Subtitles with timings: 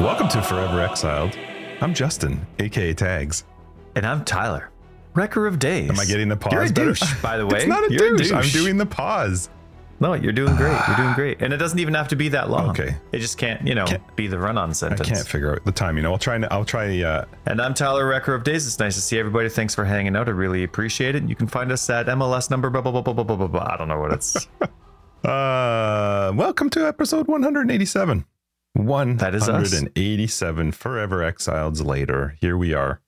[0.00, 1.36] Welcome to Forever Exiled.
[1.80, 3.44] I'm Justin, aka Tags.
[3.94, 4.70] And I'm Tyler,
[5.14, 5.90] wrecker of days.
[5.90, 6.52] Am I getting the pause?
[6.52, 6.86] You're a better?
[6.92, 7.58] douche, by the way.
[7.58, 8.32] It's not a You're douche.
[8.32, 9.50] I'm doing the pause.
[10.00, 10.78] No, you're doing great.
[10.88, 11.42] You're doing great.
[11.42, 12.70] And it doesn't even have to be that long.
[12.70, 12.96] Okay.
[13.12, 15.00] It just can't, you know, Can't- be the run-on sentence.
[15.00, 15.18] I sentence.
[15.22, 16.06] can't figure out the timing.
[16.06, 16.36] I'll try.
[16.36, 17.02] and- I'll try.
[17.02, 18.66] Uh, And I'm Tyler, wrecker of days.
[18.66, 19.48] It's nice to see everybody.
[19.50, 20.28] Thanks for hanging out.
[20.28, 21.24] I really appreciate it.
[21.28, 23.46] You can find us at MLS number blah blah blah blah blah blah blah.
[23.48, 23.70] blah.
[23.74, 24.48] I don't know what it's.
[25.24, 28.24] uh, welcome to episode 187.
[28.74, 29.72] One is us.
[29.72, 32.36] 187 Forever Exileds later.
[32.40, 33.00] Here we are.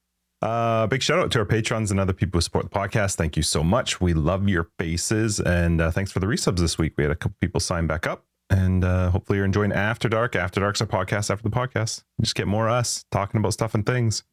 [0.42, 3.14] Uh, big shout out to our patrons and other people who support the podcast.
[3.14, 4.00] Thank you so much.
[4.00, 6.94] We love your faces, and uh, thanks for the resubs this week.
[6.96, 10.34] We had a couple people sign back up, and uh, hopefully you're enjoying After Dark.
[10.34, 12.02] After Dark's our podcast after the podcast.
[12.20, 14.24] Just get more us talking about stuff and things.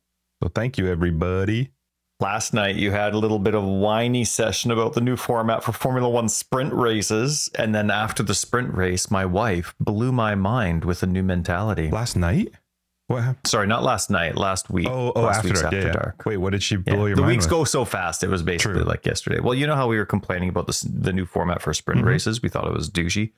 [0.41, 1.69] So thank you, everybody.
[2.21, 5.71] Last night you had a little bit of whiny session about the new format for
[5.71, 10.83] Formula One sprint races, and then after the sprint race, my wife blew my mind
[10.83, 11.89] with a new mentality.
[11.89, 12.51] Last night,
[13.07, 13.47] what happened?
[13.47, 14.87] Sorry, not last night, last week.
[14.89, 15.73] Oh, oh, last after dark.
[15.73, 16.11] yeah, yeah.
[16.25, 17.51] Wait, what did she Yeah, blow your the mind The weeks with?
[17.51, 18.21] go so fast.
[18.21, 18.83] It was basically True.
[18.83, 19.39] like yesterday.
[19.39, 22.05] Well, you know how we were complaining about this the new format for sprint Mhm.
[22.07, 22.41] races.
[22.41, 23.31] We thought it was douchey,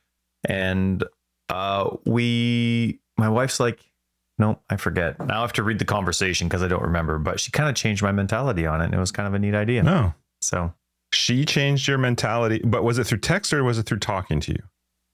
[0.49, 1.03] and
[1.49, 3.90] uh, we, my wife's like,
[4.37, 5.19] nope, I forget.
[5.19, 7.17] Now I have to read the conversation because I don't remember.
[7.19, 9.39] But she kind of changed my mentality on it, and it was kind of a
[9.39, 9.83] neat idea.
[9.83, 10.73] No, So,
[11.13, 12.61] she changed your mentality.
[12.63, 14.63] But was it through text or was it through talking to you?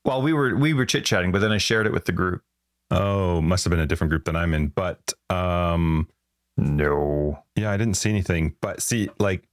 [0.05, 2.41] well, we were we were chit chatting, but then I shared it with the group.
[2.91, 4.67] Oh, must have been a different group than I'm in.
[4.67, 6.07] But um,
[6.55, 8.55] No, yeah, I didn't see anything.
[8.61, 9.43] But see, like,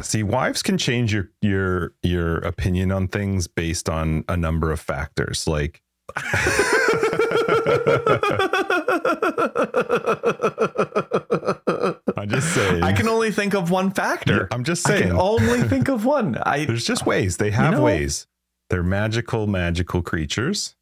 [0.00, 4.78] see, wives can change your your your opinion on things based on a number of
[4.80, 5.46] factors.
[5.48, 5.82] Like,
[12.16, 12.82] I'm just saying.
[12.82, 14.48] I can only think of one factor.
[14.50, 15.08] I'm just I saying.
[15.08, 16.36] can only think of one.
[16.42, 17.36] I There's just ways.
[17.36, 18.26] They have know- ways.
[18.70, 20.74] They're magical, magical creatures,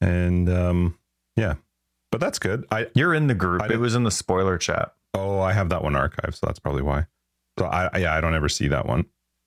[0.00, 0.98] and um,
[1.36, 1.54] yeah.
[2.12, 2.66] But that's good.
[2.70, 3.62] I you're in the group.
[3.62, 4.92] I It was in the spoiler chat.
[5.14, 7.06] Oh, I have that one archived, so that's probably why.
[7.58, 9.06] So I yeah, I don't ever see that one.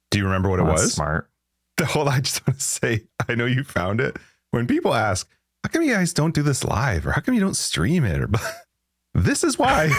[0.09, 0.94] Do you remember what it was?
[0.94, 1.29] smart.
[1.78, 4.18] The whole I just want to say, I know you found it.
[4.53, 5.28] When people ask,
[5.64, 8.22] how come you guys don't do this live, or how come you don't stream it,
[8.22, 8.30] or
[9.16, 9.90] this is why.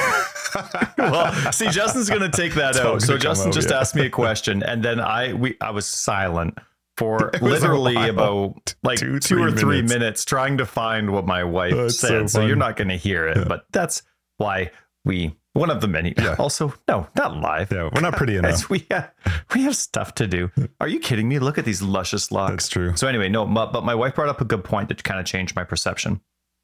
[0.98, 3.02] well, see, Justin's gonna take that out.
[3.02, 6.56] So Justin just asked me a question, and then I we I was silent
[6.96, 9.92] for It literally about like two or three minutes.
[9.92, 10.24] minutes.
[10.24, 12.30] trying to find what my wife That's said.
[12.30, 12.46] So, fun.
[12.46, 13.44] you're not gonna hear it, Yeah.
[13.48, 14.02] but that's
[14.36, 14.70] why
[15.04, 16.12] we one of the many.
[16.18, 16.36] Yeah.
[16.38, 17.72] Also, no, not live.
[17.72, 18.68] yeah, we're not pretty enough.
[18.68, 19.10] We have
[19.54, 20.50] we have stuff to do.
[20.80, 21.38] Are you kidding me?
[21.38, 22.50] Look at these luscious locks.
[22.52, 22.96] That's true.
[22.96, 25.26] So anyway, no, but, but my wife brought up a good point that kind of
[25.26, 26.20] changed my perception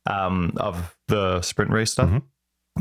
[0.06, 2.10] um, of the sprint race stuff.
[2.10, 2.22] Mhm.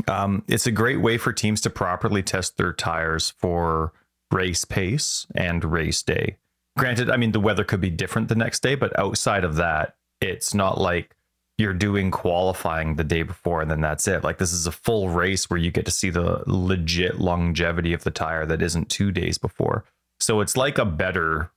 [0.08, 3.92] Um, it's a great way for teams to properly test their tires for
[4.30, 6.36] race pace and race day.
[6.78, 9.96] Granted, I mean the weather could be different the next day, but outside of that,
[10.20, 11.16] it's not like
[11.60, 14.24] you're doing qualifying the day before and then that's it.
[14.24, 18.02] Like this is a full race where you get to see the legit longevity of
[18.02, 19.84] the tire that isn't two days before.
[20.20, 21.50] So it's like a better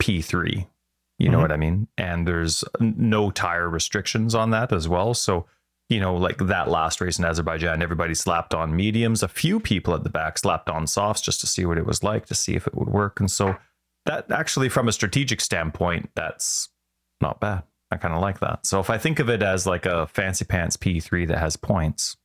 [0.00, 0.66] P3.
[1.18, 1.42] You know Mhm.
[1.42, 1.88] what I mean?
[1.98, 5.14] And there's no tire restrictions on that as well.
[5.14, 5.46] So,
[5.88, 9.24] you know, like that last race in Azerbaijan, everybody slapped on mediums.
[9.24, 12.04] A few people at the back slapped on softs just to see what it was
[12.04, 13.18] like, to see if it would work.
[13.18, 13.56] And so
[14.06, 16.68] that actually, from a strategic standpoint, that's
[17.20, 17.64] not bad.
[17.90, 18.66] I kind of like that.
[18.66, 22.16] So if I think of it as like a fancy pants P3 that has points,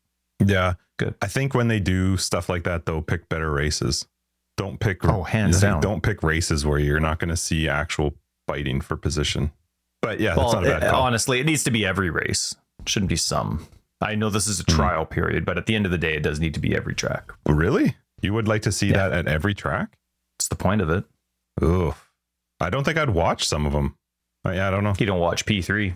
[0.43, 0.73] Yeah.
[0.97, 1.15] Good.
[1.21, 4.05] I think when they do stuff like that, they'll pick better races.
[4.57, 5.81] Don't pick Oh, hands down.
[5.81, 8.13] Don't pick races where you're not going to see actual
[8.47, 9.51] fighting for position.
[10.03, 12.55] But yeah, that's not a bad it- honestly, it needs to be every race.
[12.79, 13.65] It shouldn't be some.
[14.01, 14.75] I know this is a Mhm.
[14.75, 16.93] trial period, but at the end of the day, it does need to be every
[16.93, 17.31] track.
[17.47, 17.95] really?
[18.21, 19.09] You would like to see Yeah.
[19.09, 19.97] that at every track?
[20.37, 21.05] It's the point of it.
[21.63, 22.11] Oof.
[22.59, 23.95] I don't think I'd watch some of them.
[24.45, 24.93] Uh, yeah, I don't know.
[24.97, 25.95] You don't watch P3.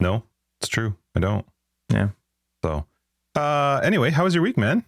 [0.00, 0.24] No,
[0.60, 0.96] it's true.
[1.14, 1.46] I don't.
[1.90, 2.08] Yeah.
[2.64, 2.86] So,
[3.34, 4.84] uh, anyway, how was your week, man?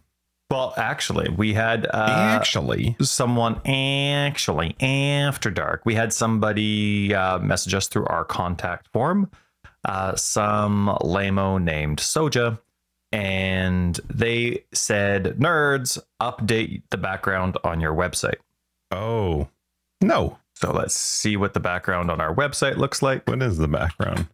[0.50, 5.82] Well, actually, we had uh, Actually, someone actually after dark.
[5.84, 9.31] We had somebody uh, message us through our contact form.
[9.84, 12.58] Uh, some lamo named Soja,
[13.11, 18.37] and they said, "Nerds, update the background on your website."
[18.90, 19.49] oh
[20.00, 20.38] no.
[20.56, 23.29] So let's see what the background on our website looks like.
[23.29, 24.29] What is the background?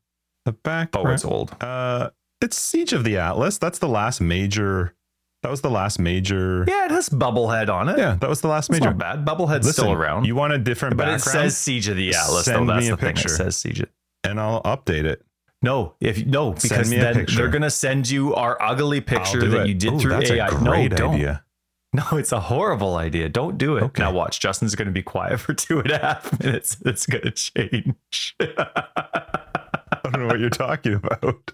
[0.44, 1.08] The background.
[1.08, 1.54] Oh, it's old.
[1.62, 3.58] Uh, it's Siege of the Atlas.
[3.58, 4.94] That's the last major.
[5.42, 6.64] That was the last major.
[6.68, 7.98] Yeah, it has Bubblehead on it.
[7.98, 8.86] Yeah, that was the last major.
[8.86, 9.24] not bad.
[9.24, 10.26] Bubblehead's Listen, still around.
[10.26, 12.74] You want a different but it background, says Siege of the Atlas, Send though.
[12.74, 13.14] That's me a the thing.
[13.14, 13.28] picture.
[13.28, 13.84] It says Siege.
[14.24, 15.22] and I'll update it.
[15.62, 17.36] No, if no, because then picture.
[17.36, 19.68] they're gonna send you our ugly picture that it.
[19.68, 20.46] you did Ooh, through that's AI.
[20.46, 21.14] A great no, don't.
[21.16, 21.44] idea.
[21.94, 23.28] No, it's a horrible idea.
[23.28, 23.82] Don't do it.
[23.82, 24.02] Okay.
[24.04, 24.38] Now watch.
[24.38, 26.76] Justin's gonna be quiet for two and a half minutes.
[26.84, 28.36] It's gonna change.
[28.40, 31.50] I don't know what you're talking about.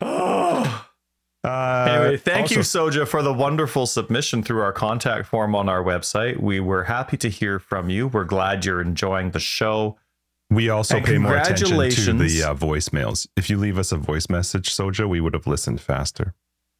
[0.00, 0.86] oh,
[1.44, 6.40] Anyway, thank you, Soja, for the wonderful submission through our contact form on our website.
[6.40, 8.08] We were happy to hear from you.
[8.08, 9.98] We're glad you're enjoying the show.
[10.50, 13.26] We also And pay more attention to the uh, voicemails.
[13.36, 16.34] If you leave us a voice message, Soja, we would have listened faster.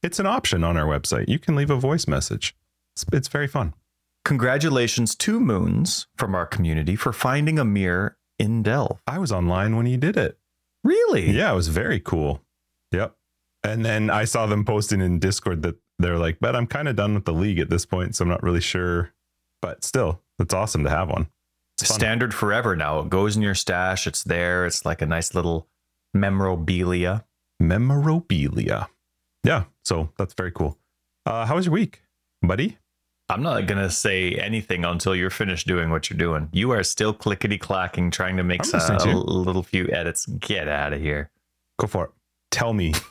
[0.05, 1.29] It's an option on our website.
[1.29, 2.55] You can leave a voice message.
[2.95, 3.73] It's, it's very fun.
[4.27, 9.01] Congratulations to Moons from our community for finding a mirror in Delve.
[9.06, 10.39] I was online when he did it.
[10.85, 11.31] Really?
[11.31, 12.43] Yeah, it was very cool.
[12.93, 13.17] Yep.
[13.62, 16.97] And then I saw them posting in Discord that they're like, but I'm kind of
[16.97, 19.15] done with the league at this point, so I'm not really sure.
[19.62, 21.29] But still, it's awesome to have one.
[21.81, 21.95] It's.
[21.95, 23.01] Standard forever now.
[23.01, 24.06] It goes in your stash.
[24.06, 24.67] It's there.
[24.67, 25.67] It's like a nice little
[26.12, 27.25] memorabilia.
[27.59, 28.89] Memorabilia.
[29.45, 30.79] Yeah, so that's very cool.
[31.27, 32.03] Uh, how was your week,
[32.43, 32.79] buddy?
[33.31, 36.51] I'm not going to say anything until you're finished doing what you're doing.
[36.53, 40.27] You are still clickety clacking, trying to make I'm some, a little few edits.
[40.27, 41.31] Get out of here.
[41.79, 42.11] Go for it.
[42.51, 42.93] Tell me.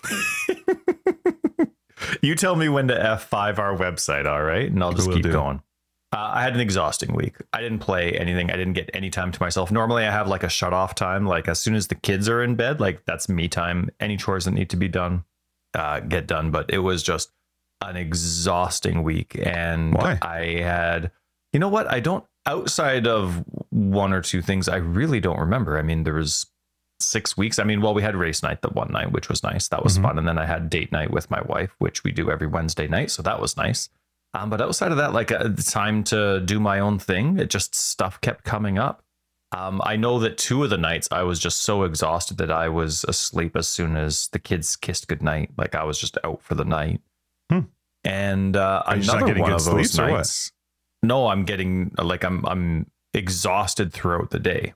[2.22, 4.70] You tell me when to F5 our website, all right?
[4.70, 5.32] And I'll just keep do.
[5.32, 5.62] going.
[6.12, 7.36] Uh, I had an exhausting week.
[7.52, 8.52] I didn't play anything.
[8.52, 9.72] I didn't get any time to myself.
[9.72, 11.26] Normally, I have like a shut off time.
[11.26, 13.90] Like as soon as the kids are in bed, like that's me time.
[14.00, 15.24] Any chores that need to be done,
[15.74, 16.52] uh, get done.
[16.52, 17.32] But it was just
[17.82, 19.38] an exhausting week.
[19.42, 20.18] And Why?
[20.22, 21.12] I had,
[21.52, 21.92] you know what?
[21.92, 25.78] I don't, outside of one or two things, I really don't remember.
[25.78, 26.46] I mean, there was
[27.00, 27.60] six weeks.
[27.60, 29.68] I mean, well, we had race night the one night, which was nice.
[29.68, 30.04] That was Mhm.
[30.04, 30.18] fun.
[30.18, 33.12] And then I had date night with my wife, which we do every Wednesday night.
[33.12, 33.90] So that was nice.
[34.34, 37.50] Um, but outside of that, like uh, the time to do my own thing, it
[37.50, 39.03] just stuff kept coming up.
[39.54, 42.70] Um, I know that two of the nights I was just so exhausted that I
[42.70, 45.52] was asleep as soon as the kids kissed goodnight.
[45.58, 47.02] Like I was just out for the night.
[47.52, 47.60] Hmm.
[48.04, 50.52] And uh, Are you just not another getting one good of those nights.
[51.04, 54.74] No, I'm getting like I'm I'm exhausted throughout the day.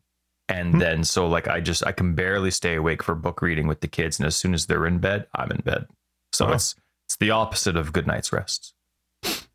[0.50, 0.80] And Hmm.
[0.80, 3.88] then so like I just I can barely stay awake for book reading with the
[3.88, 4.20] kids.
[4.20, 5.88] And as soon as they're in bed, I'm in bed.
[6.34, 6.54] So Wow.
[6.54, 6.76] it's
[7.08, 8.74] it's the opposite of good night's rest.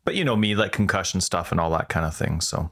[0.05, 2.41] But you know me, like concussion stuff and all that kind of thing.
[2.41, 2.69] So,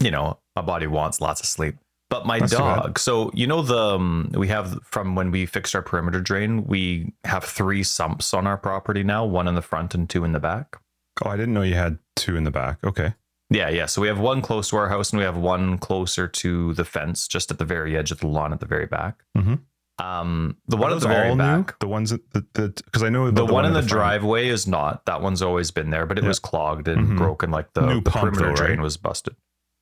[0.00, 1.76] you know, my body wants lots of sleep.
[2.08, 5.74] But my That's dog, so you know the um, we have from when we fixed
[5.74, 9.92] our perimeter drain, we have three sumps on our property now, one in the front
[9.94, 10.76] and two in the back.
[11.24, 12.78] Oh, I didn't know you had two in the back.
[12.84, 13.14] Okay.
[13.50, 13.86] Yeah, yeah.
[13.86, 16.84] So we have one close to our house and we have one closer to the
[16.84, 19.24] fence, just at the very edge of the lawn at the very back.
[19.36, 19.60] Mhm.
[19.98, 21.42] Um, the one at the very all new?
[21.42, 21.78] back.
[21.80, 22.20] The ones that
[22.54, 23.88] the because I know The, about one, in the, front.
[23.90, 25.06] driveway is not.
[25.06, 26.28] That one's always been there, but it Yeah.
[26.28, 27.16] was clogged and Mhm.
[27.16, 27.50] broken.
[27.50, 29.34] Like the, the perimeter though, drain was busted.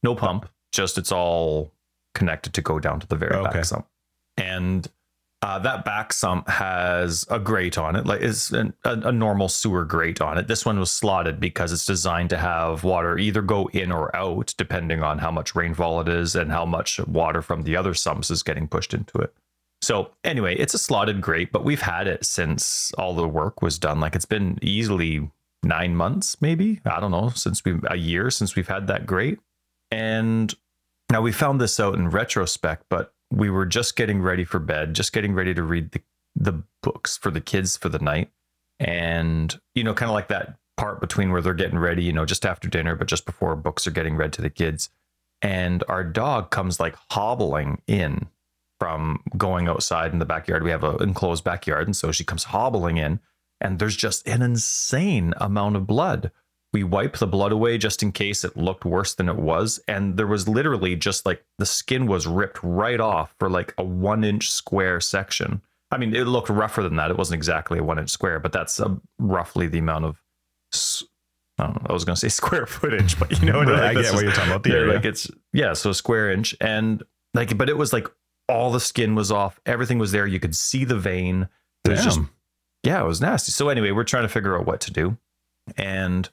[0.03, 1.73] No pump, just it's all
[2.15, 3.51] connected to go down to the very Okay.
[3.53, 3.87] back sump.
[4.37, 4.89] And
[5.43, 9.49] uh, that back sump has a grate on it, like it's an, a, a normal
[9.49, 10.47] sewer grate on it.
[10.49, 14.55] This one was slotted because it's designed to have water either go in or out,
[14.57, 18.31] depending on how much rainfall it is and how much water from the other sumps
[18.31, 19.35] is getting pushed into it.
[19.83, 23.79] So anyway, it's a slotted grate, but we've had it since all the work was
[23.79, 24.01] done.
[24.01, 25.31] Like it's been easily
[25.63, 29.41] nine months, maybe I don't know, since we've a year since we've had that grate.
[29.91, 30.55] And
[31.11, 34.95] now we found this out in retrospect, but we were just getting ready for bed,
[34.95, 36.03] just getting ready to read the
[36.37, 38.31] the books for the kids for the night,
[38.81, 42.25] and you know, kind of like that part between where they're getting ready, you know,
[42.25, 44.91] just after dinner, but just before books are getting read to the kids.
[45.43, 48.29] And our dog comes like hobbling in
[48.81, 50.63] from going outside in the backyard.
[50.63, 51.87] We have an enclosed backyard.
[51.87, 53.21] And so she comes hobbling in,
[53.61, 56.33] and there's just an insane amount of blood.
[56.75, 59.81] We wipe the blood away just in case it looked worse than it was.
[59.89, 63.85] And there was literally just like the skin was ripped right off for like a
[63.85, 65.63] one inch square section.
[65.91, 67.11] I mean, it looked rougher than that.
[67.11, 70.21] It wasn't exactly a one inch square, but that's uh, roughly the amount of.
[71.59, 71.87] I don't know.
[71.89, 73.95] I was going to say square footage, but you know what Right, I?
[73.95, 74.65] Get is- what you're talking about.
[74.65, 74.95] The yeah, area.
[74.95, 77.03] like it's yeah, so a square inch and
[77.35, 78.09] like but it was like
[78.49, 80.27] all the skin was off, everything was there.
[80.27, 81.49] You could see the vein.
[81.85, 82.05] It was Damn.
[82.05, 82.21] just
[82.83, 83.53] yeah, it was nasty.
[83.53, 85.17] So anyway, we're trying to figure out what to do.
[85.77, 86.29] And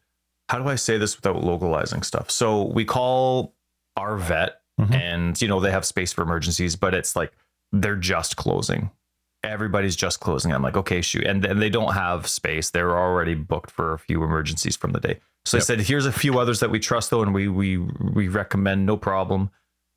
[0.51, 2.29] how do I say this without localizing stuff?
[2.29, 3.55] So we call
[3.95, 4.93] our vet Mhm.
[4.93, 7.31] and you know they have space for emergencies, but it's like
[7.71, 8.89] they're just closing.
[9.43, 10.51] Everybody's just closing.
[10.51, 11.23] I'm like, okay, shoot.
[11.23, 12.69] And then they don't have space.
[12.69, 15.19] They're already booked for a few emergencies from the day.
[15.45, 15.61] So Yep.
[15.61, 18.85] I said, here's a few others that we trust though, and we we we recommend
[18.85, 19.51] no problem.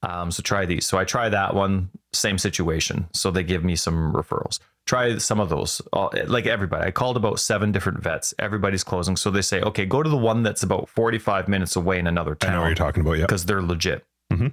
[0.05, 0.87] Um, so try these.
[0.87, 3.09] So I try that one, same situation.
[3.13, 4.59] So they give me some referrals.
[4.87, 5.81] Try some of those.
[5.93, 8.35] All, like everybody, I called about seven different vets.
[8.39, 9.17] Everybody's closing.
[9.17, 12.35] So they say, okay, go to the one that's about 45 minutes away in another
[12.35, 12.51] town.
[12.51, 13.13] I know what you're talking about.
[13.19, 13.25] Yeah.
[13.27, 14.05] because they're legit.
[14.33, 14.53] Mhm.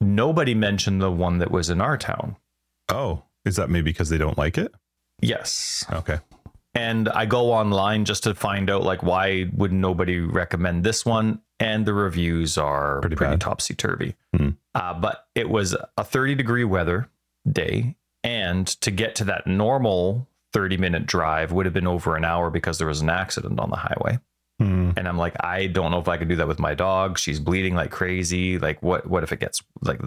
[0.00, 2.36] Nobody mentioned the one that was in our town.
[2.88, 4.74] Oh, is that maybe because they don't like it?
[5.20, 5.84] Yes.
[5.92, 6.18] Okay.
[6.74, 11.40] and I go online just to find out like why would nobody recommend this one,
[11.58, 14.14] and the reviews are Pretty pretty, topsy turvy.
[14.36, 14.50] Hmm.
[14.78, 17.08] Uh, but it was a 30 degree weather
[17.50, 22.24] day, and to get to that normal 30 minute drive would have been over an
[22.24, 24.18] hour because there was an accident on the highway.
[24.60, 24.90] Hmm.
[24.96, 27.16] And I'm like, I don't know if I can do that with my dog.
[27.16, 28.58] She's bleeding like crazy.
[28.58, 29.06] Like, what?
[29.06, 30.00] What if it gets like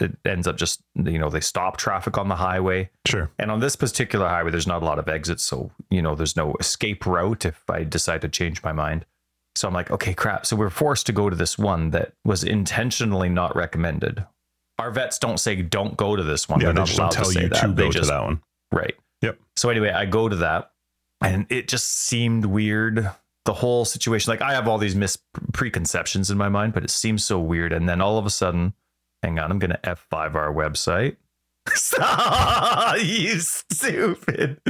[0.00, 2.90] it ends up just you know they stop traffic on the highway.
[3.06, 3.30] Sure.
[3.38, 6.36] And on this particular highway, there's not a lot of exits, so you know there's
[6.36, 9.06] no escape route if I decide to change my mind.
[9.56, 10.46] So I'm like, okay, crap.
[10.46, 14.24] So we're forced to go to this one that was intentionally not recommended.
[14.78, 16.60] Our vets don't say don't go to this one.
[16.60, 17.60] Yeah, They're they not allowed to say you that.
[17.62, 18.42] to they go just to that one.
[18.72, 18.94] right.
[19.22, 19.38] Yep.
[19.56, 20.70] So anyway, I go to that,
[21.22, 23.10] and it just seemed weird.
[23.46, 25.16] The whole situation, like I have all these mis
[25.52, 27.72] preconceptions in my mind, but it seems so weird.
[27.72, 28.74] And then all of a sudden,
[29.22, 31.16] hang on, I'm gonna F5 our website.
[31.98, 34.60] Ah, you stupid.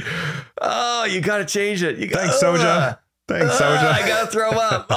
[0.61, 1.99] Oh, you gotta change it.
[1.99, 2.65] You Thanks, gotta, Soja.
[2.65, 2.99] Ah.
[3.29, 4.03] Thanks, Ah, Soja.
[4.05, 4.87] I gotta throw up.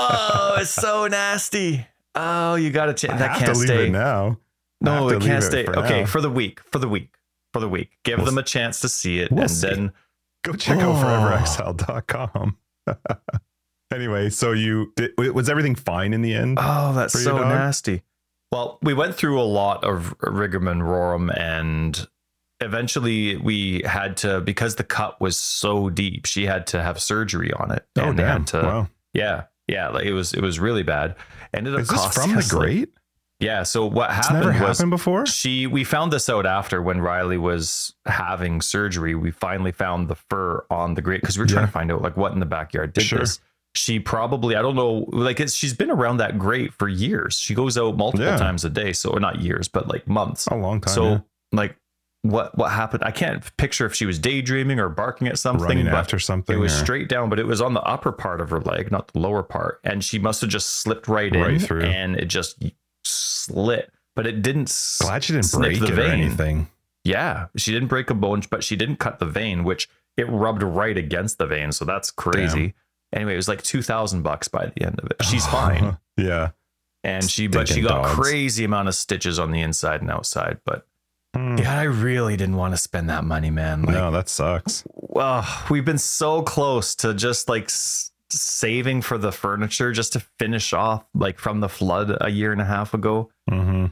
[0.52, 1.86] Oh, it's so nasty.
[2.16, 3.18] Oh, you gotta change.
[3.20, 3.88] That can't stay.
[3.88, 4.38] it now.
[4.82, 5.66] No, it can't stay.
[5.66, 6.06] for okay, now.
[6.06, 7.16] for the week, for the week,
[7.54, 7.92] for the week.
[8.04, 9.68] Give We'll them a chance to see it, We'll and see.
[9.68, 9.92] then
[10.44, 11.04] Go check out Oh.
[11.04, 12.58] foreverexiled.com.
[13.94, 16.58] anyway, so you did, was everything fine in the end?
[16.62, 18.04] oh, that's so nasty.
[18.52, 22.08] Well, we went through a lot of rigmarole, and
[22.62, 26.26] eventually we had to because the cut was so deep.
[26.26, 27.86] She had to have surgery on it.
[27.98, 28.46] oh and damn!
[28.46, 28.88] to, wow.
[29.14, 29.90] yeah, yeah.
[29.90, 31.16] Like it was, it was really bad.
[31.54, 32.90] Ended up Is this costing from the us, like-
[33.40, 33.64] yeah.
[33.64, 35.26] So what It's happened never was happened before.
[35.26, 39.16] she we found this out after when Riley was having surgery.
[39.16, 41.68] We finally found the fur on the grate because we were trying Yeah.
[41.68, 43.20] to find out like what in the backyard did Sure.
[43.20, 43.40] this.
[43.76, 47.40] She probably I don't know like it's, she's been around that grate for years.
[47.40, 48.36] She goes out multiple Yeah.
[48.38, 50.46] times a day, so not years, but like months.
[50.48, 50.94] A long time.
[50.94, 51.20] so yeah.
[51.54, 51.78] like
[52.24, 53.04] what what happened?
[53.04, 55.66] I can't picture if she was daydreaming or barking at something.
[55.68, 56.56] running after something.
[56.56, 58.92] it was or- straight down, but it was on the upper part of her leg,
[58.92, 59.80] not the lower part.
[59.84, 61.84] And she must have just slipped right, in Right through.
[61.84, 62.62] and it just
[63.04, 63.92] slit.
[64.16, 64.70] But it didn't
[65.02, 66.12] Glad she didn't break the it or vein.
[66.22, 66.68] anything.
[67.06, 70.62] yeah, she didn't break a bone, but she didn't cut the vein, which it rubbed
[70.64, 71.72] right against the vein.
[71.72, 72.74] So that's crazy.
[73.14, 75.24] Anyway, it was like two thousand bucks by the end of it.
[75.24, 76.50] She's fine, yeah.
[77.04, 78.14] and she but she got dogs.
[78.20, 80.60] crazy amount of stitches on the inside and outside.
[80.66, 80.86] But
[81.36, 81.58] Hmm.
[81.58, 83.84] yeah, I really didn't want to spend that money, man.
[83.84, 84.84] Like, no, that sucks.
[84.96, 90.20] well, we've been so close to just like s- saving for the furniture just to
[90.40, 93.30] finish off like from the flood a year and a half ago.
[93.50, 93.88] hmm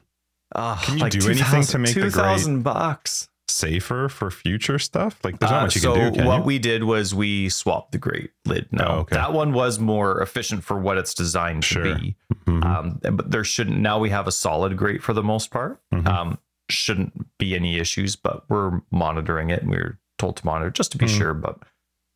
[0.56, 3.27] Oh, Can you like do anything to 2,000 make 2,000 bucks?
[3.50, 5.20] Safer for future stuff.
[5.24, 6.20] Like there's not Uh, much you so can do.
[6.20, 6.44] Can what you?
[6.44, 8.67] we did was we swapped the grate lid.
[8.72, 9.15] No, Oh, okay.
[9.15, 11.96] that one was more efficient for what it's designed to Sure.
[11.96, 12.15] be.
[12.46, 12.63] Mhm.
[12.65, 15.79] Um, but there shouldn't now we have a solid grate for the most part.
[15.94, 16.08] Mhm.
[16.08, 16.38] Um,
[16.69, 20.91] shouldn't be any issues, but we're monitoring it and we are told to monitor just
[20.93, 21.17] to be Hmm.
[21.17, 21.33] sure.
[21.33, 21.59] But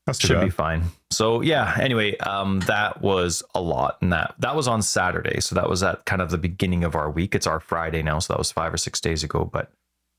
[0.07, 0.43] That's too should bad.
[0.45, 0.83] be fine.
[1.11, 1.77] So yeah.
[1.79, 5.39] Anyway, um, that was a lot, and that that was on Saturday.
[5.41, 7.35] So that was at kind of the beginning of our week.
[7.35, 9.45] It's our Friday now, so that was five or six days ago.
[9.45, 9.71] But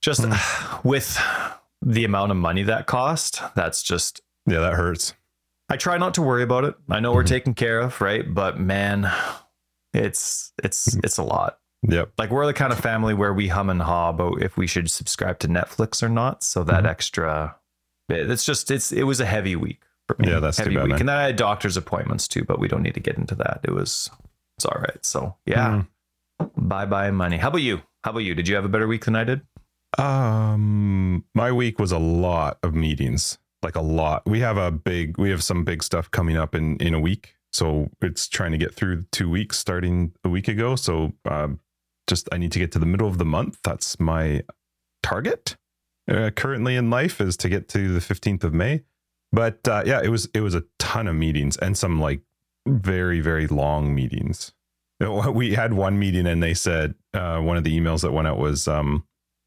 [0.02, 0.24] just
[0.84, 1.18] with
[1.84, 4.20] the amount of money that cost, that's just.
[4.46, 5.14] yeah, that hurts.
[5.68, 6.74] I try not to worry about it.
[6.90, 7.28] I know we're Mhm.
[7.28, 8.32] taken care of, right?
[8.32, 9.10] But man,
[9.94, 11.58] it's it's it's a lot.
[11.88, 12.12] Yep.
[12.18, 14.90] Like we're the kind of family where we hum and haw about if we should
[14.90, 16.44] subscribe to Netflix or not.
[16.44, 16.88] So that Mhm.
[16.88, 17.56] extra,
[18.08, 20.28] it- it's just it's it was a heavy week for me.
[20.30, 21.00] Yeah, that's too heavy bad, week, man.
[21.00, 23.60] and then I had doctor's appointments too, but we don't need to get into that.
[23.64, 24.10] It was
[24.58, 25.04] it's all right.
[25.04, 25.82] So yeah,
[26.40, 26.50] Mhm.
[26.68, 27.38] bye bye money.
[27.38, 27.82] How about you?
[28.04, 28.34] How about you?
[28.34, 29.40] Did you have a better week than I did?
[29.98, 34.22] Um, my week was a lot of meetings, like a lot.
[34.26, 37.34] We have a big, we have some big stuff coming up in in a week,
[37.52, 40.76] so it's trying to get through two weeks starting a week ago.
[40.76, 41.60] So, um,
[42.06, 43.58] just I need to get to the middle of the month.
[43.62, 44.42] That's my
[45.02, 45.56] target
[46.08, 48.82] uh, currently in life is to get to the fifteenth of May.
[49.32, 52.20] But uh, yeah, it was it was a ton of meetings and some like
[52.66, 54.52] very very long meetings.
[55.02, 58.38] We had one meeting and they said uh, one of the emails that went out
[58.38, 59.04] was um,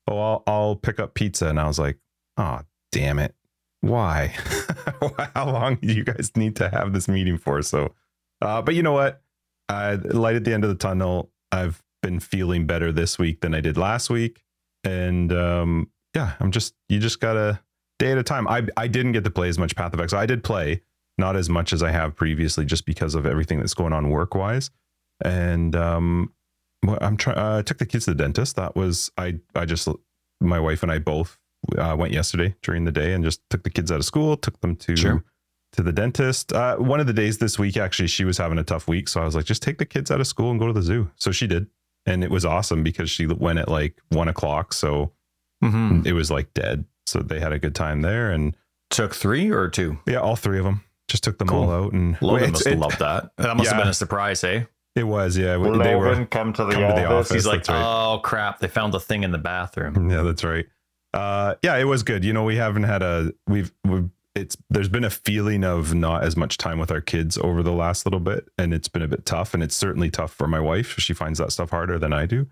[0.07, 1.47] oh, I'll, I'll pick up pizza.
[1.47, 1.97] And I was like,
[2.37, 3.35] oh, damn it.
[3.81, 4.27] Why?
[5.35, 7.61] How long do you guys need to have this meeting for?
[7.61, 7.93] So,
[8.41, 9.21] uh, but you know what?
[9.69, 11.31] Uh, light at the end of the tunnel.
[11.51, 14.43] I've been feeling better this week than I did last week.
[14.83, 17.59] And um, yeah, I'm just, you just gotta
[17.97, 18.47] day at a time.
[18.47, 20.19] I, I didn't get to play as much Path of Exile.
[20.19, 20.81] I did play,
[21.17, 24.35] not as much as I have previously, just because of everything that's going on work
[24.35, 24.69] wise.
[25.23, 26.33] And um,
[27.01, 27.37] I'm trying.
[27.37, 28.55] Uh, I took the kids to the dentist.
[28.57, 29.39] That was I.
[29.55, 29.87] I just
[30.41, 31.39] my wife and I both
[31.77, 34.37] uh, went yesterday during the day and just took the kids out of school.
[34.37, 35.23] Took them to Sure.
[35.71, 36.53] to the dentist.
[36.53, 39.21] Uh, one of the days this week, actually, she was having a tough week, so
[39.21, 41.09] I was like, just take the kids out of school and go to the zoo.
[41.15, 41.67] So she did,
[42.05, 45.11] and it was awesome because she went at like one o'clock, so
[45.63, 46.01] Mm-hmm.
[46.05, 46.85] it was like dead.
[47.07, 48.55] So they had a good time there, and
[48.91, 49.97] Took three or two.
[50.05, 51.63] yeah, all three of them just took them Cool.
[51.63, 51.93] all out.
[51.93, 53.31] And Logan It's- must have it, loved that.
[53.37, 54.65] That must have been a surprise, eh?
[54.95, 55.53] it was yeah.
[55.57, 57.31] They were come to come to the office.
[57.31, 57.81] He's like, right.
[57.83, 60.09] oh crap, they found the thing in the bathroom.
[60.09, 60.65] Yeah, that's right.
[61.13, 62.23] Uh, yeah, it was good.
[62.25, 66.23] You know, we haven't had a we've we've it's there's been a feeling of not
[66.23, 69.07] as much time with our kids over the last little bit, and it's been a
[69.07, 70.99] bit tough, and it's certainly tough for my wife.
[70.99, 72.47] She finds that stuff harder than I do,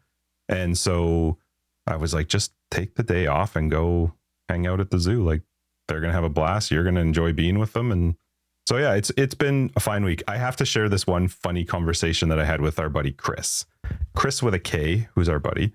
[0.47, 1.37] and so
[1.85, 4.13] I was like, just take the day off and go
[4.49, 5.23] hang out at the zoo.
[5.23, 5.41] Like
[5.87, 6.71] they're gonna have a blast.
[6.71, 8.15] You're gonna enjoy being with them, and
[8.65, 10.23] so yeah, it's it's been a fine week.
[10.27, 13.65] I have to share this one funny conversation that I had with our buddy Chris,
[14.15, 15.73] Chris with a K, who's our buddy.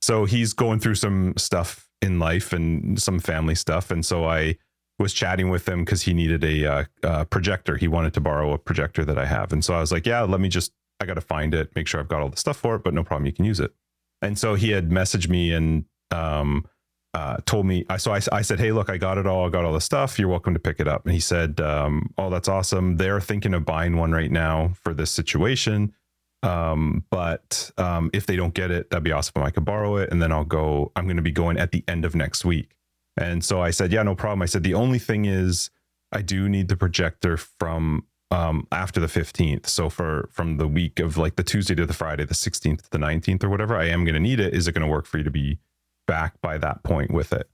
[0.00, 4.56] So he's going through some stuff in life and some family stuff, and so I
[5.00, 7.76] was chatting with him because he needed a uh, projector.
[7.76, 10.22] He wanted to borrow a projector that I have, and so I was like, "Yeah,
[10.22, 10.72] let me just.
[11.00, 12.92] I got to find it, make sure I've got all the stuff for it, but
[12.92, 13.72] no problem, you can use it."
[14.20, 16.66] And so he had messaged me and um,
[17.14, 17.86] uh, told me.
[17.88, 19.46] I so I, I said, "Hey, look, I got it all.
[19.46, 20.18] I got all the stuff.
[20.18, 22.98] You're welcome to pick it up." And he said, um, "Oh, that's awesome.
[22.98, 25.94] They're thinking of buying one right now for this situation."
[26.42, 29.42] Um, but um, if they don't get it, that'd be awesome.
[29.42, 30.92] I could borrow it, and then I'll go.
[30.94, 32.74] I'm going to be going at the end of next week.
[33.16, 34.42] And so I said, yeah, no problem.
[34.42, 35.70] I said, the only thing is
[36.12, 39.66] I do need the projector from um, after the 15th.
[39.66, 42.90] So for from the week of like the Tuesday to the Friday, the 16th to
[42.90, 44.54] the 19th or whatever, I am going to need it.
[44.54, 45.58] Is it going to work for you to be
[46.06, 47.48] back by that point with it?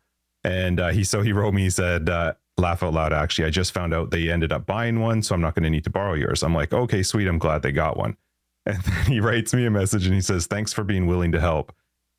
[0.44, 3.12] And uh, he, so he wrote me, he said, uh, laugh out loud.
[3.12, 5.22] Actually, I just found out they ended up buying one.
[5.22, 6.42] So I'm not going to need to borrow yours.
[6.42, 7.26] I'm like, okay, sweet.
[7.26, 8.16] I'm glad they got one.
[8.64, 11.40] And then he writes me a message and he says, thanks for being willing to
[11.40, 11.72] help.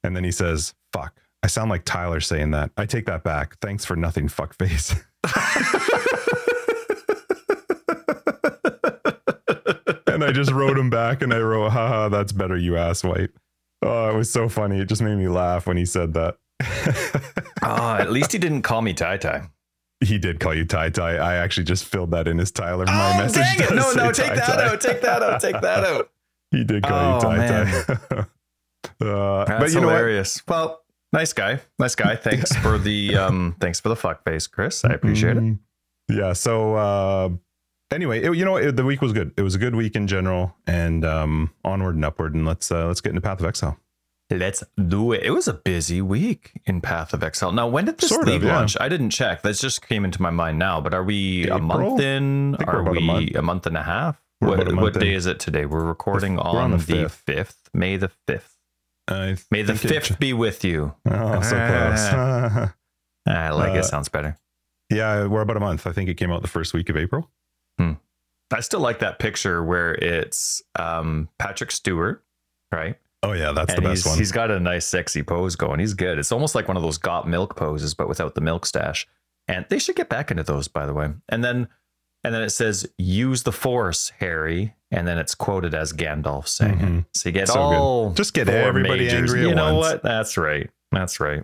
[0.03, 2.71] And then he says, fuck, I sound like Tyler saying that.
[2.77, 3.57] I take that back.
[3.59, 4.99] Thanks for nothing, fuckface.
[10.07, 13.29] and I just wrote him back and I wrote, haha, that's better, you asswipe.
[13.81, 14.79] Oh, it was so funny.
[14.79, 16.37] It just made me laugh when he said that.
[17.63, 19.49] oh, at least he didn't call me Ty Ty.
[19.99, 21.17] He did call you Ty Ty.
[21.17, 22.85] I actually just filled that in as Tyler.
[22.85, 23.43] My oh, message.
[23.57, 23.75] Dang it.
[23.75, 24.81] No, no, take that out.
[24.81, 25.41] Take that out.
[25.41, 26.09] Take that out.
[26.49, 28.25] He did call oh, you Ty Ty.
[29.05, 30.41] uh, but you hilarious.
[30.47, 30.69] know what?
[30.69, 30.81] Well,
[31.13, 31.59] nice guy.
[31.79, 32.15] Nice guy.
[32.27, 34.83] Thanks for the um thanks for the fuck face, Chris.
[34.85, 35.53] I appreciate mm-hmm.
[36.13, 36.17] it.
[36.17, 36.33] Yeah.
[36.33, 37.29] So uh
[37.91, 39.33] anyway, it, you know it, the week was good.
[39.37, 42.87] It was a good week in general and um onward and upward and let's uh
[42.87, 43.77] let's get into Path of Exile.
[44.29, 45.23] Let's do it.
[45.23, 47.53] It was a busy week in Path of Exile.
[47.53, 48.57] Now, when did this sort league of, yeah.
[48.57, 48.75] launch?
[48.77, 49.41] I didn't check.
[49.41, 50.81] That just came into my mind now.
[50.81, 51.57] But are we April?
[51.57, 52.55] a month in?
[52.65, 53.35] Are we a month.
[53.35, 53.65] a month.
[53.67, 54.21] and a half?
[54.41, 55.65] We're what, a what day is it today?
[55.65, 58.56] We're recording on, on, the fifth, May the fifth.
[59.07, 60.93] I May the fifth it, be with you.
[61.09, 62.71] Oh, so close.
[63.27, 63.85] I like uh, it.
[63.85, 64.37] Sounds better.
[64.89, 65.85] Yeah, we're about a month.
[65.85, 67.29] I think it came out the first week of April.
[67.77, 67.93] Hmm.
[68.51, 72.23] I still like that picture where it's um, Patrick Stewart,
[72.71, 72.95] right?
[73.23, 74.17] Oh yeah, that's and the best one.
[74.17, 75.79] He's got a nice, sexy pose going.
[75.79, 76.19] He's good.
[76.19, 79.07] It's almost like one of those got milk poses, but without the milk stash.
[79.49, 81.09] And they should get back into those, by the way.
[81.29, 81.69] And then,
[82.27, 86.77] and then it says, "Use the Force, Harry." and then it's quoted as Gandalf saying
[86.77, 86.97] mm-hmm.
[86.99, 87.05] it.
[87.13, 88.17] So you get so all good.
[88.17, 89.33] just get everybody majors.
[89.33, 89.41] angry.
[89.41, 89.93] You know once.
[89.93, 90.03] what?
[90.03, 90.69] That's right.
[90.91, 91.43] That's right.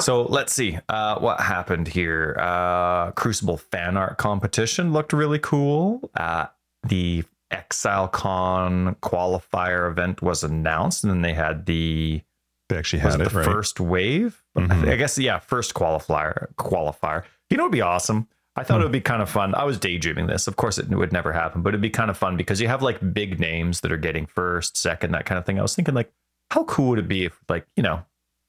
[0.00, 2.36] So let's see uh, what happened here.
[2.38, 6.10] Uh, Crucible fan art competition looked really cool.
[6.14, 6.46] Uh,
[6.88, 12.22] the Exile Con qualifier event was announced, and then they had the
[12.68, 13.44] they actually had it, the right?
[13.44, 14.42] first wave.
[14.56, 14.88] Mm-hmm.
[14.88, 17.24] I guess yeah, first qualifier qualifier.
[17.50, 18.82] You know, it'd be awesome I thought hmm.
[18.82, 19.54] it would be kind of fun.
[19.54, 20.46] I was daydreaming this.
[20.46, 22.82] Of course, it would never happen, but it'd be kind of fun because you have
[22.82, 25.58] like big names that are getting first, second, that kind of thing.
[25.58, 26.12] I was thinking, like,
[26.50, 28.04] how cool would it be if, like, you know,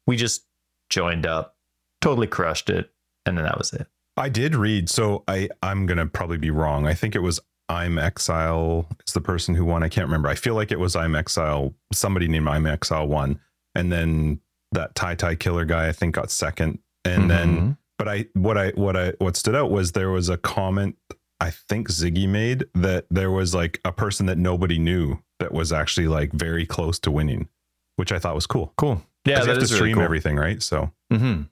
[0.06, 0.46] we just
[0.90, 1.56] joined up,
[2.02, 2.92] totally crushed it,
[3.26, 3.88] and then that was it.
[4.18, 6.86] I did read, so I I'm gonna probably be wrong.
[6.86, 7.40] I think it was
[7.70, 9.84] I'm Exile is the person who won.
[9.84, 10.30] I can't remember.
[10.30, 11.74] I feel like it was I'm Exile.
[11.92, 13.40] Somebody named I'm Exile won,
[13.74, 17.28] and then that Ty Ty Killer guy I think got second, and mm-hmm.
[17.30, 20.98] then but I what I what I what stood out was there was a comment
[21.40, 25.72] I think Ziggy made that there was like a person that nobody knew that was
[25.72, 27.48] actually like very close to winning,
[27.96, 28.74] which I thought was cool.
[28.76, 29.02] Cool.
[29.26, 30.04] Yeah, that you have to stream really cool.
[30.04, 30.62] everything, right?
[30.62, 30.92] So.
[31.14, 31.44] Mm-hmm.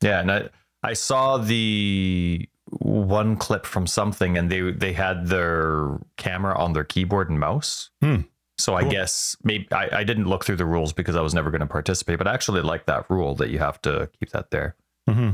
[0.00, 0.48] Yeah, and I
[0.84, 6.84] I saw the one clip from something, and they they had their camera on their
[6.84, 7.90] keyboard and mouse.
[8.00, 8.20] Hmm.
[8.58, 8.86] So cool.
[8.86, 11.62] I guess maybe I, I didn't look through the rules because I was never going
[11.62, 14.76] to participate, but I actually like that rule that you have to keep that there.
[15.08, 15.30] Mm-hmm.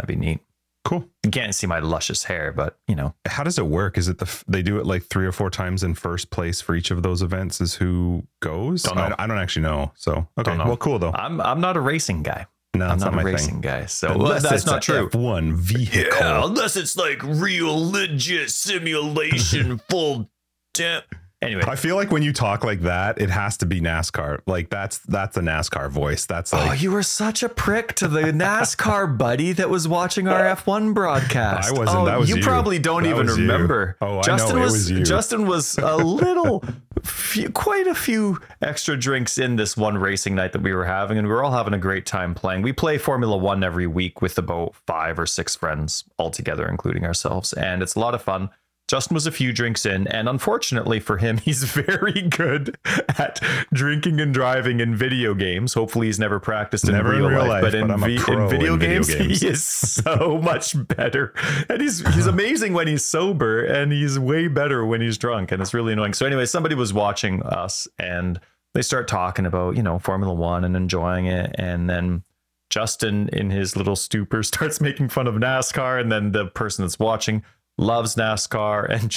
[0.00, 0.40] That'd be neat.
[0.82, 1.06] Cool.
[1.22, 3.14] You can't see my luscious hair, but you know.
[3.26, 3.98] How does it work?
[3.98, 6.74] Is it the they do it like three or four times in first place for
[6.74, 7.60] each of those events?
[7.60, 8.84] Is who goes?
[8.84, 9.92] Don't I, I, don't actually know.
[9.94, 10.64] So okay, know.
[10.64, 11.12] well, cool though.
[11.12, 12.46] I'm I'm not a racing guy.
[12.72, 13.60] No, I'm not, not a racing thing.
[13.60, 13.86] guy.
[13.86, 15.10] So well, that's not true.
[15.10, 16.18] F1 vehicle.
[16.18, 20.30] Yeah, unless it's like real legit simulation full.
[20.72, 21.04] Temp-
[21.42, 24.40] Anyway, I feel like when you talk like that, it has to be NASCAR.
[24.46, 26.26] Like that's that's a NASCAR voice.
[26.26, 29.88] That's oh, like Oh, you were such a prick to the NASCAR buddy that was
[29.88, 31.72] watching our F1 broadcast.
[31.72, 31.98] I wasn't.
[31.98, 32.42] Oh, that was you, you.
[32.42, 33.96] probably don't that even remember.
[34.02, 34.06] You.
[34.06, 34.64] Oh, Justin I know.
[34.66, 35.04] was, it was you.
[35.04, 36.62] Justin was a little
[37.02, 41.16] few, quite a few extra drinks in this one racing night that we were having,
[41.16, 42.60] and we were all having a great time playing.
[42.60, 47.06] We play Formula One every week with about five or six friends all together, including
[47.06, 48.50] ourselves, and it's a lot of fun.
[48.90, 52.76] Justin was a few drinks in, and unfortunately for him, he's very good
[53.16, 53.40] at
[53.72, 55.74] drinking and driving in video games.
[55.74, 58.14] Hopefully, he's never practiced in Never in real, real life, life, but in, but vi-
[58.14, 59.40] in video, in video games, games.
[59.40, 61.32] he is so much better.
[61.68, 65.62] And he's he's amazing when he's sober, and he's way better when he's drunk, and
[65.62, 66.14] it's really annoying.
[66.14, 68.40] So anyway, somebody was watching us, and
[68.74, 72.24] they start talking about you know Formula One and enjoying it, and then.
[72.70, 77.00] Justin, in his little stupor, starts making fun of NASCAR, and then the person that's
[77.00, 77.42] watching
[77.80, 79.10] loves NASCAR, and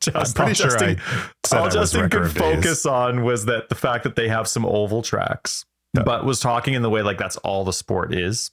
[0.00, 1.00] just I'm pretty all sure Justin,
[1.52, 2.42] I all Justin could of Days.
[2.56, 6.02] focus on was that the fact that they have some oval tracks, Yeah.
[6.04, 8.50] but was talking in the way like that's all the sport is.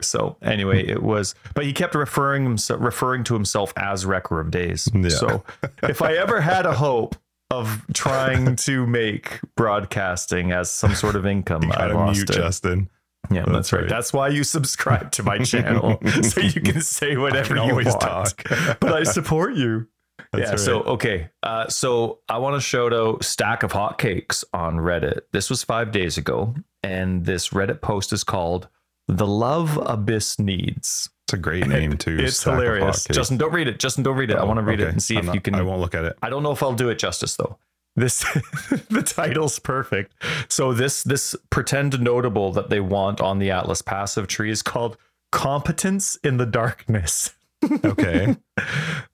[0.00, 4.50] So anyway, it was, but he kept referring himself, referring to himself as Wrecker of
[4.50, 4.88] Days.
[4.92, 5.08] Yeah.
[5.10, 5.44] So
[5.84, 7.14] if I ever had a hope
[7.50, 12.34] of trying to make broadcasting as some sort of income, I lost mute it.
[12.34, 12.90] Justin.
[13.34, 13.80] Yeah, that's, That's right.
[13.82, 13.88] right.
[13.88, 17.86] That's why you subscribe to my channel so you can say whatever can you always
[17.86, 18.00] want.
[18.00, 18.42] talk.
[18.80, 19.88] but I support you.
[20.32, 20.56] That's yeah.
[20.56, 21.30] So okay.
[21.42, 25.20] Uh, so I want to shout out stack of hotcakes on Reddit.
[25.32, 28.68] This was five days ago, and this Reddit post is called
[29.08, 32.16] "The Love Abyss Needs." It's a great name too.
[32.18, 33.04] It's hilarious.
[33.04, 33.78] Justin, don't read it.
[33.78, 34.36] Justin, don't read it.
[34.36, 35.54] I Oh, want to read it and see I'm if not- you can.
[35.54, 36.16] I won't look at it.
[36.22, 37.58] I don't know if I'll do it justice though.
[37.94, 38.22] This
[38.90, 40.14] the title's perfect.
[40.48, 44.96] So this this pretend notable that they want on the Atlas passive tree is called
[45.30, 47.34] competence in the darkness.
[47.84, 48.36] Okay.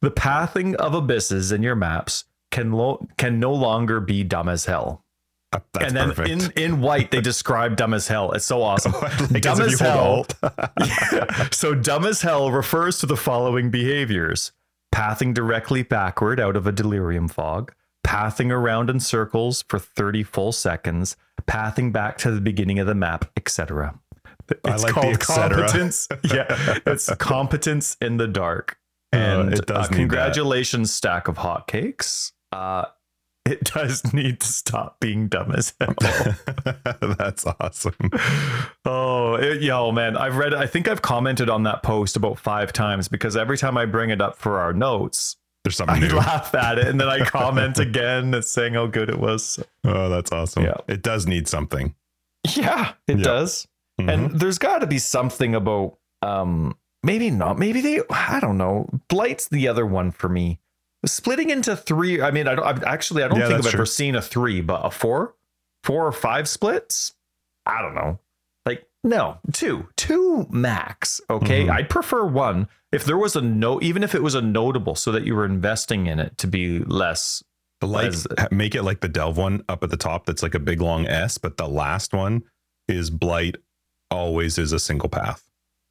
[0.00, 4.64] The pathing of abysses in your maps can lo- can no longer be dumb as
[4.64, 5.04] hell.
[5.52, 6.30] Uh, and then perfect.
[6.56, 8.32] in in white they describe dumb as hell.
[8.32, 8.92] It's so awesome.
[9.40, 10.24] Dumb as hell.
[10.40, 14.52] Alt- so dumb as hell refers to the following behaviors
[14.92, 20.52] pathing directly backward out of a delirium fog pathing around in circles for 30 full
[20.52, 23.98] seconds pathing back to the beginning of the map etc
[24.64, 26.08] I it's like called et competence.
[26.32, 28.78] Yeah it's competence in the dark.
[29.12, 32.32] Uh, and it does uh, congratulations stack of hotcakes.
[32.52, 32.86] Uh
[33.48, 35.94] it does need to stop being dumb as hell.
[37.18, 37.94] That's awesome.
[38.84, 40.16] Oh, it, yo, man.
[40.16, 43.76] I've read I think I've commented on that post about five times because every time
[43.76, 45.36] I bring it up for our notes,
[45.68, 46.16] There's I something new.
[46.16, 49.62] laugh at it and then I comment again saying how good it was.
[49.84, 50.64] Oh, that's awesome.
[50.64, 50.76] Yeah.
[50.88, 51.94] It does need something.
[52.56, 53.68] Yeah, it does.
[54.00, 54.12] Mhm.
[54.12, 57.58] And there's got to be something about um maybe not.
[57.58, 58.88] Maybe they I don't know.
[59.08, 60.58] Blight's the other one for me.
[61.04, 62.22] Splitting into three.
[62.22, 64.62] I mean, I don't I've, actually I don't Yeah, think I've ever seen a 3,
[64.62, 65.34] but a 4?
[65.84, 67.12] 4 or 5 splits?
[67.66, 68.18] I don't know.
[68.66, 69.86] Like no, 2.
[69.96, 71.66] 2 max, okay?
[71.66, 71.70] Mhm.
[71.70, 75.12] I'd prefer 1 if there was a no even if it was a notable so
[75.12, 77.42] that you were investing in it to be less
[77.80, 80.26] The like As- make it like the Delve one up at the top.
[80.26, 82.42] That's like a big long S, but the last one
[82.88, 83.56] is Blight.
[84.10, 85.44] Always is a single path.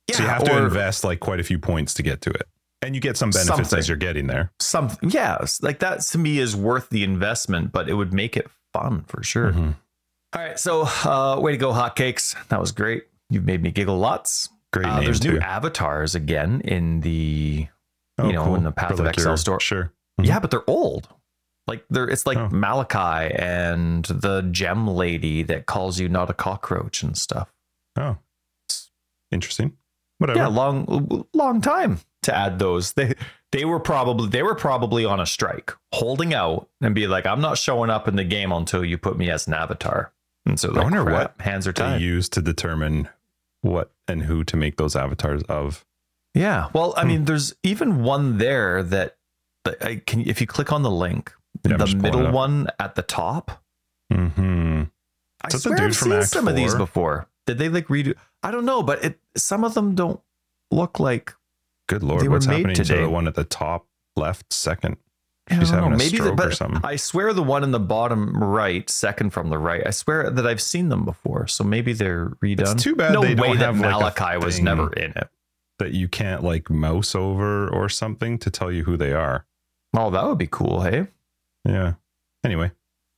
[0.10, 2.48] Yeah, so you have to invest like quite a few points to get to it,
[2.82, 3.80] and you get some benefits Something.
[3.80, 4.52] as you're getting there.
[4.60, 8.48] something yeah, like that to me is worth the investment but it would make it
[8.74, 9.76] fun for sure Mhm.
[10.36, 13.98] all right so uh way to go hotcakes that was great you've made me giggle
[13.98, 15.34] lots Great uh, name there's too.
[15.34, 17.68] new avatars again in the
[18.20, 19.60] Oh, you know, in the Path For of like Exile your- store.
[19.60, 19.94] Sure.
[20.20, 20.26] Mhm.
[20.28, 21.08] yeah but they're old
[21.68, 22.50] like they're it's like Oh.
[22.50, 27.54] malachi and the gem lady that calls you not a cockroach and stuff
[27.96, 28.18] Oh,
[29.32, 29.74] interesting.
[30.20, 30.40] Whatever.
[30.40, 33.14] yeah long long time to add those they
[33.52, 37.40] they were probably they were probably on a strike holding out and be like i'm
[37.40, 40.12] not showing up in the game until you put me as an avatar
[40.48, 43.10] and so I wonder crap, what hands are they tied use to determine
[43.62, 45.86] what and who to make those avatars of.
[46.34, 47.08] yeah well i Hmm.
[47.08, 49.18] mean there's even one there that
[49.84, 51.34] I can if you click on the link
[51.66, 53.64] Yeah, the just pulling it middle one at the top
[54.12, 54.84] hmm
[55.44, 58.66] i swear i've seen Act some of these before did they like redo i don't
[58.66, 60.22] know but it some of them don't
[60.72, 61.34] look like
[61.90, 64.98] Good lord, what's happening to the one at the top left second?
[65.50, 66.82] I She's don't know, a maybe the, stroke or something.
[66.84, 70.46] I swear the one in the bottom right, second from the right, I swear that
[70.46, 71.48] I've seen them before.
[71.48, 72.74] So maybe they're redone.
[72.74, 75.30] It's too bad no they way don't that have, like, Malachi was never in it.
[75.80, 79.46] that you can't like mouse over or something to tell you who they are.
[79.96, 81.08] Oh, that would be cool, hey?
[81.66, 81.94] Yeah.
[82.44, 82.72] Anyway,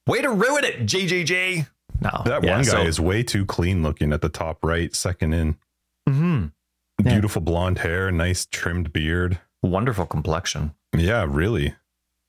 [0.07, 1.67] Way to ruin it, JJJ.
[2.01, 4.95] No, that yeah, one guy so- is way too clean looking at the top right,
[4.95, 5.57] second in.
[6.07, 6.51] Mhm.
[7.03, 7.11] Yeah.
[7.13, 9.39] Beautiful blonde hair, nice trimmed beard.
[9.61, 10.73] wonderful complexion.
[10.95, 11.75] Yeah, really.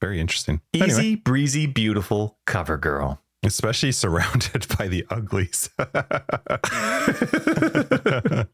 [0.00, 0.60] Very interesting.
[0.72, 3.20] Easy, Anyway, breezy, beautiful cover girl.
[3.44, 5.68] especially surrounded by the uglies.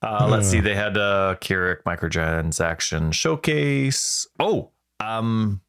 [0.00, 0.60] Uh, let's see.
[0.60, 4.28] They had a Keurig microtransaction showcase.
[4.38, 5.60] Oh, um,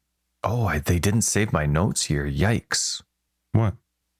[0.44, 2.24] Oh, I, they didn't save my notes here.
[2.24, 3.02] Yikes.
[3.52, 3.74] What?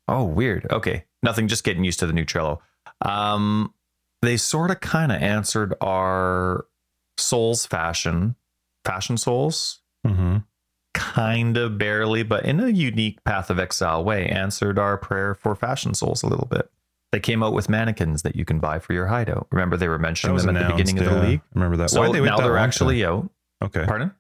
[0.08, 0.66] Oh, weird.
[0.72, 1.04] Okay.
[1.22, 2.58] Nothing, just getting used to the new Trello.
[3.02, 3.72] Um,
[4.20, 6.66] they sort of kind of answered our
[7.16, 8.34] souls fashion,
[8.84, 10.38] fashion souls, Mm-hmm.
[10.94, 15.54] Kind of barely, but in a unique Path of Exile way, answered our prayer for
[15.54, 16.70] fashion souls a little bit.
[17.12, 19.48] They came out with mannequins that you can buy for your hideout.
[19.50, 21.40] Remember, they were mentioning them at the beginning of the league.
[21.54, 21.90] Remember that?
[21.90, 23.28] So Why'd they now they're actually out.
[23.62, 23.84] okay.
[23.84, 24.12] Pardon?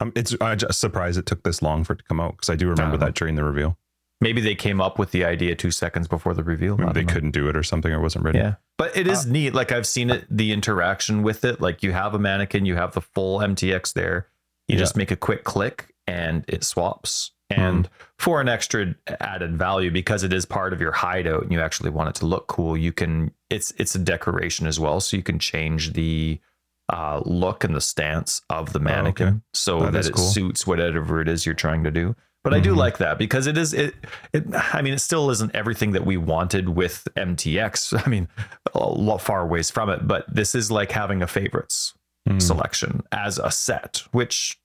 [0.00, 2.50] Um, it's I'm just surprised it took this long for it to come out because
[2.50, 3.78] I do remember don't that during the reveal.
[4.20, 6.76] Maybe they came up with the idea two seconds before the reveal.
[6.76, 7.12] Maybe they know.
[7.12, 8.38] couldn't do it or something or wasn't ready.
[8.38, 8.54] Yeah.
[8.76, 9.54] But it is neat.
[9.54, 11.60] Like I've seen it, the interaction with it.
[11.60, 14.28] Like you have a mannequin, you have the full MTX there.
[14.68, 14.80] You Yeah.
[14.80, 17.32] just make a quick click and it swaps.
[17.50, 17.88] And
[18.18, 21.90] for an extra added value, because it is part of your hideout and you actually
[21.90, 24.98] want it to look cool, you can it's it's a decoration as well.
[25.00, 26.40] So you can change the
[26.92, 29.38] uh, look and the stance of the mannequin okay.
[29.54, 30.24] so That that, is it cool.
[30.24, 32.14] suits whatever it is you're trying to do.
[32.42, 32.76] But I do Mhm.
[32.76, 33.94] like that because it is it,
[34.34, 34.44] it.
[34.74, 37.94] I mean, it still isn't everything that we wanted with MTX.
[38.06, 38.28] I mean,
[38.74, 40.06] a lot far ways from it.
[40.06, 41.94] But this is like having a favorites
[42.28, 42.40] Mm.
[42.40, 44.58] selection as a set, which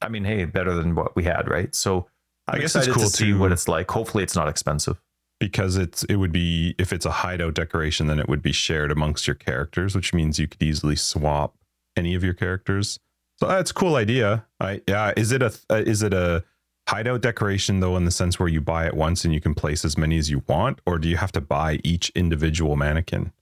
[0.00, 1.74] I mean, hey, better than what we had, right?
[1.74, 2.06] So
[2.48, 3.90] I'm I guess it's cool to see what it's like.
[3.90, 5.00] Hopefully, it's not expensive.
[5.40, 8.90] because it's it would be if it's a hideout decoration then it would be shared
[8.90, 11.54] amongst your characters which means you could easily swap
[11.96, 12.98] any of your characters.
[13.38, 14.46] So that's a cool idea.
[14.60, 16.42] I yeah is it a uh, is it a
[16.88, 19.84] hideout decoration though in the sense where you buy it once and you can place
[19.84, 20.80] as many as you want?
[20.86, 23.32] Or do you have to buy each individual mannequin?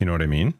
[0.00, 0.54] You know what i mean?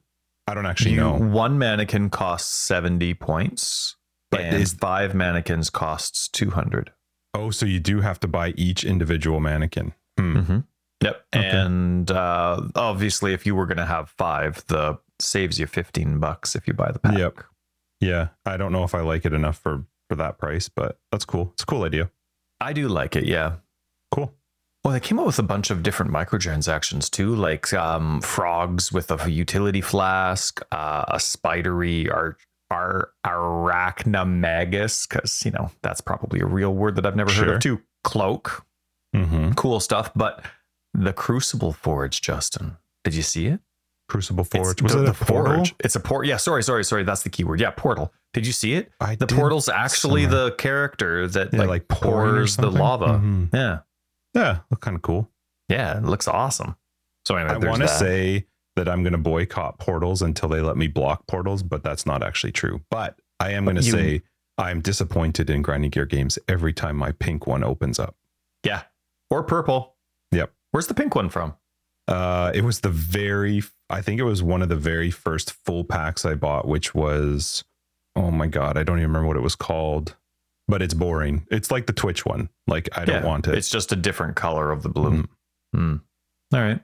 [0.47, 1.15] I don't actually You- know.
[1.19, 3.97] One mannequin costs seventy points,
[4.37, 6.93] But and is- five mannequins costs two hundred.
[7.35, 10.37] oh so you do have to buy each individual mannequin hmm.
[10.37, 10.59] Mm-hmm.
[11.03, 11.27] Yep.
[11.37, 11.51] Okay.
[11.51, 16.57] And uh, obviously, if you were going to have five, the saves you 15 bucks
[16.57, 17.17] if you buy the pack.
[17.19, 17.45] Yep.
[18.01, 21.25] yeah i don't know if i like it enough for for that price but that's
[21.25, 22.11] cool it's a cool idea
[22.61, 23.25] I do like it.
[23.27, 23.57] Yeah.
[24.11, 24.33] cool
[24.83, 29.11] Well, they came up with a bunch of different microtransactions too, like um, frogs with
[29.11, 32.37] a utility flask, uh, a spidery ar-
[32.75, 37.61] ar- arachnomagus, because, you know, that's probably a real word that I've never heard of
[37.61, 37.81] too.
[38.03, 38.65] Cloak.
[39.15, 39.53] mm-hmm.
[39.53, 40.11] Cool stuff.
[40.15, 40.45] But
[40.93, 43.61] the Crucible Forge, Justin, did you see it?
[44.09, 44.83] Crucible It's Forge.
[44.83, 45.55] Was the- it a the portal?
[45.57, 45.75] forge.
[45.81, 46.27] It's a port.
[46.27, 47.05] Yeah, sorry, sorry, sorry.
[47.05, 47.61] That's the keyword.
[47.61, 48.13] Yeah, portal.
[48.35, 48.91] Did you see it?
[49.01, 50.45] I The portal's actually somewhere.
[50.51, 53.07] the character that Yeah, like, like pours the lava.
[53.19, 53.49] Mhm.
[53.55, 53.79] Yeah,
[54.35, 55.31] Yeah, look kind of cool.
[55.69, 56.77] yeah, it looks awesome.
[57.25, 60.77] So anyway, I want to say that I'm going to boycott portals until they let
[60.77, 62.83] me block portals, but that's not actually true.
[62.91, 64.23] But I am going to say
[64.59, 68.17] I'm disappointed in grinding gear games every time my pink one opens up.
[68.65, 68.83] yeah,
[69.31, 69.95] or purple.
[70.33, 70.53] Yep.
[70.73, 71.55] Where's the pink one from?
[72.09, 75.85] Uh, it was the very, I think it was one of the very first full
[75.85, 77.65] packs I bought, which was,
[78.17, 80.17] oh my God, I don't even remember what it was called,
[80.69, 81.47] but it's boring.
[81.51, 82.49] It's like the Twitch one.
[82.67, 83.55] Like, I don't want it.
[83.57, 85.25] It's just a different color of the blue.
[85.73, 85.97] Hmm.
[86.53, 86.81] All right.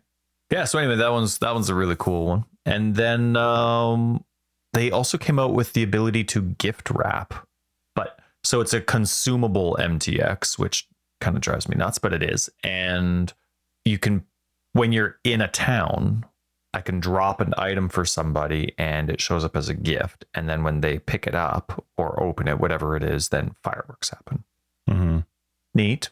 [0.50, 0.64] Yeah.
[0.64, 2.44] So anyway, that one's that one's a really cool one.
[2.66, 4.24] And then um,
[4.72, 7.34] they also came out with the ability to gift wrap,
[7.94, 10.86] but so it's a consumable MTX, which
[11.20, 12.50] kind of drives me nuts, but it is.
[12.64, 13.32] And
[13.84, 14.24] you can,
[14.72, 16.24] when you're in a town,
[16.72, 20.24] I can drop an item for somebody and it shows up as a gift.
[20.34, 24.10] And then when they pick it up or open it, whatever it is, then fireworks
[24.10, 24.44] happen
[24.88, 25.26] Mhm.
[25.74, 26.10] neat.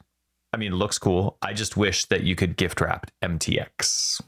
[0.53, 1.37] I mean, it looks cool.
[1.43, 4.21] I just wish that you could gift wrap MTX.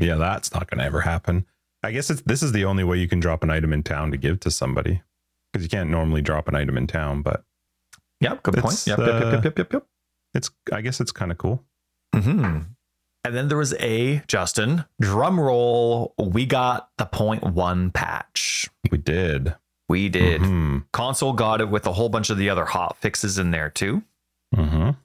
[0.00, 1.46] Yeah, that's not going to ever happen.
[1.82, 4.10] I guess it's this is the only way you can drop an item in town
[4.10, 5.02] to give to somebody
[5.52, 7.22] because you can't normally drop an item in town.
[7.22, 7.44] But
[8.20, 8.86] Yep, good point.
[8.86, 9.86] Yep, yep, uh, yep, yep, yep, yep, yep.
[10.34, 11.62] it's I guess it's kind of cool.
[12.14, 12.58] hmm
[13.24, 16.14] And then there was a Justin drum roll.
[16.18, 18.68] We got the point one patch.
[18.90, 19.54] We did.
[19.88, 20.40] We did.
[20.40, 20.84] Mhm.
[20.92, 24.02] Console got it with a whole bunch of the other hot fixes in there too.
[24.54, 24.96] Mhm.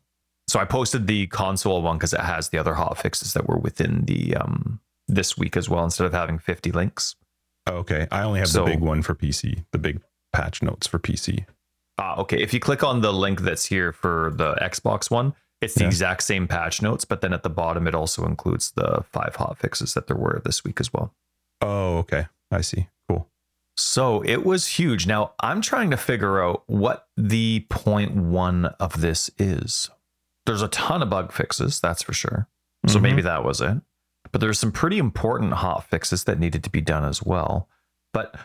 [0.52, 3.58] So I posted the console one because it has the other hot fixes that were
[3.58, 5.86] within the um this week as well.
[5.86, 7.16] Instead of having fifty links.
[7.70, 9.64] Okay, I only have So- the big one for PC.
[9.72, 10.02] The big
[10.34, 11.46] patch notes for PC.
[11.98, 12.42] Ah, okay.
[12.42, 15.88] If you click on the link that's here for the Xbox one, it's the Yeah.
[15.88, 19.58] exact same patch notes, but then at the bottom it also includes the five hot
[19.58, 21.14] fixes that there were this week as well.
[21.62, 22.28] Oh, okay.
[22.52, 22.90] I see.
[23.08, 23.30] Cool.
[23.78, 25.08] So it was huge.
[25.08, 29.90] Now I'm trying to figure out what the point one of this is.
[30.46, 32.48] There's a ton of bug fixes, that's for sure.
[32.88, 33.02] So Mhm.
[33.04, 33.78] maybe that was it.
[34.32, 37.68] But there's some pretty important hot fixes that needed to be done as well.
[38.14, 38.36] But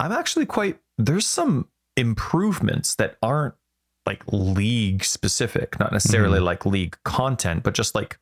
[0.00, 3.54] I'm actually quite there's some improvements that aren't
[4.06, 8.18] like league specific, not necessarily like league content, but just like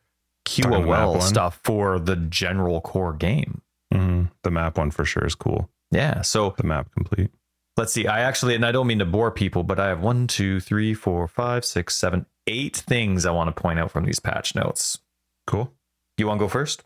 [0.47, 3.63] Talking about that QOL stuff for the general core game.
[3.93, 4.31] Mhm.
[4.43, 5.71] The map one for sure is cool.
[5.91, 6.21] Yeah.
[6.23, 7.31] So The map complete.
[7.77, 8.07] Let's see.
[8.07, 10.93] I actually, and I don't mean to bore people, but I have one, two, three,
[10.95, 14.99] four, five, six, seven, eight things I want to point out from these patch notes.
[15.47, 15.73] Cool.
[16.19, 16.83] You want to go first?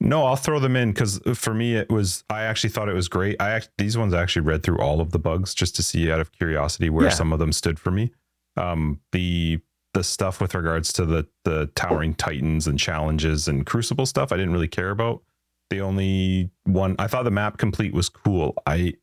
[0.00, 2.24] No, I'll throw them in because for me it was.
[2.30, 3.36] I actually thought it was great.
[3.40, 6.10] I act, these ones I actually read through all of the bugs just to see
[6.10, 7.10] out of curiosity where Yeah.
[7.10, 8.12] some of them stood for me.
[8.56, 9.60] Um, the
[9.92, 14.36] the stuff with regards to the the towering titans and challenges and crucible stuff, I
[14.36, 15.22] didn't really care about.
[15.68, 18.54] The only one I thought the map complete was cool.
[18.66, 18.94] I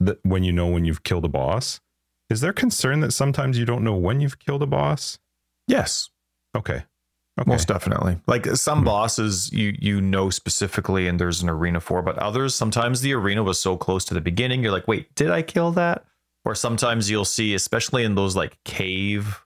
[0.00, 1.80] that when you know when you've killed a boss.
[2.28, 5.18] Is there concern that sometimes you don't know when you've killed a boss?
[5.68, 6.10] Yes.
[6.56, 6.84] Okay.
[7.40, 7.48] Okay.
[7.50, 8.18] Most definitely.
[8.26, 8.84] Like some Hmm.
[8.84, 13.42] bosses you you know specifically and there's an arena for, but others sometimes the arena
[13.42, 16.04] was so close to the beginning, you're like, wait, did I kill that?
[16.44, 19.44] Or sometimes you'll see, especially in those like cave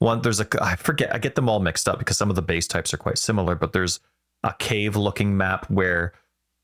[0.00, 2.42] one, there's a I forget, I get them all mixed up because some of the
[2.42, 4.00] base types are quite similar, but there's
[4.44, 6.12] a cave looking map where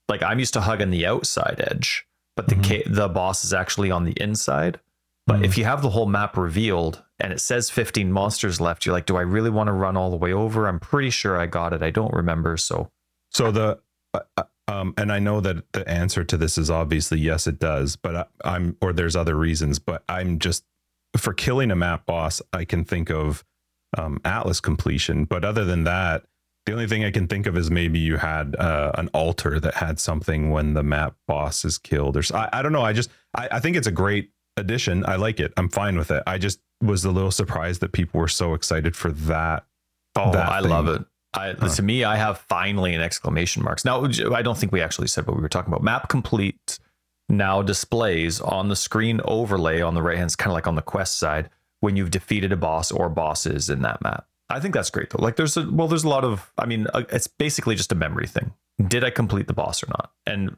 [0.09, 2.65] like I'm used to hugging the outside edge, but the Mhm.
[2.65, 4.81] ca- the boss is actually on the inside.
[5.27, 5.45] But Mhm.
[5.45, 9.07] if you have the whole map revealed and it says 15 monsters left, you're like,
[9.07, 10.67] do I really want to run all the way over?
[10.69, 11.83] I'm pretty sure I got it.
[11.83, 12.57] I don't remember.
[12.57, 12.91] So
[13.31, 13.81] So the
[14.13, 17.59] uh, uh, um, and I know that the answer to this is obviously yes, it
[17.59, 17.97] does.
[17.97, 19.79] But I, I'm or there's other reasons.
[19.79, 20.65] But I'm just
[21.17, 23.45] for killing a map boss, I can think of
[23.97, 25.25] um, Atlas completion.
[25.25, 26.25] But other than that,
[26.67, 29.75] the only thing I can think of is maybe you had uh, an altar that
[29.75, 32.17] had something when the map boss is killed.
[32.17, 32.83] Or I don't know.
[32.83, 35.05] I just I, I think it's a great addition.
[35.07, 35.53] I like it.
[35.57, 36.23] I'm fine with it.
[36.27, 39.65] I just was a little surprised that people were so excited for that.
[40.17, 40.71] oh, That I thing.
[40.71, 41.03] love it.
[41.35, 41.69] I, Huh.
[41.69, 43.85] To me, I have finally an exclamation marks.
[43.85, 45.83] Now, I don't think we actually said what we were talking about.
[45.83, 46.79] Map complete
[47.29, 50.83] now displays on the screen overlay on the right hand, kind of like on the
[50.83, 54.27] quest side, when you've defeated a boss or bosses in that map.
[54.51, 55.23] I think that's great though.
[55.23, 56.53] Like there's a well, there's a lot of.
[56.59, 58.53] I mean, uh, it's basically just a memory thing.
[58.87, 60.13] Did I complete the boss or not?
[60.27, 60.57] And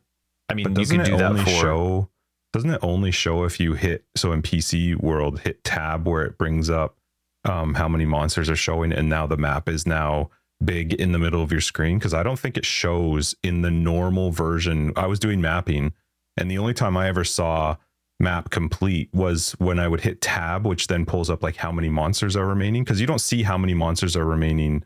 [0.51, 1.49] I mean, you can do that for.
[1.51, 2.09] show?
[2.57, 6.39] Doesn't it only show if you hit so in PC world hit tab where it
[6.39, 6.97] brings up
[7.45, 10.31] um, how many monsters are showing, and now the map is now
[10.65, 11.99] big in the middle of your screen?
[11.99, 14.91] Because I don't think it shows in the normal version.
[14.97, 15.93] I was doing mapping,
[16.39, 17.77] and the only time I ever saw
[18.21, 21.91] map complete was when I would hit tab, which then pulls up like how many
[21.91, 22.85] monsters are remaining.
[22.85, 24.83] Because you don't see how many monsters are remaining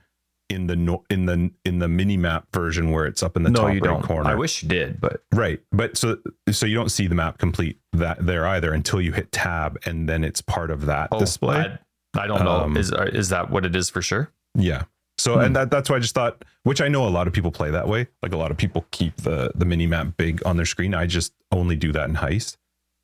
[0.50, 3.50] in the no, in the in the mini map version where it's up in the
[3.50, 4.02] no, top you right don't.
[4.02, 4.28] corner.
[4.28, 5.60] I wish you did, but Right.
[5.72, 6.18] But so
[6.50, 10.08] so you don't see the map complete that there either until you hit tab and
[10.08, 11.78] then it's part of that oh, display.
[12.16, 12.50] I, I don't know.
[12.50, 14.32] Um, is is that what it is for sure?
[14.56, 14.84] yeah.
[15.18, 15.40] So Hmm.
[15.44, 17.70] and that that's why I just thought which I know a lot of people play
[17.70, 18.08] that way.
[18.22, 20.94] Like a lot of people keep the the mini map big on their screen.
[20.94, 22.56] I just only do that in heist.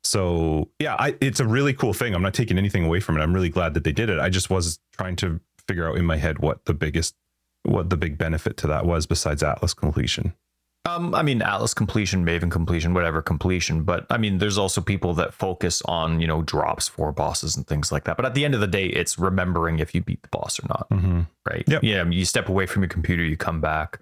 [0.03, 2.15] So yeah, I it's a really cool thing.
[2.15, 3.21] I'm not taking anything away from it.
[3.21, 4.19] I'm really glad that they did it.
[4.19, 7.13] I just was trying to figure out in my head what the biggest
[7.67, 10.33] what the big benefit to that was besides Atlas completion.
[10.85, 13.83] Um, I mean, Atlas completion, Maven completion, whatever completion.
[13.83, 17.67] But I mean, there's also people that focus on you know drops for bosses and
[17.67, 18.15] things like that.
[18.15, 20.67] But at the end of the day, it's remembering if you beat the boss or
[20.69, 21.21] not, Mm-hmm.
[21.49, 21.63] right?
[21.67, 21.83] Yep.
[21.83, 22.05] Yeah.
[22.09, 23.99] You step away from your computer, you come back,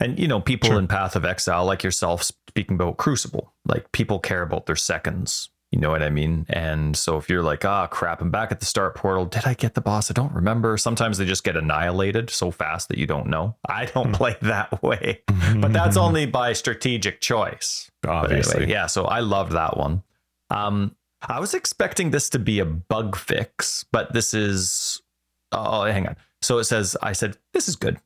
[0.00, 0.78] and you know people Sure.
[0.80, 5.50] in Path of Exile, like yourself, speaking about Crucible, like people care about their seconds.
[5.74, 6.46] You know what I mean?
[6.48, 9.26] And so if you're like, ah, crap, I'm back at the start portal.
[9.26, 10.08] Did I get the boss?
[10.08, 10.76] I don't remember.
[10.76, 13.56] Sometimes they just get annihilated so fast that you don't know.
[13.68, 14.12] I don't Hmm.
[14.12, 15.22] play that way
[15.56, 17.90] but that's only by strategic choice.
[18.02, 18.70] But anyway, obviously.
[18.70, 18.86] yeah.
[18.86, 20.04] So I loved that one.
[20.50, 20.94] Um,
[21.28, 25.02] I was expecting this to be a bug fix, but this is.
[25.50, 26.16] Oh, hang on.
[26.40, 27.98] So it says, I said, this is good.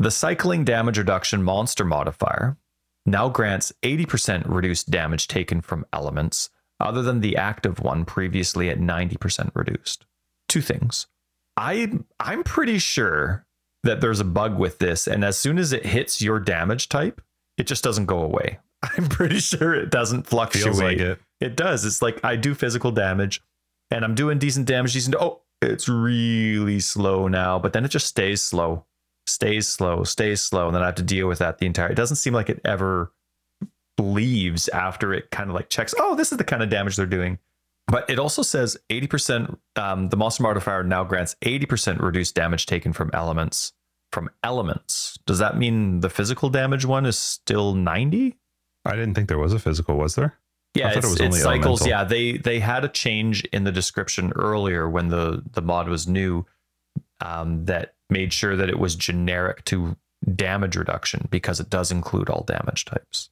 [0.00, 2.56] The cycling damage reduction monster modifier
[3.06, 8.78] now grants 80% reduced damage taken from elements, other than the active one previously at
[8.78, 10.06] 90% reduced.
[10.48, 11.06] Two things.
[11.56, 13.46] I I'm pretty sure
[13.84, 17.20] that there's a bug with this, and as soon as it hits your damage type,
[17.56, 18.58] it just doesn't go away.
[18.82, 20.64] I'm pretty sure it doesn't fluctuate.
[20.64, 21.20] Feels like it.
[21.40, 21.84] It does.
[21.84, 23.40] It's like I do physical damage
[23.90, 25.14] and I'm doing decent damage, decent.
[25.16, 28.84] Oh, it's really slow now, but then it just stays slow,
[29.26, 30.66] stays slow, stays slow.
[30.66, 31.90] And then I have to deal with that the entire.
[31.90, 33.12] It doesn't seem like it ever
[33.98, 37.06] leaves after it kind of like checks, oh, this is the kind of damage they're
[37.06, 37.38] doing.
[37.86, 42.92] But it also says 80%, um, the monster modifier now grants 80% reduced damage taken
[42.92, 43.72] from elements.
[44.10, 45.18] From elements.
[45.26, 48.36] Does that mean the physical damage one is still 90?
[48.84, 50.38] I didn't think there was a physical, was there?
[50.74, 51.82] Yeah, I thought it was only cycles.
[51.82, 51.88] elemental.
[51.88, 56.08] Yeah, they they had a change in the description earlier when the the mod was
[56.08, 56.46] new,
[57.20, 59.96] um, that made sure that it was generic to
[60.34, 63.30] damage reduction because it does include all damage types.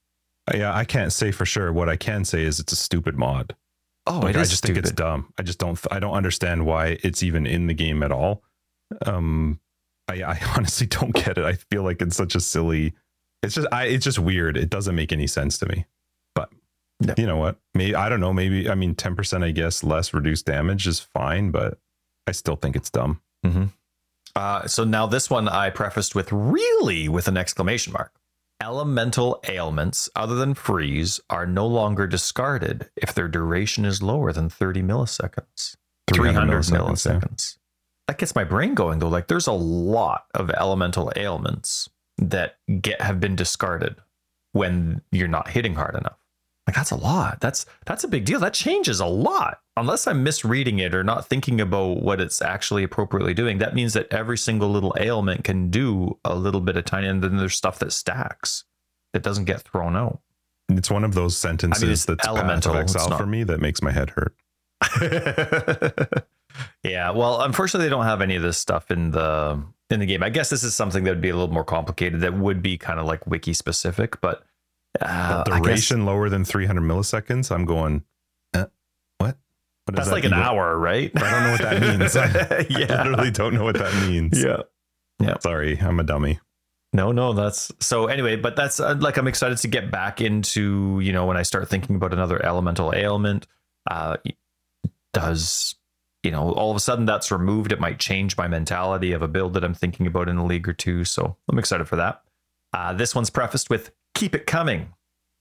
[0.50, 1.72] Uh, Yeah, I can't say for sure.
[1.72, 3.54] What I can say is it's a stupid mod.
[4.06, 4.74] Oh, Like, I just stupid.
[4.74, 5.32] think it's dumb.
[5.38, 5.78] I just don't.
[5.90, 8.42] I don't understand why it's even in the game at all.
[9.06, 9.60] Um,
[10.08, 11.44] I, I honestly don't get it.
[11.44, 12.94] I feel like it's such a silly.
[13.42, 13.68] It's just.
[13.72, 13.84] I.
[13.84, 14.56] It's just weird.
[14.56, 15.86] It doesn't make any sense to me.
[17.04, 17.14] Yeah.
[17.18, 17.56] You know what?
[17.74, 18.32] Maybe I don't know.
[18.32, 19.42] Maybe I mean ten percent.
[19.42, 21.78] I guess less reduced damage is fine, but
[22.28, 23.20] I still think it's dumb.
[23.44, 23.64] Mm-hmm.
[24.36, 28.12] Uh, so now this one I prefaced with really with an exclamation mark.
[28.62, 34.48] Elemental ailments other than freeze are no longer discarded if their duration is lower than
[34.48, 35.74] 30 milliseconds.
[36.14, 36.70] 300 milliseconds.
[36.70, 37.56] milliseconds.
[37.56, 37.60] Yeah.
[38.06, 39.08] That gets my brain going though.
[39.08, 41.88] Like there's a lot of elemental ailments
[42.18, 43.96] that get have been discarded
[44.52, 46.18] when you're not hitting hard enough.
[46.66, 47.40] Like that's a lot.
[47.40, 48.38] That's that's a big deal.
[48.38, 49.60] That changes a lot.
[49.76, 53.94] Unless I'm misreading it or not thinking about what it's actually appropriately doing, that means
[53.94, 57.56] that every single little ailment can do a little bit of tiny, and then there's
[57.56, 58.64] stuff that stacks
[59.12, 60.20] that doesn't get thrown out.
[60.68, 63.90] It's one of those sentences I mean, that's elemental exile for me that makes my
[63.90, 64.34] head hurt.
[66.84, 70.22] yeah, well, unfortunately, they don't have any of this stuff in the in the game.
[70.22, 72.20] I guess this is something that would be a little more complicated.
[72.20, 74.44] That would be kind of like wiki specific, but
[75.00, 77.50] uh, duration guess, lower than 300 milliseconds.
[77.50, 78.04] I'm going,
[78.54, 78.66] eh,
[79.18, 79.36] what?
[79.84, 81.10] what that's that like an hour, right?
[81.16, 82.16] I don't know what that means.
[82.16, 83.02] I, yeah.
[83.02, 84.42] I literally don't know what that means.
[84.42, 84.62] Yeah.
[85.20, 85.38] Yeah.
[85.38, 86.40] Sorry, I'm a dummy.
[86.94, 91.00] No, no, that's so anyway, but that's uh, like I'm excited to get back into,
[91.02, 93.46] you know, when I start thinking about another elemental ailment,
[93.90, 94.16] uh
[95.12, 95.74] does
[96.22, 99.28] you know, all of a sudden that's removed, it might change my mentality of a
[99.28, 101.04] build that I'm thinking about in a league or two.
[101.04, 102.22] So I'm excited for that.
[102.72, 104.92] Uh, this one's prefaced with keep it coming.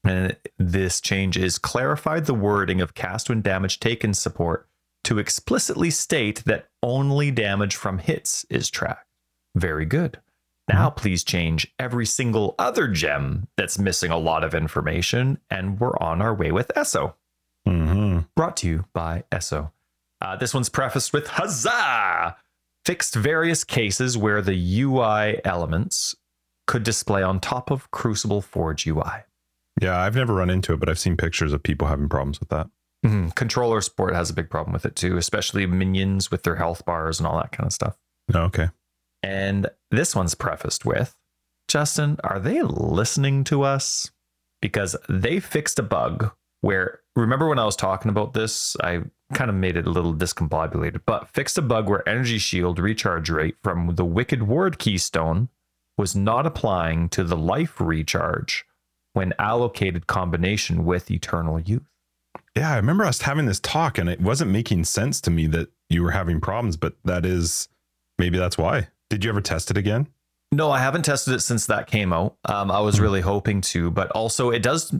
[0.03, 4.67] And this change is clarified the wording of cast when damage taken support
[5.03, 9.07] to explicitly state that only damage from hits is tracked.
[9.55, 10.19] Very good.
[10.67, 10.99] Now, mm-hmm.
[10.99, 16.22] please change every single other gem that's missing a lot of information, and we're on
[16.22, 17.15] our way with Esso.
[17.67, 18.19] Mm-hmm.
[18.36, 19.72] Brought to you by Esso.
[20.22, 22.38] Uh, this one's prefaced with Huzzah!
[22.86, 26.15] Fixed various cases where the UI elements
[26.72, 29.26] could display on top of Crucible Forge UI.
[29.82, 32.47] Yeah, I've never run into it, but I've seen pictures of people having problems with
[32.47, 32.67] that.
[33.05, 33.32] Mm-hmm.
[33.32, 37.19] Controller support has a big problem with it too, especially minions with their health bars
[37.19, 37.97] and all that kind of stuff.
[38.34, 38.69] Oh, okay.
[39.22, 41.13] And this one's prefaced with
[41.67, 44.09] Justin, are they listening to us?
[44.61, 48.78] Because they fixed a bug where, remember when I was talking about this?
[48.82, 49.01] I
[49.34, 53.30] kind of made it a little discombobulated, but fixed a bug where energy shield recharge
[53.30, 55.49] rate from the Wicked Ward keystone
[56.02, 58.66] was not applying to the life recharge
[59.14, 61.84] when allocated combination with Eternal Youth.
[62.58, 65.70] Yeah, I remember us having this talk and it wasn't making sense to me that
[65.89, 67.70] you were having problems, but that is
[68.18, 68.88] maybe that's why.
[69.12, 70.08] Did you ever test it again?
[70.52, 72.36] No, I haven't tested it since that came out.
[72.45, 73.04] Um, I was hmm.
[73.04, 74.91] really hoping to, but also it does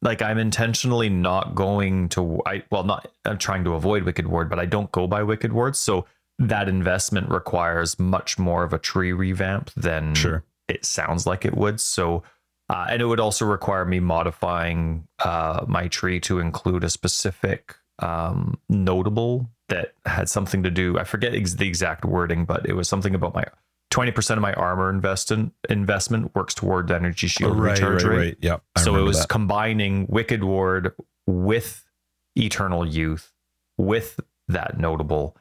[0.00, 4.48] like I'm intentionally not going to I well not I'm trying to avoid Wicked Ward,
[4.48, 5.80] but I don't go by Wicked Wards.
[5.80, 6.06] So
[6.38, 10.44] that investment requires much more of a tree revamp than sure.
[10.68, 11.80] it sounds like it would.
[11.80, 12.22] So
[12.68, 17.76] uh, and it would also require me modifying uh, my tree to include a specific
[18.00, 20.98] um, notable that had something to do.
[20.98, 23.44] I forget ex- the exact wording, but it was something about my
[23.92, 28.18] 20% of my armor investment investment works toward energy shield oh, right, recharge right, rate.
[28.18, 28.36] Right.
[28.40, 28.62] Yep.
[28.74, 29.28] I so it was that.
[29.28, 30.92] combining Wicked Ward
[31.26, 31.88] with
[32.34, 33.32] Eternal Youth
[33.78, 35.36] with that notable.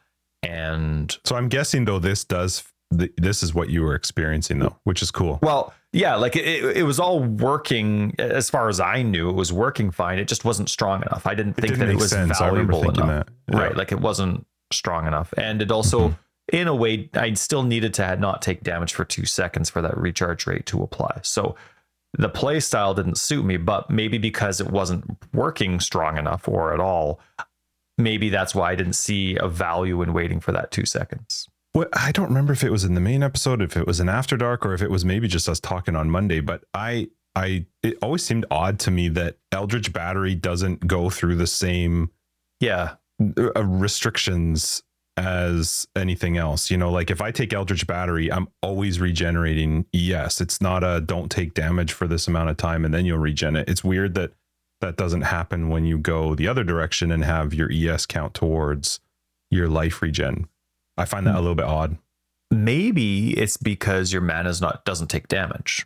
[0.46, 5.02] And so I'm guessing though this does this is what you were experiencing though, which
[5.02, 5.40] is cool.
[5.42, 9.30] Well, yeah, like it, it was all working as far as I knew.
[9.30, 10.20] It was working fine.
[10.20, 11.26] It just wasn't strong enough.
[11.26, 12.38] I didn't think didn't that it was sense.
[12.38, 13.28] valuable enough.
[13.52, 13.60] Yeah.
[13.60, 16.10] Right, like it wasn't strong enough, and it also.
[16.10, 16.22] Mm-hmm
[16.54, 19.98] in a way, I still needed to not take damage for two seconds for that
[19.98, 21.22] recharge rate to apply.
[21.24, 21.56] So
[22.18, 26.74] the play style didn't suit me, but maybe because it wasn't working strong enough or
[26.74, 27.20] at all,
[27.98, 31.48] maybe that's why I didn't see a value in waiting for that two seconds.
[31.74, 34.08] Well, I don't remember if it was in the main episode, if it was in
[34.08, 36.40] After Dark, or if it was maybe just us talking on Monday.
[36.40, 41.36] But I, I, it always seemed odd to me that Eldritch Battery doesn't go through
[41.36, 42.12] the same,
[42.62, 42.96] yeah,
[43.38, 44.84] uh, restrictions
[45.18, 46.70] as anything else.
[46.70, 51.02] You know, like if I take Eldritch Battery, I'm always regenerating Yes, It's not a
[51.02, 53.70] don't take damage for this amount of time and then you'll regen it.
[53.70, 54.32] It's weird that
[54.86, 59.00] that doesn't happen when you go the other direction and have your ES count towards
[59.50, 60.48] your life regen.
[60.96, 61.40] I find that a hmm.
[61.40, 61.98] little bit odd.
[62.52, 65.86] Maybe it's because your mana is not doesn't take damage.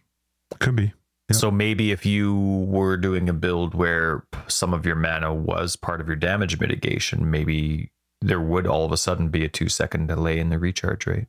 [0.59, 0.93] Could be.
[1.29, 1.39] Yep.
[1.39, 6.01] So maybe if you were doing a build where some of your mana was part
[6.01, 7.91] of your damage mitigation, maybe
[8.21, 11.27] there would all of a sudden be a two second delay in the recharge rate.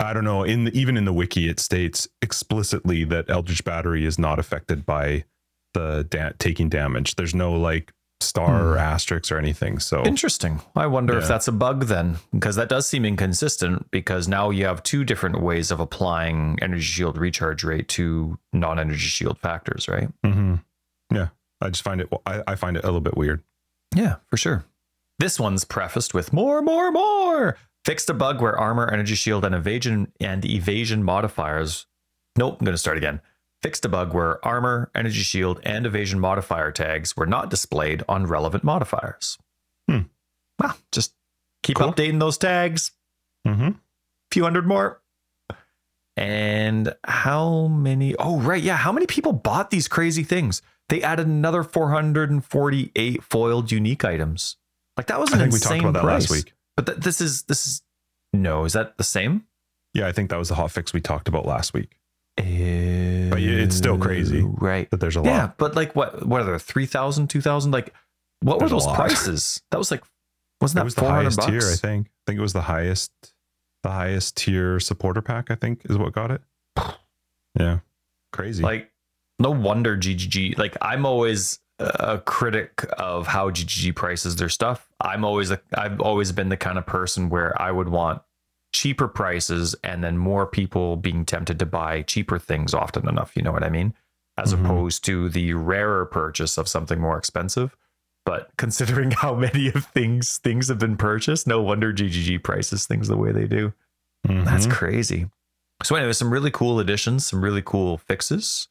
[0.00, 0.42] I don't know.
[0.42, 4.84] In the, even in the wiki, it states explicitly that Eldritch Battery is not affected
[4.84, 5.24] by
[5.74, 7.16] the da- taking damage.
[7.16, 8.66] There's no like star hmm.
[8.66, 9.78] or asterisk or anything.
[9.78, 10.60] So interesting.
[10.76, 11.20] I wonder yeah.
[11.20, 13.90] if that's a bug then, because that does seem inconsistent.
[13.90, 18.98] Because now you have two different ways of applying energy shield recharge rate to non-energy
[18.98, 20.08] shield factors, right?
[20.24, 20.56] Mm-hmm.
[21.14, 21.28] Yeah.
[21.60, 23.42] I just find it I, I find it a little bit weird.
[23.94, 24.64] Yeah, for sure.
[25.18, 27.56] This one's prefaced with more, more, more.
[27.84, 31.86] Fixed a bug where armor, energy shield, and evasion and evasion modifiers.
[32.36, 33.20] Nope, I'm going to start again.
[33.62, 38.26] Fixed a bug where armor, energy shield, and evasion modifier tags were not displayed on
[38.26, 39.38] relevant modifiers.
[39.88, 40.00] Hmm.
[40.58, 41.14] Well, just
[41.62, 41.92] keep Cool.
[41.92, 42.90] updating those tags.
[43.46, 43.70] Mm-hmm.
[44.32, 45.00] few hundred more.
[46.16, 48.14] And how many?
[48.16, 48.62] Oh, right.
[48.62, 48.76] Yeah.
[48.76, 50.60] How many people bought these crazy things?
[50.88, 54.56] They added another 448 foiled unique items.
[54.96, 56.22] Like that was I an think we insane talked about that price.
[56.22, 56.52] last week.
[56.76, 57.82] But th- this is this is
[58.34, 58.64] no.
[58.64, 59.46] Is that the same?
[59.94, 61.98] Yeah, I think that was the hot fix we talked about last week.
[63.34, 64.42] But it's still crazy.
[64.42, 64.90] right?
[64.90, 65.26] That there's a lot.
[65.28, 66.26] Yeah, but like what?
[66.26, 66.58] What are there?
[66.58, 67.70] 3,000, 2,000?
[67.70, 67.92] Like
[68.40, 69.62] what There's were those prices?
[69.70, 70.02] That was like
[70.60, 71.50] wasn't It that was the four hundred highest bucks?
[71.50, 72.06] tier, I think.
[72.08, 73.10] I think it was the highest
[73.82, 76.40] the highest tier supporter pack, I think, is what got it.
[77.58, 77.80] Yeah.
[78.32, 78.62] Crazy.
[78.62, 78.90] Like,
[79.38, 80.56] no wonder GGG.
[80.56, 84.88] Like, I'm always a critic of how GGG prices their stuff.
[85.00, 88.22] I'm always a, I've always been the kind of person where I would want
[88.72, 93.32] cheaper prices and then more people being tempted to buy cheaper things often enough.
[93.36, 93.94] You know what I mean?
[94.38, 94.64] As Mhm.
[94.64, 97.76] opposed to the rarer purchase of something more expensive.
[98.24, 103.08] But considering how many of things things have been purchased, no wonder GGG prices things
[103.08, 103.72] the way they do.
[104.24, 104.70] That's Mhm.
[104.72, 105.30] crazy.
[105.82, 108.68] So anyway, some really cool additions, some really cool fixes.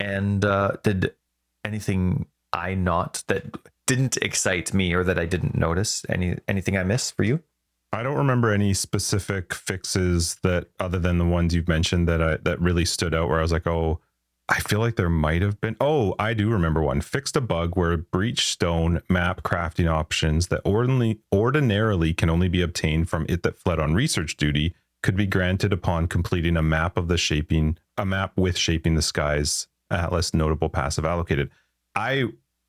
[0.00, 1.14] And uh, did
[1.64, 3.44] anything I not that
[3.86, 6.04] didn't excite me or that I didn't notice?
[6.08, 7.42] Any anything I missed for you?
[7.94, 12.36] I don't remember any specific fixes that other than the ones you've mentioned that I
[12.38, 14.00] that really stood out where I was like, oh,
[14.48, 15.76] I feel like there might have been.
[15.80, 17.00] Oh, I do remember one.
[17.00, 22.62] Fixed a bug where breach stone map crafting options that ordinarily ordinarily can only be
[22.62, 26.96] obtained from it that fled on research duty could be granted upon completing a map
[26.96, 31.48] of the shaping a map with shaping the skies atlas notable passive allocated.
[31.94, 32.24] I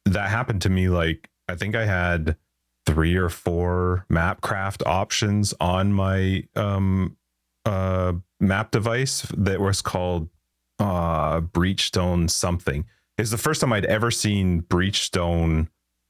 [0.06, 2.38] that happened to me like I think I had
[2.86, 7.18] three or four map craft options on my um
[7.66, 10.30] uh map device that was called
[10.80, 12.86] uh breachstone something.
[13.18, 15.70] It's the first time i'd ever seen breachstone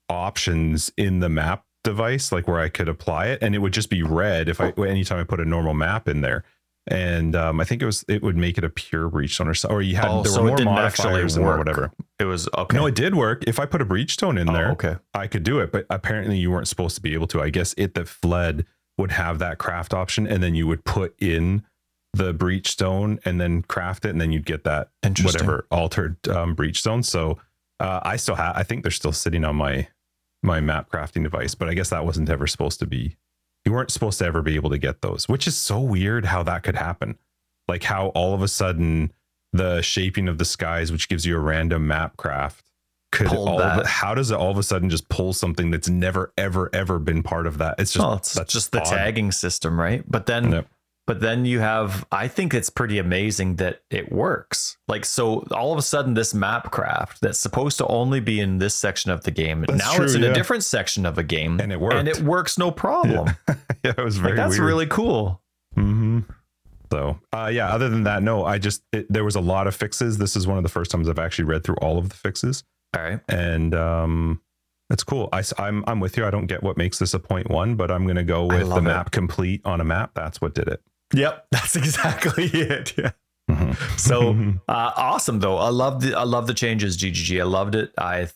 [0.09, 3.91] options in the map device like where i could apply it and it would just
[3.91, 6.43] be red if i anytime i put a normal map in there.
[6.87, 9.69] And um, I think it was it would make it a pure breachstone or so,
[9.69, 11.91] or you had Oh, there so were it more modifiers or whatever.
[12.19, 12.77] It was okay.
[12.77, 13.43] No, it did work.
[13.45, 14.95] If I put a breach stone in Oh, there, okay.
[15.13, 17.41] I could do it, but apparently you weren't supposed to be able to.
[17.41, 18.65] I guess it that fled
[18.97, 21.65] would have that craft option, and then you would put in
[22.13, 24.89] the breach stone and then craft it, and then you'd get that
[25.25, 27.03] whatever altered um, breach stone.
[27.03, 27.37] So
[27.81, 28.55] uh, I still have.
[28.55, 29.89] I think they're still sitting on my
[30.41, 33.17] my map crafting device, but I guess that wasn't ever supposed to be.
[33.65, 36.43] You weren't supposed to ever be able to get those, which is so weird how
[36.43, 37.17] that could happen.
[37.67, 39.11] Like how all of a sudden
[39.57, 42.63] the shaping of the skies, which gives you a random map craft,
[43.11, 46.33] could all of how does it all of a sudden just pull something that's never
[46.37, 47.75] ever ever been part of that?
[47.79, 48.85] It's just well, it's that's just the odd.
[48.85, 50.03] tagging system, right?
[50.05, 50.67] But then Yep.
[51.07, 54.75] but then you have I think it's pretty amazing that it works.
[54.89, 58.57] Like so all of a sudden this map craft that's supposed to only be in
[58.57, 60.31] this section of the game, That's now it's in yeah.
[60.31, 61.95] a different section of a game And it works.
[61.95, 63.29] And it works no problem.
[63.47, 64.67] yeah, it was very like that's weird.
[64.67, 65.41] really cool.
[65.75, 66.19] hmm
[66.91, 67.69] So, uh, yeah.
[67.73, 68.45] Other than that, no.
[68.45, 70.17] I just it, there was a lot of fixes.
[70.17, 72.63] This is one of the first times I've actually read through all of the fixes,
[72.95, 73.19] All right.
[73.29, 74.41] and um,
[74.89, 75.29] it's cool.
[75.33, 76.25] I, am I'm with you.
[76.25, 78.77] I don't get what makes this a point one, but I'm gonna go with the
[78.77, 78.81] it.
[78.81, 80.11] map complete on a map.
[80.13, 80.81] That's what did it.
[81.13, 82.97] Yep, that's exactly it.
[82.97, 83.11] Yeah.
[83.49, 83.99] Mhm.
[83.99, 84.31] So
[84.67, 85.57] uh, awesome though.
[85.57, 87.39] I love the I love the changes, GGG.
[87.39, 87.93] I loved it.
[87.97, 88.29] I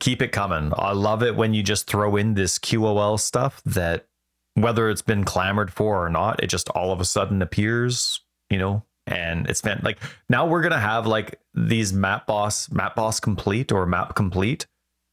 [0.00, 0.72] keep it coming.
[0.76, 4.06] I love it when you just throw in this QOL stuff that
[4.54, 8.58] whether it's been clamored for or not, it just all of a sudden appears, you
[8.58, 9.98] know, and it's been like
[10.28, 14.66] now we're gonna have like these map boss, map boss complete or map complete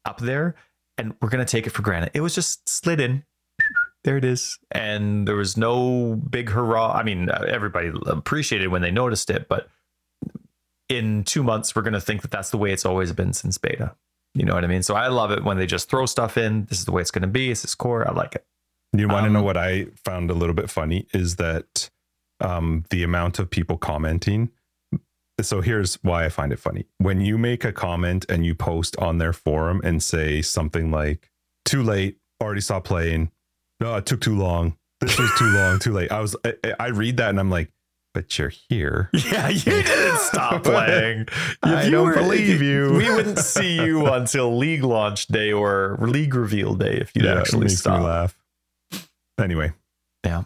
[0.06, 0.56] up there,
[0.98, 2.12] and we're gonna take it for granted.
[2.14, 3.24] It was just slid in.
[4.04, 4.58] There it is.
[4.72, 6.94] And there was no big hurrah.
[6.94, 9.70] I mean, everybody appreciated when they noticed it, but
[10.88, 13.58] in two months, we're going to think that that's the way it's always been since
[13.58, 13.96] beta.
[14.34, 14.84] You know what I mean?
[14.84, 16.66] So I love it when they just throw stuff in.
[16.66, 17.50] This is the way it's going to be.
[17.50, 18.08] This is core.
[18.08, 18.46] I like it.
[18.94, 21.90] You want to Um, know what I found a little bit funny is that
[22.40, 24.50] um, the amount of people commenting.
[25.42, 26.86] So here's why I find it funny.
[26.98, 31.30] When you make a comment and you post on their forum and say something like,
[31.66, 33.32] too late, already saw playing.
[33.80, 34.76] No, it took too long.
[35.00, 36.12] This was too long, too late.
[36.12, 37.72] I was, I, I read that and I'm like,
[38.14, 39.10] but you're here.
[39.32, 41.28] Yeah, you didn't stop playing.
[41.64, 42.94] I you don't believe you.
[42.98, 47.40] We wouldn't see you until league launch day or league reveal day if you'd Yeah,
[47.40, 48.32] actually stop.
[49.40, 49.72] Anyway,
[50.26, 50.44] Yeah.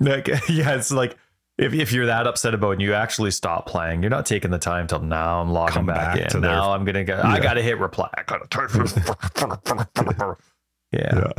[0.00, 1.16] Like, yeah, it's like
[1.58, 4.50] if, if you're that upset about it and you actually stop playing, you're not taking
[4.50, 6.40] the time till now I'm logging Come back, back in.
[6.40, 8.08] their- Now I'm gonna go I gotta hit reply.
[8.16, 8.46] I gotta
[8.78, 8.96] this.
[10.92, 11.14] yeah.
[11.16, 11.32] Yeah.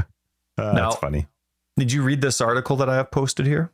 [0.58, 1.28] Uh, Now- that's funny.
[1.78, 3.72] Did you read this article that I have posted here?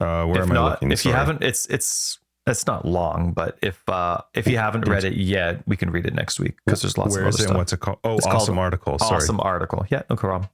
[0.00, 0.92] Uh, where if am I not, looking?
[0.92, 5.04] if you haven't, it's it's it's not long, but if uh if you haven't read
[5.04, 7.42] it yet, we can read it next week because there's lots Where of is it?
[7.42, 7.56] stuff.
[7.56, 7.98] What's it called?
[8.04, 8.98] Oh, It's called awesome article.
[8.98, 9.16] Sorry.
[9.16, 9.84] awesome article.
[9.90, 10.48] Yeah, no problem.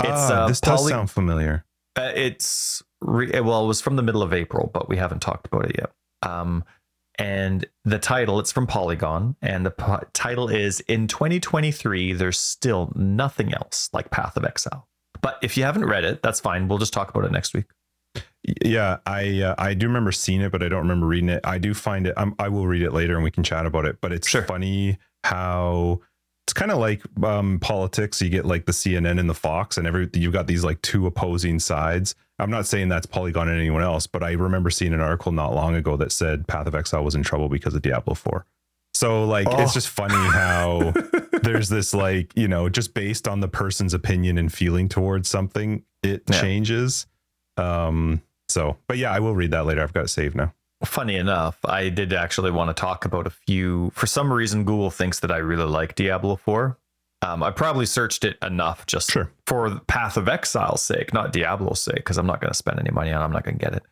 [0.00, 1.64] It's Ah, uh, this does sound familiar.
[1.98, 5.46] Uh, it's re- well, it was from the middle of April, but we haven't talked
[5.46, 5.92] about it yet.
[6.22, 6.64] Um,
[7.18, 12.92] and the title, it's from Polygon, and the po- title is "In 2023, there's still
[12.94, 14.86] nothing else like Path of Exile."
[15.20, 16.68] But if you haven't read it, that's fine.
[16.68, 17.66] We'll just talk about it next week.
[18.64, 21.40] Yeah, I uh, I do remember seeing it, but I don't remember reading it.
[21.42, 22.14] I do find it.
[22.16, 24.00] I'm, I will read it later, and we can chat about it.
[24.00, 24.42] But it's Sure.
[24.42, 26.00] funny how
[26.48, 28.22] it's kind of like um, politics.
[28.22, 31.06] You get like the CNN and the Fox, and every you've got these like two
[31.06, 32.14] opposing sides.
[32.38, 35.54] I'm not saying that's Polygon and anyone else, but I remember seeing an article not
[35.54, 38.46] long ago that said Path of Exile was in trouble because of Diablo 4.
[38.94, 39.60] So like Oh.
[39.62, 40.94] it's just funny how
[41.42, 45.82] there's this like you know just based on the person's opinion and feeling towards something,
[46.02, 46.40] it Yeah.
[46.40, 47.06] changes.
[47.58, 48.22] Um.
[48.48, 49.82] So, but yeah, I will read that later.
[49.82, 50.54] I've got it saved now.
[50.84, 53.90] Funny enough, I did actually want to talk about a few.
[53.94, 56.78] For some reason, Google thinks that I really like Diablo 4.
[57.22, 59.28] Um, I probably searched it enough just Sure.
[59.46, 62.92] for Path of Exile's sake, not Diablo's sake, because I'm not going to spend any
[62.92, 63.20] money on.
[63.20, 63.24] it.
[63.24, 63.82] I'm not going to get it.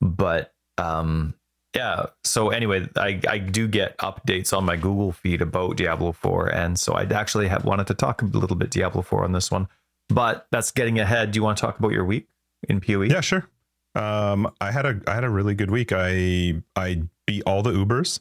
[0.00, 1.34] But um,
[1.74, 2.06] yeah.
[2.22, 6.78] So anyway, I I do get updates on my Google feed about Diablo 4, and
[6.78, 9.66] so I actually have wanted to talk a little bit Diablo 4 on this one.
[10.08, 11.32] But that's getting ahead.
[11.32, 12.28] Do you want to talk about your week
[12.68, 12.80] in?
[12.80, 13.02] PoE?
[13.02, 13.48] Yeah, sure.
[13.96, 15.90] Um, I had a I had a really good week.
[15.92, 18.20] I I beat all the Ubers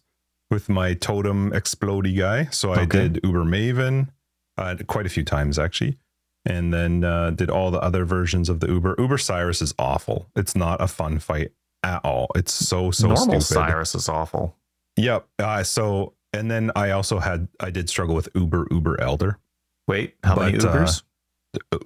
[0.50, 2.46] with my totem explodey guy.
[2.52, 3.08] So I Okay.
[3.10, 4.10] did Uber Maven
[4.58, 5.98] uh, quite a few times actually,
[6.46, 8.96] and then uh, did all the other versions of the Uber.
[8.98, 10.30] Uber Sirus is awful.
[10.36, 11.52] It's not a fun fight
[11.84, 12.28] at all.
[12.36, 13.64] It's so so Normal stupid.
[13.70, 14.56] Sirus is awful.
[14.98, 15.28] Yep.
[15.40, 19.40] Uh, so and then I also had I did struggle with Uber Uber Elder.
[19.88, 21.04] Wait, how many But, uh, Ubers?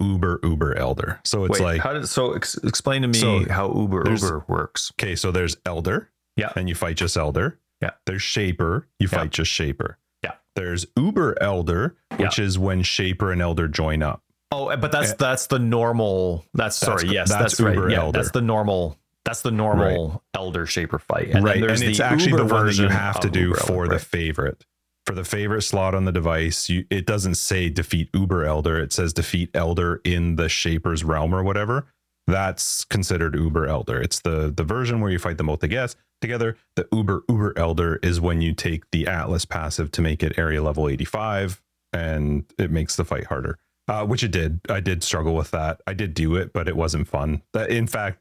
[0.00, 1.20] Uber Uber Elder.
[1.24, 4.44] So it's Wait, like how did so ex- explain to me So, how uber uber
[4.48, 4.92] works?
[5.00, 6.10] okay, so there's Elder.
[6.36, 6.52] Yeah.
[6.56, 7.58] And you fight just Elder.
[7.82, 7.90] Yeah.
[8.06, 8.86] There's Shaper.
[8.98, 9.18] You Yeah.
[9.18, 9.98] fight just Shaper.
[10.22, 10.32] Yeah.
[10.56, 14.22] There's Uber Elder, which is when Shaper and Elder join up.
[14.52, 16.44] Oh, but that's Eh, that's the normal.
[16.54, 17.08] That's, sorry.
[17.08, 17.74] Yes, that's that's, right.
[17.74, 18.18] Uber Yeah, Elder.
[18.18, 18.96] that's the normal.
[19.24, 21.28] That's the normal Elder Shaper fight.
[21.30, 21.54] And right.
[21.60, 23.72] then there's And it's actually Uber the one that you have to do Uber for
[23.72, 24.00] Elder, the right.
[24.00, 24.64] favorite.
[25.06, 28.78] For the favorite slot on the device, you it doesn't say defeat Uber Elder.
[28.78, 31.86] It says defeat Elder in the Shaper's realm or whatever.
[32.26, 34.00] That's considered Uber Elder.
[34.00, 36.56] It's the the version where you fight them both together.
[36.76, 40.62] The Uber Uber Elder is when you take the Atlas passive to make it area
[40.62, 41.60] level 85,
[41.92, 43.58] and it makes the fight harder.
[43.88, 44.60] Uh, which it did.
[44.68, 45.80] I did struggle with that.
[45.88, 47.42] I did do it, but it wasn't fun.
[47.54, 48.20] That- In fact,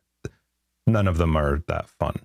[0.88, 2.16] none of them are that fun.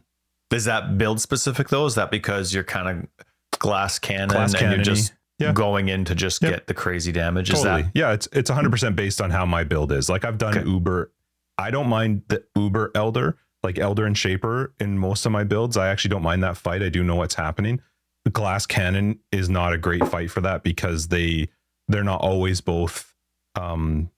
[0.50, 1.84] Is that build specific though?
[1.84, 3.26] Is that because you're kind of
[3.58, 5.52] glass cannon Glass and you're just Yeah.
[5.52, 6.50] going in to just Yep.
[6.52, 7.50] get the crazy damage?
[7.50, 7.82] Is totally.
[7.82, 10.08] that yeah, it's it's 100% based on how my build is.
[10.08, 10.68] Like I've done Okay.
[10.68, 11.12] Uber.
[11.58, 15.76] I don't mind the Uber Elder, like Elder and Shaper in most of my builds.
[15.76, 16.82] I actually don't mind that fight.
[16.82, 17.80] I do know what's happening.
[18.24, 21.48] The Glass Cannon is not a great fight for that because they
[21.88, 23.12] they're not always both
[23.56, 24.10] um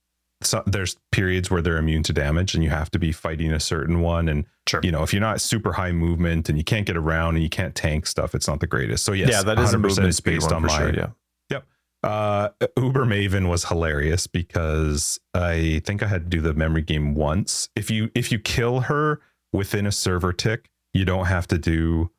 [0.42, 3.60] so there's periods where they're immune to damage and you have to be fighting a
[3.60, 4.80] certain one and Sure.
[4.82, 7.48] you know if you're not super high movement and you can't get around and you
[7.48, 10.08] can't tank stuff it's not the greatest so yes yeah, that is a 100% movement
[10.08, 10.92] it's speed based on my sure.
[10.92, 11.06] Yeah.
[11.50, 11.64] yep
[12.02, 17.14] uh, Uber Maven was hilarious because I think I had to do the memory game
[17.14, 17.68] once.
[17.74, 19.20] If you if you kill her
[19.52, 22.10] within a server tick, you don't have to do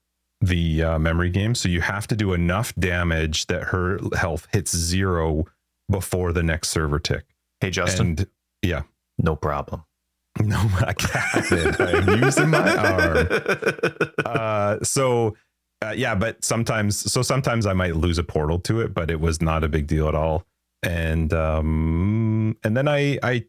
[0.41, 1.55] the uh, memory game.
[1.55, 5.45] So you have to do enough damage that her health hits zero
[5.89, 7.25] before the next server tick.
[7.61, 8.27] Hey Justin, And
[8.61, 8.83] yeah,
[9.17, 9.83] no problem.
[10.39, 11.81] no, I can't.
[11.81, 13.27] I'm using my arm.
[14.25, 15.35] uh so
[15.83, 19.19] uh, yeah but sometimes so sometimes i might lose a portal to it but it
[19.19, 20.43] was not a big deal at all
[20.81, 23.45] and um and then i i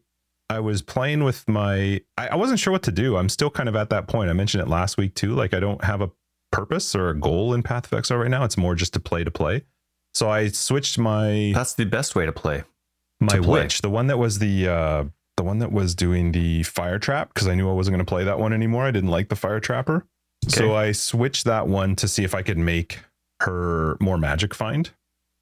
[0.49, 3.67] i was playing with my I, I wasn't sure what to do i'm still kind
[3.67, 6.11] of at that point i mentioned it last week too like i don't have a
[6.51, 9.23] purpose or a goal in path of exile right now it's more just to play
[9.23, 9.63] to play
[10.13, 12.63] so i switched my That's the best way to play.
[13.19, 15.03] My witch the one that was the uh
[15.37, 18.09] the one that was doing the fire trap because i knew i wasn't going to
[18.09, 18.85] play that one anymore.
[18.85, 20.05] I didn't like the fire trapper.
[20.47, 22.99] So i switched that one to see if i could make
[23.41, 24.89] her more magic find.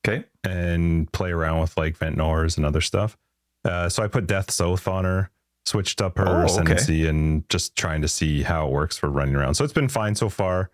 [0.08, 0.24] Okay.
[0.44, 3.18] and play around with like Ventor's and other stuff.
[3.66, 5.30] Uh, so i put death's oath on her
[5.66, 6.46] switched up her Oh, okay.
[6.46, 9.56] ascendancy and just trying to see how it works for running around.
[9.56, 10.70] So it's been fine so far.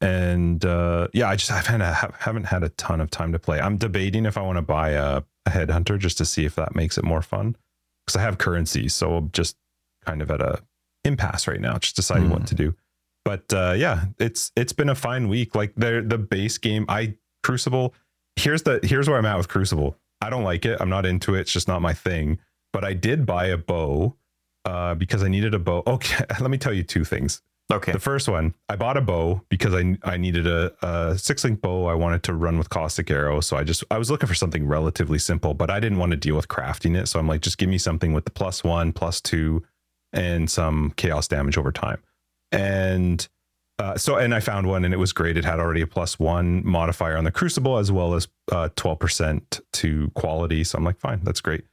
[0.00, 3.38] And uh, yeah i just I haven't, ha- haven't had a ton of time to
[3.38, 3.60] play.
[3.60, 6.74] I'm debating if i want to buy a, a headhunter just to see if that
[6.76, 7.56] makes it more fun
[8.04, 9.56] because i have currency so I'm just
[10.06, 10.62] kind of at a
[11.04, 12.32] impasse right now just deciding Hmm.
[12.32, 12.74] what to do
[13.24, 15.54] But uh, yeah, it's it's been a fine week.
[15.54, 17.92] Like the the base game, I Crucible.
[18.36, 19.96] Here's the here's where I'm at with Crucible.
[20.22, 20.80] I don't like it.
[20.80, 21.40] I'm not into it.
[21.40, 22.38] It's just not my thing.
[22.72, 24.16] But I did buy a bow
[24.64, 25.82] uh, because I needed a bow.
[25.86, 27.42] Okay, let me tell you two things.
[27.70, 27.92] Okay.
[27.92, 31.60] The first one, I bought a bow because I I needed a, a six link
[31.60, 31.84] bow.
[31.84, 34.66] I wanted to run with caustic arrow, so I just I was looking for something
[34.66, 37.08] relatively simple, but I didn't want to deal with crafting it.
[37.08, 39.62] So I'm like, just give me something with the plus one, plus two,
[40.14, 42.02] and some chaos damage over time.
[42.52, 43.28] And
[43.78, 45.36] uh, so, and I found one, and it was great.
[45.36, 48.98] It had already a plus one modifier on the crucible as well as uh, twelve
[48.98, 50.64] percent to quality.
[50.64, 51.64] So I'm like, fine, that's great.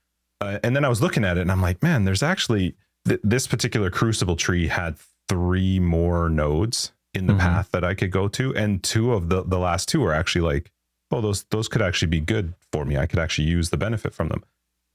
[0.41, 2.75] Uh, and then I was looking at it, and I'm like, man, there's actually
[3.07, 4.97] th- this particular crucible tree had
[5.29, 7.39] three more nodes in the Mhm.
[7.39, 10.41] path that I could go to, and two of the the last two are actually
[10.41, 10.71] like,
[11.11, 12.97] oh, those those could actually be good for me.
[12.97, 14.43] I could actually use the benefit from them.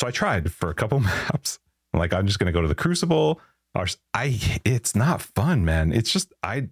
[0.00, 1.58] So I tried for a couple maps.
[1.92, 3.40] I'm like, I'm just gonna go to the crucible.
[4.14, 5.92] I it's not fun, man.
[5.92, 6.68] It's just I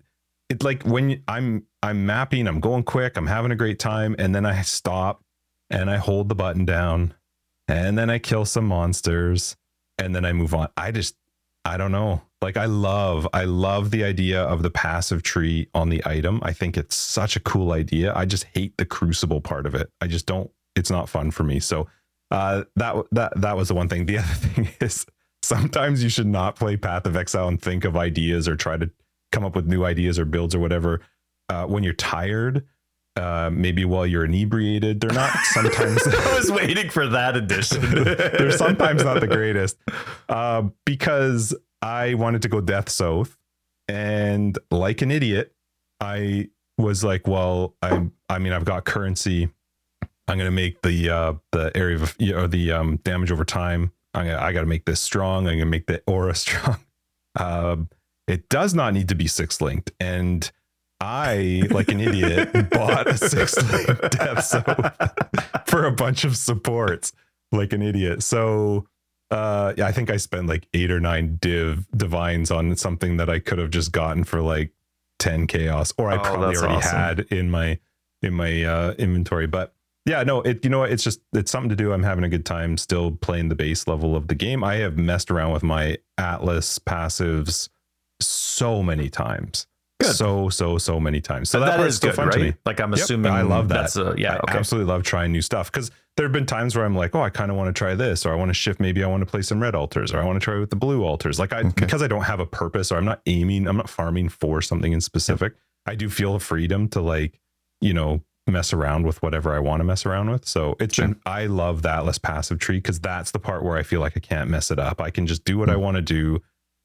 [0.50, 4.34] it's like when I'm I'm mapping, I'm going quick, I'm having a great time, and
[4.34, 5.22] then I stop
[5.70, 7.14] and I hold the button down,
[7.68, 9.56] and then I kill some monsters,
[9.98, 10.68] and then I move on.
[10.76, 11.14] I just
[11.64, 12.22] I don't know.
[12.40, 16.40] Like I love I love the idea of the passive tree on the item.
[16.42, 18.12] I think it's such a cool idea.
[18.14, 19.90] I just hate the crucible part of it.
[20.00, 21.58] I just don't it's not fun for me.
[21.58, 21.88] So
[22.30, 24.06] uh that that that was the one thing.
[24.06, 25.04] The other thing is
[25.42, 28.88] sometimes you should not play Path of Exile and think of ideas or try to
[29.32, 31.00] come up with new ideas or builds or whatever
[31.48, 32.64] uh when you're tired.
[33.16, 38.04] Uh, maybe while you're inebriated, they're not sometimes I was waiting for that addition.
[38.04, 39.76] they're sometimes not the greatest
[40.28, 43.36] uh, because I wanted to go Death's Oath,
[43.88, 45.52] and like an idiot,
[46.00, 48.12] I was like, "Well, I'm.
[48.28, 49.48] I mean, I've got currency.
[50.28, 53.92] I'm gonna make the uh, the area of you know, the um, damage over time.
[54.14, 55.48] I'm gonna, I got to make this strong.
[55.48, 56.78] I'm gonna make the aura strong.
[57.36, 57.88] Um,
[58.26, 60.50] it does not need to be six linked, and
[61.00, 64.92] I, like an idiot, bought a six linked Death's Oath
[65.66, 67.12] for a bunch of supports
[67.52, 68.22] like an idiot.
[68.22, 68.86] So
[69.30, 73.28] uh yeah, I think I spent like eight or nine div divines on something that
[73.30, 74.72] I could have just gotten for like
[75.18, 76.96] 10 chaos or I Oh, probably already awesome.
[76.98, 77.78] had in my
[78.22, 79.46] in my uh inventory.
[79.46, 79.74] But
[80.06, 81.92] yeah, no, it you know what, it's just it's something to do.
[81.92, 84.64] I'm having a good time still playing the base level of the game.
[84.64, 87.68] I have messed around with my Atlas passives
[88.20, 89.66] so many times.
[90.00, 90.14] Good.
[90.14, 91.50] So so so many times.
[91.50, 92.54] So that, that is good, fun to me.
[92.64, 93.74] Like I'm Yep, assuming I love that.
[93.92, 94.38] That's a, yeah.
[94.46, 97.20] I absolutely love trying new stuff because there have been times where I'm like, oh,
[97.22, 98.78] I kind of want to try this, or I want to shift.
[98.80, 100.76] Maybe I want to play some red altars, or I want to try with the
[100.76, 101.38] blue altars.
[101.40, 101.70] Like I, Okay.
[101.74, 104.92] because I don't have a purpose, or I'm not aiming, I'm not farming for something
[104.92, 105.54] in specific.
[105.86, 107.40] I do feel a freedom to like,
[107.80, 110.46] you know, mess around with whatever I want to mess around with.
[110.46, 111.08] So it's Sure.
[111.08, 114.14] been, I love that less passive tree because that's the part where I feel like
[114.16, 115.00] I can't mess it up.
[115.00, 115.80] I can just do what I Hmm.
[115.82, 116.40] want to do.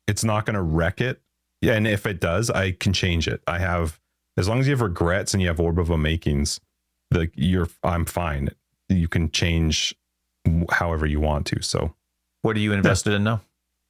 [0.07, 1.22] It's not going to wreck it.
[1.64, 3.41] Yeah, and if it does, I can change it.
[3.47, 3.99] I have
[4.36, 6.59] as long as you have regrets and you have orb of unmakings,
[7.09, 8.49] the you're I'm fine.
[8.89, 9.95] You can change
[10.72, 11.61] however you want to.
[11.64, 11.95] So
[12.41, 13.41] What are you invested in now?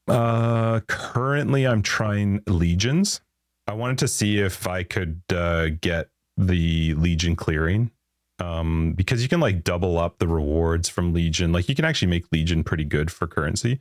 [0.08, 3.22] uh currently I'm trying legions.
[3.68, 7.90] I wanted to see if I could uh get the legion clearing.
[8.40, 11.52] Um because you can like double up the rewards from legion.
[11.54, 13.80] Like you can actually make legion pretty good for currency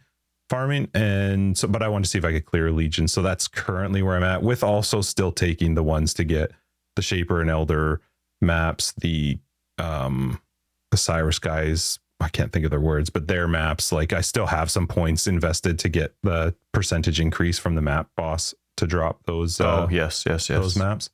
[0.52, 3.08] farming and so but I want to see if I could clear legion.
[3.08, 6.52] So that's currently where I'm at with also still taking the ones to get
[6.94, 8.02] the shaper and elder
[8.42, 9.38] maps, the
[9.78, 10.38] um
[10.90, 14.46] the Sirus guys I can't think of their words, but their maps, like I still
[14.46, 19.24] have some points invested to get the percentage increase from the map boss to drop
[19.24, 20.58] those uh, oh yes, yes, yes.
[20.60, 21.10] those maps.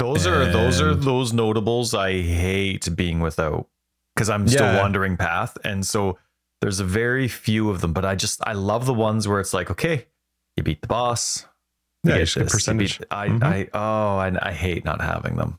[0.00, 3.68] Those are those are those notables I hate being without
[4.14, 4.80] because I'm still Yeah.
[4.82, 6.18] wandering path, and so
[6.60, 7.92] there's a very few of them.
[7.92, 10.06] But I just I love the ones where it's like, okay,
[10.56, 11.46] you beat the boss.
[12.04, 12.98] you Yeah, get this, you percentage.
[12.98, 13.42] beat- I Mhm.
[13.42, 15.58] I oh I, I hate not having them.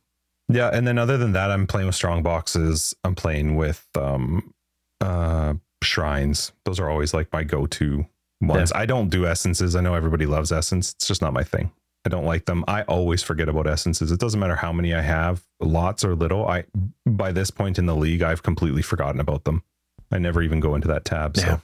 [0.49, 2.93] Yeah, and then other than that, I'm playing with strong boxes.
[3.03, 4.53] I'm playing with um
[4.99, 6.51] uh shrines.
[6.65, 8.05] Those are always like my go-to
[8.41, 8.71] ones.
[8.73, 9.75] I don't do essences.
[9.75, 10.93] I know everybody loves essence.
[10.93, 11.71] It's just not my thing.
[12.05, 12.63] I don't like them.
[12.67, 14.11] I always forget about essences.
[14.11, 16.47] It doesn't matter how many I have, lots or little.
[16.47, 16.65] I
[17.07, 19.63] by this point in the league, I've completely forgotten about them.
[20.11, 21.37] I never even go into that tab.
[21.37, 21.57] So Yeah.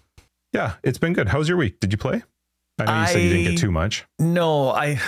[0.54, 1.30] yeah, it's been good.
[1.30, 1.80] How's your week?
[1.80, 2.24] Did you play?
[2.80, 4.06] I know you said you didn't get too much.
[4.20, 5.00] No, I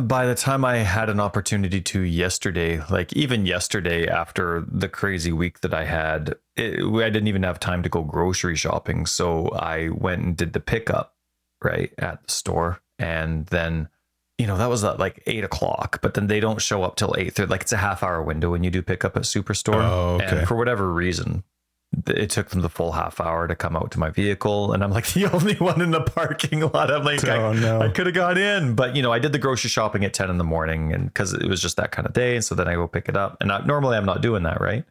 [0.00, 5.32] by the time I had an opportunity to yesterday, like even yesterday after the crazy
[5.32, 9.06] week that I had, it, I didn't even have time to go grocery shopping.
[9.06, 11.14] So I went and did the pickup
[11.62, 12.80] right at the store.
[12.98, 13.88] And then,
[14.36, 17.14] you know, that was at like eight o'clock, but then they don't show up till
[17.16, 17.38] eight.
[17.38, 19.82] Like it's a half hour window when you do pickup at Superstore.
[19.82, 20.38] Oh, okay.
[20.38, 21.44] And for whatever reason,
[22.06, 24.90] it took them the full half hour to come out to my vehicle and i'm
[24.90, 26.90] like the only one in the parking lot.
[26.90, 27.80] I'm like Oh, i, no.
[27.80, 28.74] I could have got in.
[28.74, 31.32] But you know i did the grocery shopping at 10 in the morning and because
[31.32, 33.36] it was just that kind of day and so then i go pick it up.
[33.40, 34.84] And I, normally i'm not doing that right?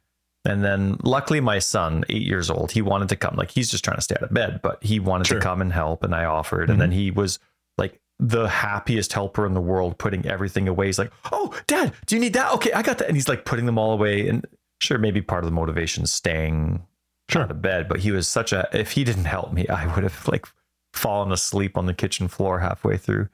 [0.45, 3.35] And then luckily my son eight years old he wanted to come.
[3.35, 5.39] Like he's just trying to stay out of bed but he wanted Sure.
[5.39, 6.69] to come and help and i offered.
[6.69, 6.99] And then mm-hmm.
[6.99, 7.39] he was
[7.77, 10.87] like the happiest helper in the world putting everything away.
[10.87, 12.53] He's like oh dad do you need that?
[12.53, 13.07] Okay i got that.
[13.07, 14.27] And he's like putting them all away.
[14.27, 14.45] And
[14.79, 16.85] sure maybe part of the motivation is staying
[17.29, 17.43] Sure.
[17.43, 20.03] out of bed but he was such a if he didn't help me i would
[20.03, 20.45] have like
[20.93, 23.27] fallen asleep on the kitchen floor halfway through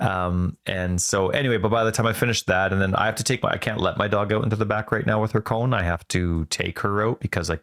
[0.00, 3.14] um and so anyway but by the time i finished that and then i have
[3.14, 5.30] to take my i can't let my dog out into the back right now with
[5.32, 7.58] her cone i have to take her out because i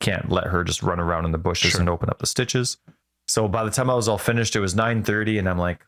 [0.00, 1.80] can't let her just run around in the bushes Sure.
[1.80, 2.76] and open up the stitches
[3.28, 5.86] so by the time i was all finished it was 9:30 and i'm like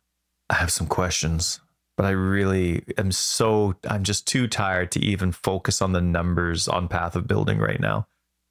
[0.49, 1.61] i have some questions
[1.97, 6.67] but i really am so i'm just too tired to even focus on the numbers
[6.69, 8.07] on path of building right now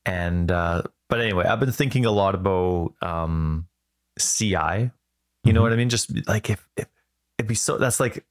[0.05, 3.67] and uh but anyway i've been thinking a lot about um
[4.19, 5.63] ci you know Mhm.
[5.63, 5.89] what i mean?
[5.89, 6.87] Just like if, if
[7.37, 8.25] it'd be so that's like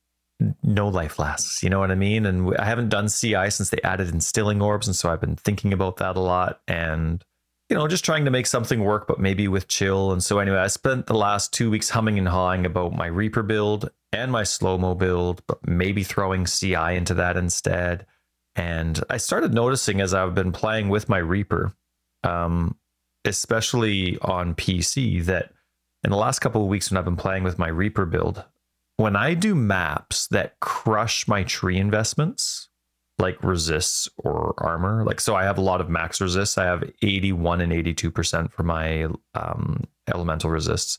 [0.63, 2.25] no life lasts you know what i mean?
[2.27, 5.73] And i haven't done ci since they added instilling orbs and so i've been thinking
[5.73, 6.61] about that a lot.
[6.69, 7.25] And
[7.69, 10.13] you know just trying to make something work but maybe with chill.
[10.13, 13.43] And so anyway i spent the last two weeks humming and hawing about my reaper
[13.43, 18.07] build and my slow mo build but maybe throwing ci into that instead
[18.61, 21.73] and i started noticing as i've been playing with my reaper
[22.25, 22.77] um,
[23.25, 25.53] especially on pc that
[26.05, 28.45] in the last couple of weeks when i've been playing with my reaper build
[29.01, 32.69] when I do maps that crush my tree investments,
[33.19, 36.59] like resists or armor, like so I have a lot of max resists.
[36.59, 40.99] I have 81 and 82% for my um, elemental resists.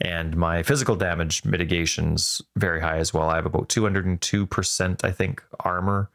[0.00, 3.28] And my physical damage mitigation's very high as well.
[3.28, 6.10] I have about 202%, I think, armor.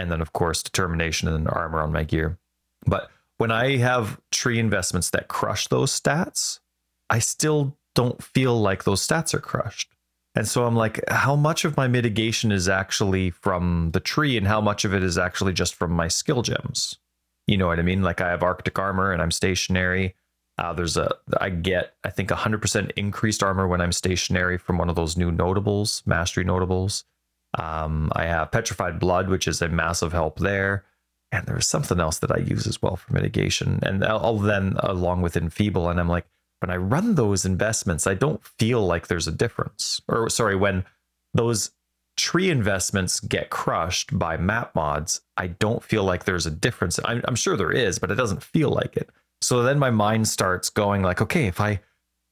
[0.00, 2.38] And then, of course, determination and armor on my gear.
[2.86, 6.60] But when I have tree investments that crush those stats,
[7.10, 9.92] I still don't feel like those stats are crushed.
[10.34, 14.46] And so I'm like, how much of my mitigation is actually from the tree and
[14.46, 16.96] how much of it is actually just from my skill gems?
[17.46, 18.02] You know what I mean?
[18.02, 20.14] Like I have Arctic armor and I'm stationary.
[20.56, 24.88] Uh, there's a, I get, I think 100% increased armor when I'm stationary from one
[24.88, 27.04] of those new notables, mastery notables.
[27.58, 30.84] Um, I have petrified blood, which is a massive help there.
[31.32, 33.78] And there's something else that I use as well for mitigation.
[33.82, 35.88] And I'll, then along with enfeeble.
[35.88, 36.26] And I'm like,
[36.60, 40.00] when I run those investments, I don't feel like there's a difference.
[40.08, 40.84] Or sorry, when
[41.32, 41.70] those
[42.16, 46.98] tree investments get crushed by map mods, I don't feel like there's a difference.
[47.04, 49.08] I'm, I'm sure there is, but it doesn't feel like it.
[49.40, 51.80] So then my mind starts going like, okay, if I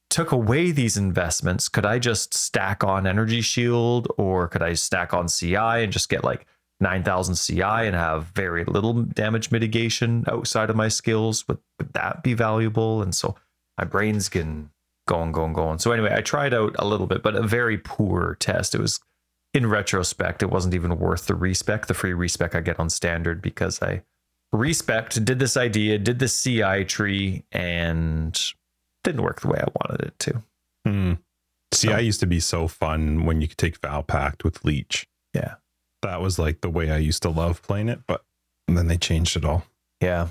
[0.09, 5.13] took away these investments, could I just stack on energy shield or could I stack
[5.13, 6.47] on CI and just get like
[6.79, 11.47] 9000 CI and have very little damage mitigation outside of my skills?
[11.47, 13.01] Would, would that be valuable?
[13.01, 13.35] And so
[13.77, 14.71] my brain's getting
[15.07, 15.79] going, going, going.
[15.79, 18.75] So anyway, I tried out a little bit, but a very poor test.
[18.75, 18.99] It was
[19.53, 23.41] in retrospect, it wasn't even worth the respec, the free respec I get on standard
[23.41, 24.03] because I
[24.51, 28.39] respec did this idea, did the CI tree, and
[29.03, 30.43] didn't work the way I wanted it to.
[30.85, 31.13] Hmm.
[31.73, 34.63] See, So- I used to be so fun when you could take Vaal Pact with
[34.65, 35.07] Leech.
[35.33, 35.55] Yeah.
[36.01, 38.23] That was like the way I used to love playing it, but
[38.67, 39.65] then they changed it all.
[40.01, 40.29] Yeah.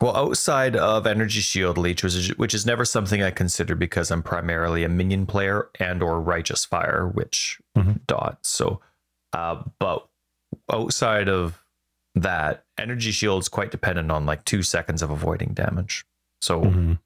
[0.00, 4.10] Well, outside of Energy Shield Leech, which is, which is never something I consider because
[4.12, 8.06] I'm primarily a minion player and or Righteous Fire, which Mhm.
[8.06, 8.38] dot.
[8.46, 8.80] So,
[9.32, 10.06] uh, but
[10.72, 11.64] outside of
[12.14, 16.06] that, Energy Shield's quite dependent on like two seconds of avoiding damage.
[16.40, 16.98] So, Mhm.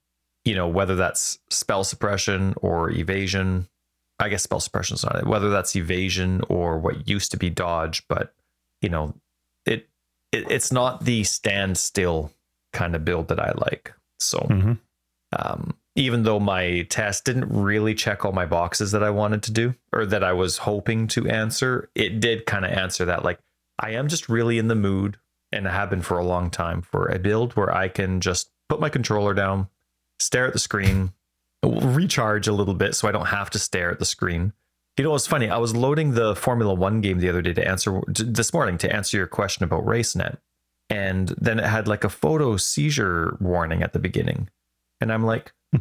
[0.45, 3.67] You know, whether that's spell suppression or evasion,
[4.19, 7.49] I guess spell suppression is not it, whether that's evasion or what used to be
[7.49, 8.33] dodge, but
[8.81, 9.15] you know,
[9.65, 9.87] it,
[10.31, 12.31] it it's not the standstill
[12.73, 13.93] kind of build that I like.
[14.19, 14.79] So, Mhm.
[15.37, 19.51] um, even though my test didn't really check all my boxes that I wanted to
[19.51, 23.23] do or that I was hoping to answer, it did kind of answer that.
[23.23, 23.39] Like,
[23.79, 25.17] I am just really in the mood
[25.51, 28.49] and I have been for a long time for a build where I can just
[28.69, 29.67] put my controller down,
[30.19, 31.13] stare at the screen,
[31.63, 34.53] recharge a little bit so I don't have to stare at the screen.
[34.97, 35.49] You know what's funny?
[35.49, 38.93] I was loading the Formula One game the other day to answer this morning to
[38.93, 40.37] answer your question about RaceNet.
[40.89, 44.49] And then it had like a photo seizure warning at the beginning.
[45.01, 45.79] And I'm like, hmm.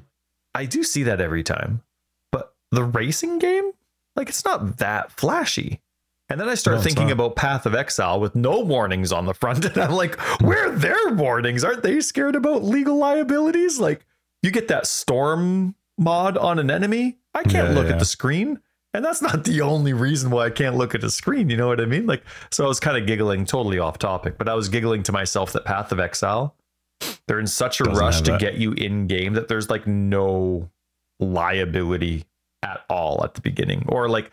[0.55, 1.83] I do see that every time.
[2.30, 3.72] But the racing game,
[4.16, 5.80] like it's not that flashy.
[6.30, 7.12] And then I start No, thinking not.
[7.12, 9.64] about Path of Exile with no warnings on the front.
[9.66, 11.64] And I'm like, where are their warnings?
[11.64, 13.78] Aren't they scared about legal liabilities?
[13.78, 14.07] Like,
[14.43, 17.18] you get that storm mod on an enemy.
[17.34, 17.93] I can't Yeah, look yeah.
[17.95, 18.61] at the screen.
[18.95, 21.49] And that's not the only reason why I can't look at the screen.
[21.49, 22.07] You know what I mean?
[22.07, 25.12] Like, so I was kind of giggling, totally off topic, but I was giggling to
[25.12, 26.55] myself that Path of Exile
[27.26, 30.68] They're in such a Doesn't rush to get you in game that there's like no
[31.20, 32.24] liability
[32.62, 34.30] at all at the beginning or like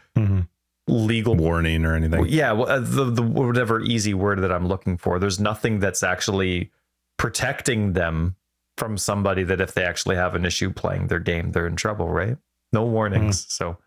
[0.88, 2.26] legal Warning or anything.
[2.28, 5.20] yeah, well, uh, the, the whatever easy word that I'm looking for.
[5.20, 6.72] There's nothing that's actually
[7.18, 8.36] protecting them
[8.80, 12.10] from somebody that if they actually have an issue playing their game, they're in trouble,
[12.10, 12.38] right?
[12.74, 13.46] No warnings.
[13.50, 13.78] So,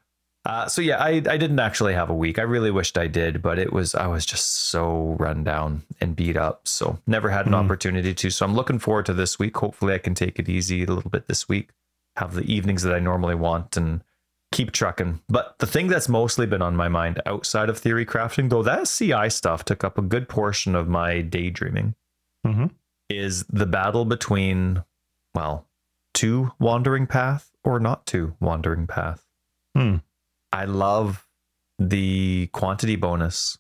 [0.45, 2.39] uh, so yeah, I I didn't actually have a week.
[2.39, 6.15] I really wished I did, but it was I was just so run down and
[6.15, 6.69] beat up.
[6.69, 7.61] So never had an Hmm.
[7.65, 8.31] opportunity to.
[8.31, 9.57] So I'm looking forward to this week.
[9.57, 11.71] Hopefully, I can take it easy a little bit this week.
[12.17, 14.03] Have the evenings that I normally want and
[14.51, 15.21] keep trucking.
[15.29, 18.87] But the thing that's mostly been on my mind outside of theory crafting, though that
[18.87, 21.95] CI stuff took up a good portion of my daydreaming,
[22.47, 22.71] Mhm.
[23.19, 24.85] Is the battle between,
[25.35, 25.67] well,
[26.15, 29.27] two wandering path or not two wandering path.
[29.77, 29.97] Hmm.
[30.53, 31.27] I love
[31.79, 33.59] the quantity bonus.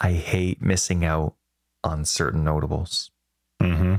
[0.00, 1.34] I hate missing out
[1.84, 3.10] on certain notables.
[3.62, 3.96] Mm-hmm.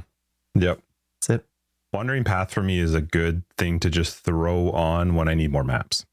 [0.60, 0.80] Yep.
[1.22, 1.46] That's it.
[1.94, 5.52] Wandering Path for me is a good thing to just throw on when I need
[5.52, 6.06] more maps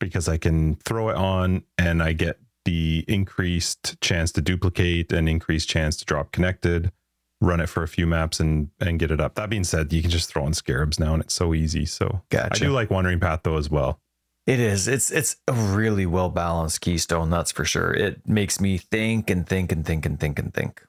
[0.00, 5.28] because I can throw it on and I get the increased chance to duplicate and
[5.28, 6.92] increased chance to drop connected,
[7.40, 9.34] run it for a few maps and and get it up.
[9.36, 11.86] That being said, you can just throw in scarabs now and it's so easy.
[11.86, 14.00] So I do like Wandering Path though as well.
[14.46, 14.88] It is.
[14.88, 17.92] It's it's a really well balanced keystone, that's for sure.
[17.92, 20.82] It makes me think and think and think and think and think.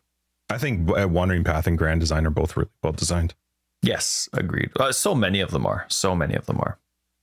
[0.50, 3.36] I think uh, Wandering Path and Grand Design are both really well designed.
[3.82, 4.72] Yes, agreed.
[4.80, 5.86] Uh, so many of them are.
[5.90, 6.80] So many of them are.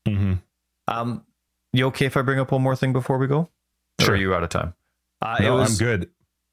[0.06, 0.34] Mm-hmm.
[0.88, 1.24] Um,
[1.72, 3.48] you okay if I bring up one more thing before we go?
[4.00, 4.14] Or Sure.
[4.14, 4.74] are you out of time?
[5.20, 6.10] Uh, No, was, I'm good.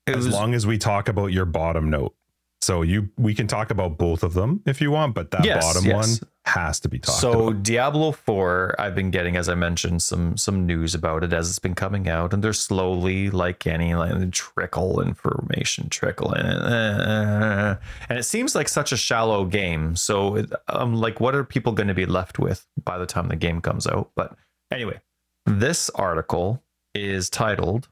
[0.08, 2.16] As was, long as we talk about your bottom note.
[2.64, 5.64] So you we can talk about both of them if you want, but that Yes,
[5.64, 6.22] bottom yes.
[6.22, 7.34] one has to be talked about.
[7.34, 7.64] so about.
[7.64, 11.60] Diablo 4, I've been getting, as I mentioned, some some news about it as it's
[11.60, 17.78] been coming out, and they're slowly, like any like trickle information, trickle in, and
[18.10, 19.96] it seems like such a shallow game.
[19.96, 23.28] So, it, um, like, what are people going to be left with by the time
[23.28, 24.12] the game comes out?
[24.16, 24.36] But
[24.72, 25.00] anyway,
[25.46, 27.90] this article is titled.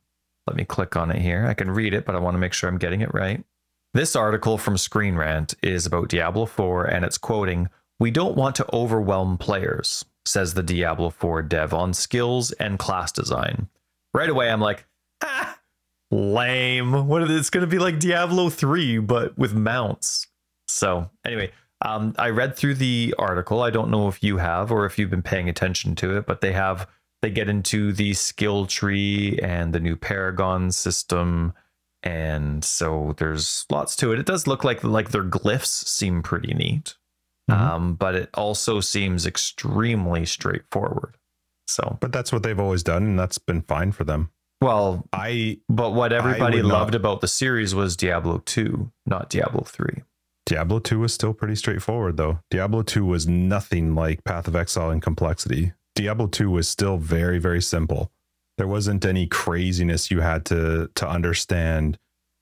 [0.47, 1.45] Let me click on it here.
[1.45, 3.43] I can read it, but I want to make sure I'm getting it right.
[3.93, 7.67] This article from Screen Rant is about Diablo 4 and it's quoting,
[7.99, 13.11] We don't want to overwhelm players, says the Diablo 4 dev on skills and class
[13.11, 13.67] design.
[14.13, 14.85] Right away, I'm like,
[15.21, 15.59] ah,
[16.09, 17.05] lame.
[17.05, 20.27] What is it's going to be like Diablo 3, but with mounts.
[20.69, 23.61] So, anyway, um, I read through the article.
[23.61, 26.39] I don't know if you have or if you've been paying attention to it, but
[26.39, 26.87] they have,
[27.21, 31.51] they get into the skill tree and the new Paragon system
[32.03, 34.19] and so there's lots to it.
[34.19, 36.95] It does look like like their glyphs seem pretty neat,
[37.49, 37.55] Mhm.
[37.59, 41.15] um, but it also seems extremely straightforward.
[41.67, 44.31] So, But that's what they've always done, and that's been fine for them.
[44.61, 49.29] well, I but what everybody would not- loved about the series was Diablo 2, not
[49.29, 50.03] Diablo 3.
[50.45, 52.39] Diablo 2 was still pretty straightforward though.
[52.49, 55.73] Diablo 2 was nothing like Path of Exile in complexity.
[55.95, 58.11] Diablo 2 was still very, very simple.
[58.57, 61.97] There wasn't any craziness you had to to understand.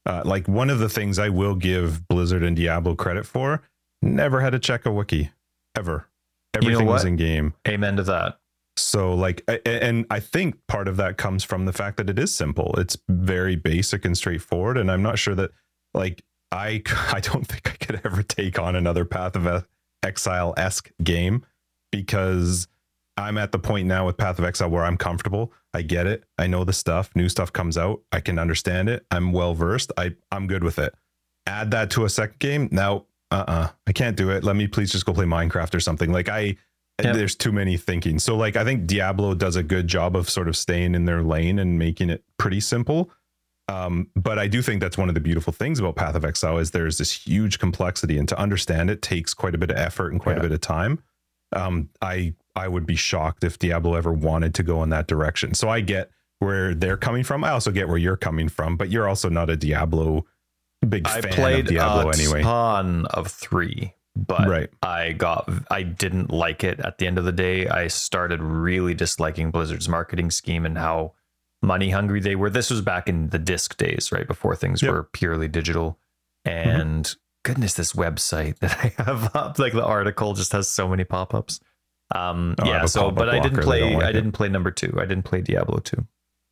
[0.06, 3.62] Uh, like one of the things I will give Blizzard and Diablo credit for,
[4.02, 5.32] never had to check a wiki
[5.78, 6.08] ever.
[6.56, 7.54] You know Everything was in game.
[7.68, 8.40] Amen to that.
[8.78, 12.34] So like and I think part of that comes from the fact that it is
[12.34, 12.74] simple.
[12.78, 15.52] It's very basic and straightforward and I'm not sure that
[15.94, 16.82] like I
[17.12, 19.66] I don't think I could ever take on another Path of
[20.04, 21.46] Exile-esque game
[21.92, 22.68] because
[23.20, 25.52] I'm at the point now with Path of Exile where I'm comfortable.
[25.74, 26.24] I get it.
[26.38, 27.10] I know the stuff.
[27.16, 28.02] New stuff comes out.
[28.12, 29.06] I can understand it.
[29.12, 29.92] I'm well versed.
[29.98, 30.94] I I'm good with it.
[31.46, 32.70] Add that to a second game.
[32.72, 33.70] Now, uh-uh.
[33.88, 34.44] I can't do it.
[34.44, 36.12] Let me please just go play Minecraft or something.
[36.12, 36.56] Like I
[37.02, 37.16] Yep.
[37.16, 38.20] there's too many thinking.
[38.20, 41.24] So like I think Diablo does a good job of sort of staying in their
[41.24, 43.10] lane and making it pretty simple.
[43.70, 46.58] Um, but I do think that's one of the beautiful things about Path of Exile
[46.58, 50.12] is there's this huge complexity, and to understand it takes quite a bit of effort
[50.12, 50.40] and quite Yeah.
[50.40, 51.00] a bit of time.
[51.56, 55.54] Um, I I would be shocked if Diablo ever wanted to go in that direction.
[55.54, 57.44] So I get where they're coming from.
[57.44, 60.26] I also get where you're coming from, but you're also not a Diablo
[60.88, 62.42] big I fan played of Diablo a anyway.
[62.42, 64.70] ton of 3, but Right.
[64.82, 67.68] I got I didn't like it at the end of the day.
[67.68, 71.14] I started really disliking Blizzard's marketing scheme and how
[71.62, 72.50] money hungry they were.
[72.50, 74.92] This was back in the disc days, right before things Yep.
[74.94, 76.00] were purely digital.
[76.48, 76.70] Mm-hmm.
[76.82, 81.04] And goodness, this website that I have up, like the article, just has so many
[81.04, 81.60] pop-ups.
[82.16, 82.86] Um, Oh, yeah.
[82.86, 83.94] So, but I didn't play.
[83.96, 84.96] like I didn't play number two.
[85.00, 86.06] I didn't play Diablo two.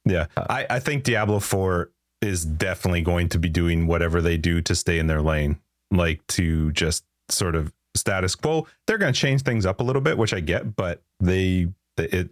[0.06, 0.28] Yeah.
[0.38, 1.92] Uh, I, I think Diablo 4
[2.22, 5.60] is definitely going to be doing whatever they do to stay in their lane,
[5.92, 8.66] like to just sort of status quo.
[8.86, 12.30] They're going to change things up a little bit, which I get, but they, it,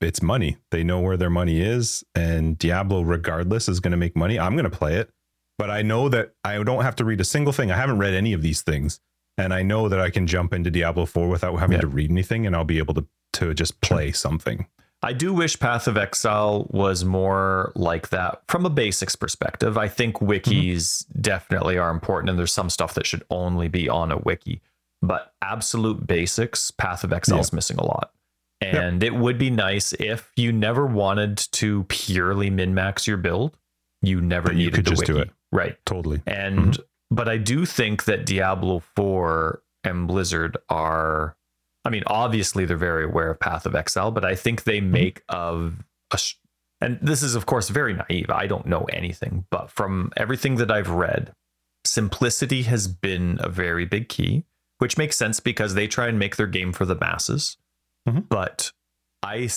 [0.00, 0.56] it's money.
[0.70, 4.38] They know where their money is, and Diablo, regardless, is going to make money.
[4.38, 5.10] I'm going to play it,
[5.58, 7.70] but I know that I don't have to read a single thing.
[7.70, 9.00] I haven't read any of these things,
[9.38, 11.82] and I know that I can jump into Diablo 4 without having Yeah.
[11.82, 14.66] to read anything and I'll be able to to just play something.
[15.00, 19.78] I do wish Path of Exile was more like that from a basics perspective.
[19.78, 20.28] I think mm-hmm.
[20.28, 24.60] wikis definitely are important, and there's some stuff that should only be on a wiki.
[25.00, 28.12] But absolute basics, Path of Exile is missing a lot.
[28.60, 33.56] And it would be nice if you never wanted to purely min max your build,
[34.02, 35.30] you never you needed could the just do it.
[35.52, 35.76] Right.
[35.86, 36.22] Totally.
[36.26, 36.82] And mm-hmm.
[37.10, 41.36] But I do think that Diablo 4 and Blizzard are
[41.84, 45.22] I mean obviously they're very aware of Path of Exile, but I think they make
[45.28, 46.18] of a
[46.80, 48.30] and this is of course very naive.
[48.30, 51.32] I don't know anything, but from everything that I've read,
[51.84, 54.44] simplicity has been a very big key,
[54.78, 57.56] which makes sense because they try and make their game for the masses.
[58.08, 58.28] Mhm.
[58.28, 58.72] But
[59.22, 59.48] I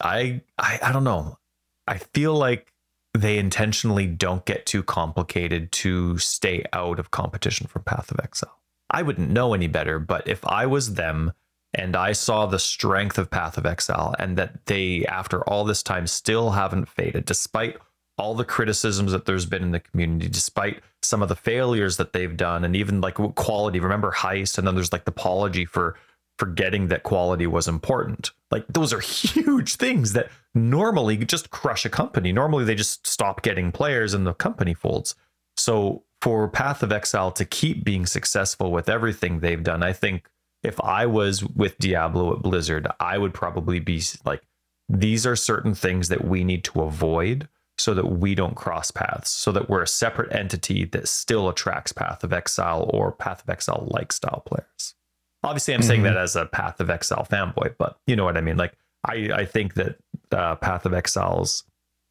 [0.00, 1.38] I I I don't know.
[1.86, 2.72] I feel like
[3.14, 8.58] they intentionally don't get too complicated to stay out of competition from Path of Exile.
[8.90, 11.32] I wouldn't know any better, but if I was them
[11.72, 15.82] and I saw the strength of Path of Exile and that they, after all this
[15.82, 17.78] time, still haven't faded, despite
[18.18, 22.12] all the criticisms that there's been in the community, despite some of the failures that
[22.12, 23.80] they've done, and even like quality.
[23.80, 25.96] Remember Heist, and then there's like the apology for
[26.40, 28.30] forgetting that quality was important.
[28.50, 32.32] Like those are huge things that normally just crush a company.
[32.32, 35.14] Normally they just stop getting players and the company folds.
[35.58, 40.24] So for Path of Exile to keep being successful with everything they've done, I think
[40.62, 44.42] if I was with Diablo at Blizzard, I would probably be like,
[44.88, 49.30] these are certain things that we need to avoid so that we don't cross paths,
[49.30, 53.50] so that we're a separate entity that still attracts Path of Exile or Path of
[53.50, 54.94] Exile like style players.
[55.42, 56.04] Obviously, I'm saying Mhm.
[56.04, 58.56] that as a Path of Exile fanboy, but you know what I mean.
[58.56, 58.74] Like,
[59.06, 59.96] I, I think that
[60.32, 61.64] uh, Path of Exile's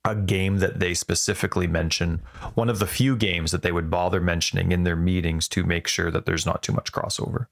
[0.06, 2.22] a game that they specifically mention,
[2.56, 5.88] one of the few games that they would bother mentioning in their meetings to make
[5.88, 7.48] sure that there's not too much crossover.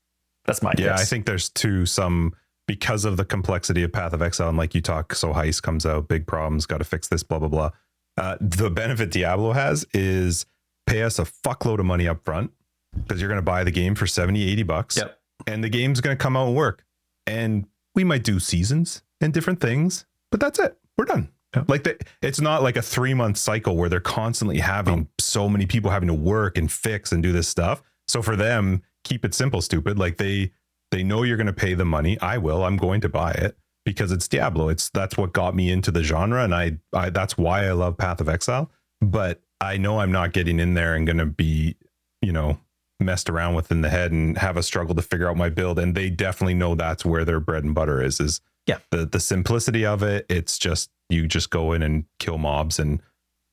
[0.46, 0.88] That's my idea.
[0.88, 1.02] Yeah, guess.
[1.02, 2.34] I think there's two some
[2.68, 5.86] because of the complexity of Path of Exile and like you talk, so Heist comes
[5.86, 7.70] out, big problems, got to fix this, blah blah blah.
[8.18, 10.46] Uh, the benefit Diablo has is
[10.88, 12.52] pay us a fuckload of money up front
[12.96, 15.17] because you're going to buy the game for 70, 80 bucks, Yep.
[15.46, 16.84] And the game's going to come out and work.
[17.26, 20.78] And we might do seasons and different things, but that's it.
[20.98, 21.30] We're done.
[21.56, 21.70] Yep.
[21.70, 25.66] Like the, it's not like a three month cycle where they're constantly having so many
[25.66, 27.82] people having to work and fix and do this stuff.
[28.08, 29.98] So for them, keep it simple, stupid.
[29.98, 30.52] Like they
[30.92, 32.20] they know you're going to pay the money.
[32.22, 32.64] I will.
[32.64, 34.70] I'm going to buy it because it's Diablo.
[34.70, 37.98] It's that's what got me into the genre, and I, I that's why I love
[37.98, 38.72] Path of Exile.
[39.02, 41.76] But I know I'm not getting in there and going to be,
[42.22, 42.60] you know,
[43.00, 45.78] messed around with in the head and have a struggle to figure out my build.
[45.80, 48.20] And they definitely know that's where their bread and butter is.
[48.20, 48.80] Is Yeah.
[48.92, 50.26] the the simplicity of it.
[50.30, 53.02] It's just you just go in and kill mobs and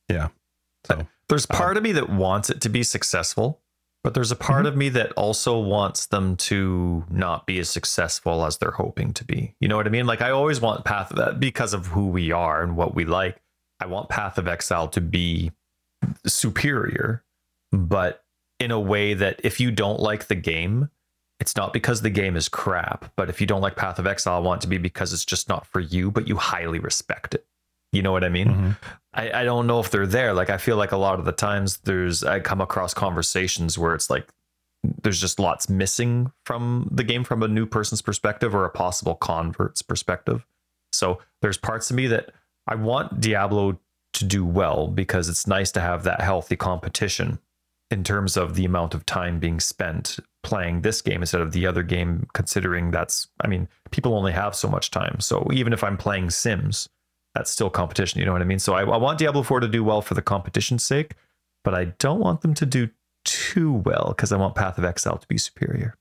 [0.09, 0.29] yeah.
[0.85, 3.61] So There's Uh, part of me that wants it to be successful,
[4.03, 4.67] but there's a part Mhm.
[4.67, 9.23] of me that also wants them to not be as successful as they're hoping to
[9.23, 9.55] be.
[9.59, 10.05] You know what I mean?
[10.05, 13.05] Like I always want Path of that because of who we are and what we
[13.05, 13.41] like.
[13.79, 15.51] I want Path of Exile to be
[16.25, 17.23] superior,
[17.71, 18.24] but
[18.59, 20.89] in a way that if you don't like the game,
[21.39, 24.35] it's not because the game is crap, but if you don't like Path of Exile,
[24.35, 27.35] I want it to be because it's just not for you, but you highly respect
[27.35, 27.45] it.
[27.91, 28.47] You know what I mean?
[28.47, 28.77] mhm.
[29.13, 30.33] I, I don't know if they're there.
[30.33, 33.95] Like I feel like a lot of the times there's I come across conversations where
[33.95, 34.27] it's like
[35.01, 39.15] there's just lots missing from the game from a new person's perspective or a possible
[39.15, 40.45] convert's perspective.
[40.93, 42.31] So there's parts of me that
[42.67, 43.79] I want Diablo
[44.13, 47.39] to do well because it's nice to have that healthy competition
[47.95, 51.65] in terms of the amount of time being spent playing this game instead of the
[51.65, 55.19] other game considering that's I mean people only have so much time.
[55.19, 56.89] So even if I'm playing Sims
[57.35, 58.19] that's still competition.
[58.19, 58.59] You know what I mean?
[58.59, 61.15] So I, I want Diablo 4 to do well for the competition's sake,
[61.63, 62.89] but I don't want them to do
[63.25, 65.95] too well because I want Path of Exile to be superior.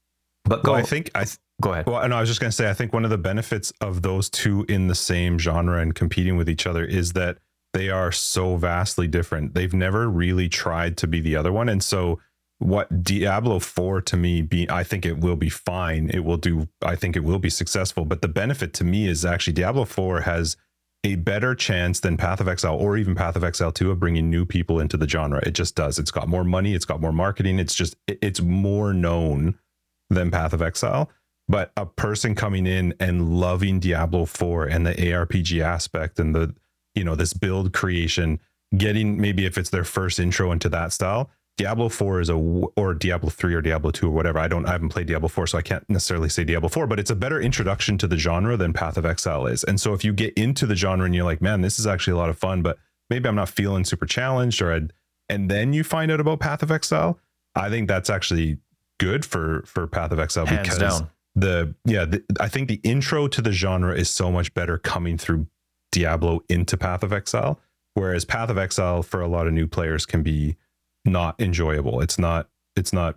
[0.44, 1.86] But go, Well, I think I th- go ahead.
[1.86, 4.02] Well, and I was just going to say, I think one of the benefits of
[4.02, 7.38] those two in the same genre and competing with each other is that
[7.74, 9.54] they are so vastly different.
[9.54, 11.68] They've never really tried to be the other one.
[11.68, 12.20] And so,
[12.60, 16.08] what Diablo 4 to me be, I think it will be fine.
[16.14, 18.04] It will do, I think it will be successful.
[18.04, 20.56] But the benefit to me is actually Diablo 4 has
[21.02, 24.30] a better chance than Path of Exile or even Path of Exile 2 of bringing
[24.30, 25.42] new people into the genre.
[25.44, 25.98] It just does.
[25.98, 29.58] It's got more money, it's got more marketing, it's just, it's more known
[30.08, 31.10] than Path of Exile.
[31.46, 36.54] But a person coming in and loving Diablo 4 and the ARPG aspect and the,
[36.94, 38.40] you know, this build creation,
[38.76, 42.94] getting maybe if it's their first intro into that style, Diablo 4 is a or
[42.94, 44.38] Diablo 3 or Diablo 2 or whatever.
[44.38, 46.98] I don't I haven't played Diablo 4 so I can't necessarily say Diablo 4, but
[46.98, 49.62] it's a better introduction to the genre than Path of Exile is.
[49.62, 52.14] And so if you get into the genre and you're like, "Man, this is actually
[52.14, 54.92] a lot of fun, but maybe I'm not feeling super challenged or I'd
[55.28, 57.18] and then you find out about Path of Exile,
[57.54, 58.58] I think that's actually
[58.98, 61.10] good for for Path of Exile Hands because down.
[61.34, 65.18] the yeah the, I think the intro to the genre is so much better coming
[65.18, 65.46] through
[65.94, 67.60] Diablo into Path of Exile,
[67.94, 70.56] whereas Path of Exile for a lot of new players can be
[71.04, 72.00] not enjoyable.
[72.00, 73.16] It's not it's not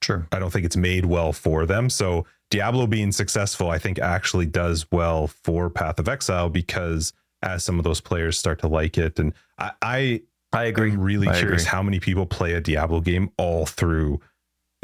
[0.00, 0.28] Sure.
[0.30, 1.90] I don't think it's made well for them.
[1.90, 7.64] So Diablo being successful, I think actually does well for Path of Exile because as
[7.64, 10.22] some of those players start to like it, and I, I
[10.52, 10.92] I agree.
[10.92, 11.70] I'm really I curious agree.
[11.70, 14.20] how many people play a Diablo game all through,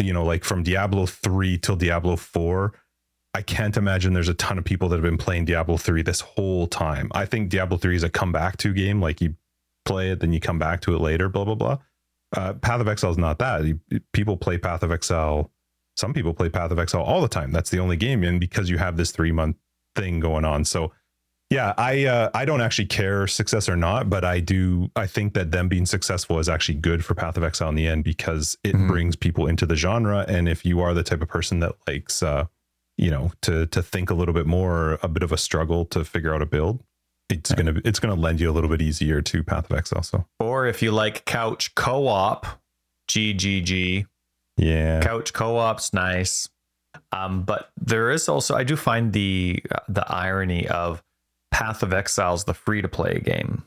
[0.02, 2.72] you know, like from Diablo 3 till Diablo 4.
[3.35, 6.20] I can't imagine there's a ton of people that have been playing Diablo 3 this
[6.20, 7.11] whole time.
[7.15, 9.01] I think Diablo 3 is a come back to game.
[9.01, 9.35] Like you
[9.85, 11.78] play it, then you come back to it later, blah, blah, blah.
[12.36, 13.65] Uh, Path of Exile is not that.
[13.65, 13.81] You-
[14.12, 15.51] People play Path of Exile.
[15.97, 17.51] Some people play Path of Exile all the time.
[17.51, 19.56] That's the only game in because you have this three month
[19.97, 20.65] thing going on.
[20.65, 20.93] So
[21.51, 24.90] yeah, I uh, I don't actually care success or not, but I do.
[24.97, 27.86] I think that them being successful is actually good for Path of Exile in the
[27.86, 28.89] end because it Mhm.
[28.89, 30.24] brings people into the genre.
[30.27, 32.47] And if you are the type of person that likes, uh,
[32.96, 36.04] you know, to to think a little bit more, a bit of a struggle to
[36.04, 36.82] figure out a build,
[37.28, 37.56] it's Yeah.
[37.56, 40.02] gonna it's gonna lend you a little bit easier to Path of Exile.
[40.02, 42.46] So Or if you like couch co-op,
[43.10, 44.06] GGG.
[44.56, 46.48] yeah, Couch co-op's nice.
[47.12, 51.02] Um, but there is also I do find the the irony of
[51.50, 53.64] Path of Exile's the free to play game.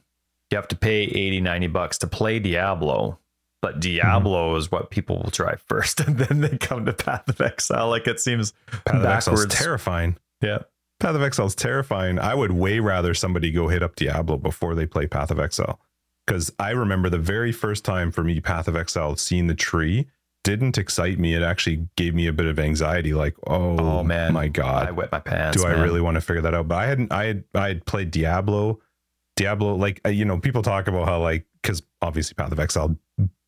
[0.52, 3.20] You have to pay 80, 90 bucks to play Diablo,
[3.68, 7.42] but Diablo is what people will try first, and then they come to Path of
[7.42, 7.90] Exile.
[7.90, 8.54] Like it seems
[8.86, 10.18] Path of Exile is terrifying.
[10.42, 10.60] yeah.
[11.00, 12.18] Path of Exile is terrifying.
[12.18, 15.80] I would way rather somebody go hit up Diablo before they play Path of Exile.
[16.26, 20.08] Because I remember the very first time for me, Path of Exile, seeing the tree
[20.44, 21.34] didn't excite me.
[21.36, 23.14] It actually gave me a bit of anxiety.
[23.14, 24.34] Like, oh, Oh, man.
[24.34, 25.62] my god, I wet my pants.
[25.62, 26.68] do I really want to figure that out?
[26.68, 27.12] But I hadn't.
[27.12, 27.44] I had.
[27.54, 28.80] I had played Diablo.
[29.36, 32.98] Diablo, like uh, you know, people talk about how like because obviously Path of Exile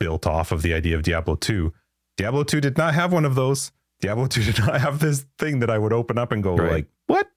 [0.02, 1.72] built off of the idea of Diablo two.
[2.18, 3.72] Diablo two did not have one of those.
[4.02, 6.72] Diablo two did not have this thing that I would open up and go Right.
[6.72, 7.28] like, what?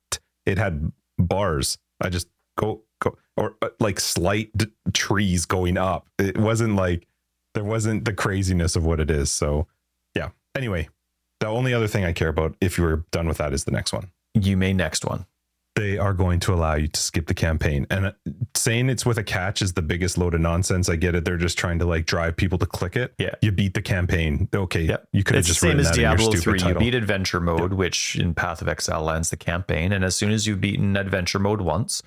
[0.45, 1.79] It had bars.
[2.01, 2.27] I just
[2.59, 6.09] go go or uh, like slight d- trees going up.
[6.19, 7.07] It wasn't like
[7.55, 9.31] there wasn't the craziness of what it is.
[9.31, 9.69] So
[10.17, 10.31] yeah.
[10.57, 10.89] Anyway,
[11.39, 13.71] the only other thing I care about if you were done with that is the
[13.71, 15.27] next one You may next one.
[15.75, 17.87] They are going to allow you to skip the campaign.
[17.91, 18.13] And uh,
[18.55, 20.89] saying it's with a catch is the biggest load of nonsense.
[20.89, 21.25] I get it.
[21.25, 23.15] They're just trying to like drive people to click it.
[23.19, 23.35] Yeah.
[23.41, 24.49] You beat the campaign.
[24.55, 24.83] Okay.
[24.83, 25.09] Yep.
[25.13, 26.69] You could have It's the just same as that in your Diablo stupid 3.
[26.69, 29.93] You beat adventure mode, which in Path of Exile lands the campaign.
[29.93, 32.03] And as soon as you've beaten adventure mode once,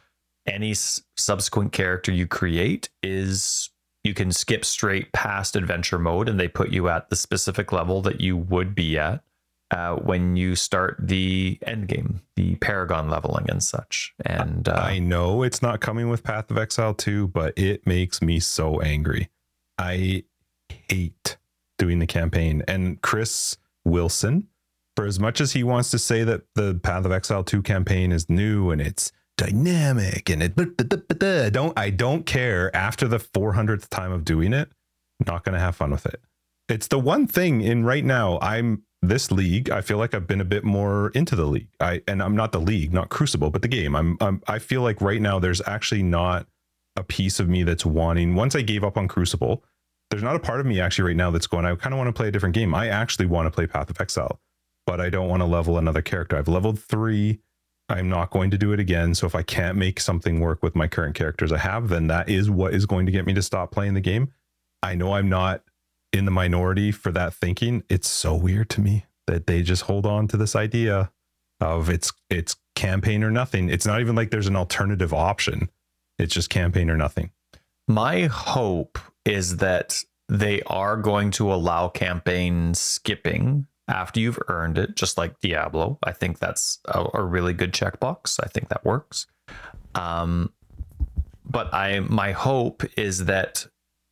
[0.45, 3.71] any s- subsequent character you create is
[4.03, 8.03] you can skip straight past adventure mode and they put you at the specific level
[8.03, 9.23] that you would be at
[9.71, 14.13] uh, when you start the end game, the Paragon leveling and such.
[14.25, 18.21] And uh, I know it's not coming with Path of Exile 2, but it makes
[18.21, 19.29] me so angry.
[19.77, 20.23] I
[20.69, 21.37] hate
[21.77, 22.63] doing the campaign.
[22.67, 24.47] And Chris Wilson,
[24.95, 28.11] for as much as he wants to say that the Path of Exile 2 campaign
[28.11, 30.55] is new and it's dynamic and it
[31.51, 34.69] don't I don't care after the 400th time of doing it,
[35.25, 36.21] not going to have fun with it.
[36.69, 40.41] It's the one thing in right now I'm this league, I feel like I've been
[40.41, 41.69] a bit more into the league.
[41.79, 43.95] I and I'm not the league, not Crucible, but the game.
[43.95, 46.47] I'm, I'm I feel like right now there's actually not
[46.95, 48.35] a piece of me that's wanting.
[48.35, 49.63] Once I gave up on Crucible,
[50.09, 51.65] there's not a part of me actually right now that's going.
[51.65, 52.73] I kind of want to play a different game.
[52.73, 54.39] I actually want to play Path of Exile,
[54.85, 56.37] but I don't want to level another character.
[56.37, 57.39] I've leveled three.
[57.89, 59.13] I'm not going to do it again.
[59.13, 62.29] So if I can't make something work with my current characters I have, then that
[62.29, 64.31] is what is going to get me to stop playing the game.
[64.81, 65.61] I know I'm not
[66.15, 67.83] in the minority for that thinking.
[67.89, 71.11] It's so weird to me that they just hold on to this idea
[71.59, 73.69] of it's it's campaign or nothing.
[73.69, 75.69] It's not even like there's an alternative option.
[76.17, 77.31] It's just campaign or nothing.
[77.87, 84.95] My hope is that they are going to allow campaign skipping after you've earned it,
[84.95, 85.99] just like Diablo.
[86.01, 88.39] I think that's a, a really good checkbox.
[88.41, 89.27] I think that works.
[89.93, 90.51] Um,
[91.43, 93.67] but I my hope is that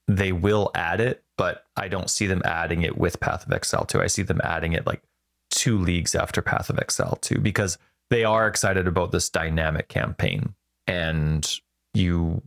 [0.08, 3.86] they will add it, but I don't see them adding it with Path of Exile
[3.86, 4.02] 2.
[4.02, 5.02] I see them adding it like
[5.50, 7.78] two leagues after Path of Exile 2 because
[8.10, 10.56] they are excited about this dynamic campaign
[10.88, 11.60] and
[11.94, 12.42] you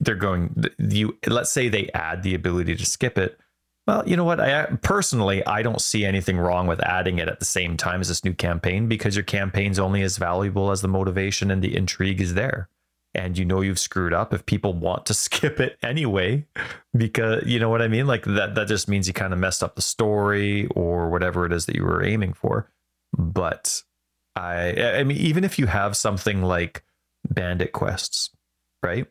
[0.00, 3.38] they're going you let's say they add the ability to skip it.
[3.86, 4.40] Well you know what?
[4.40, 8.08] I personally i don't see anything wrong with adding it at the same time as
[8.08, 12.20] this new campaign because your campaign's only as valuable as the motivation and the intrigue
[12.20, 12.68] is there
[13.18, 16.46] and you know you've screwed up if people want to skip it anyway
[16.96, 19.62] because you know what i mean like that that just means you kind of messed
[19.62, 22.70] up the story or whatever it is that you were aiming for
[23.16, 23.82] but
[24.36, 26.84] i i mean even if you have something like
[27.28, 28.30] bandit quests
[28.82, 29.06] right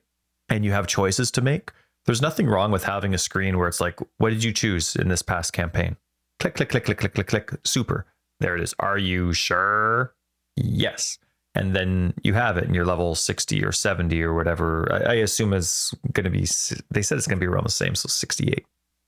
[0.49, 1.71] and you have choices to make
[2.05, 5.09] there's nothing wrong with having a screen where it's like what did you choose in
[5.09, 5.97] this past campaign
[6.39, 7.51] Click, click, click, click, click, click, click.
[7.63, 8.05] Super.
[8.39, 8.75] There it is.
[8.79, 10.13] Are you sure?
[10.55, 11.17] Yes.
[11.57, 14.87] And then you have it, and you're level 60 or 70 or whatever.
[14.91, 16.45] I, I assume is going to be,
[16.91, 17.95] they said it's going to be around the same.
[17.95, 18.63] So 68.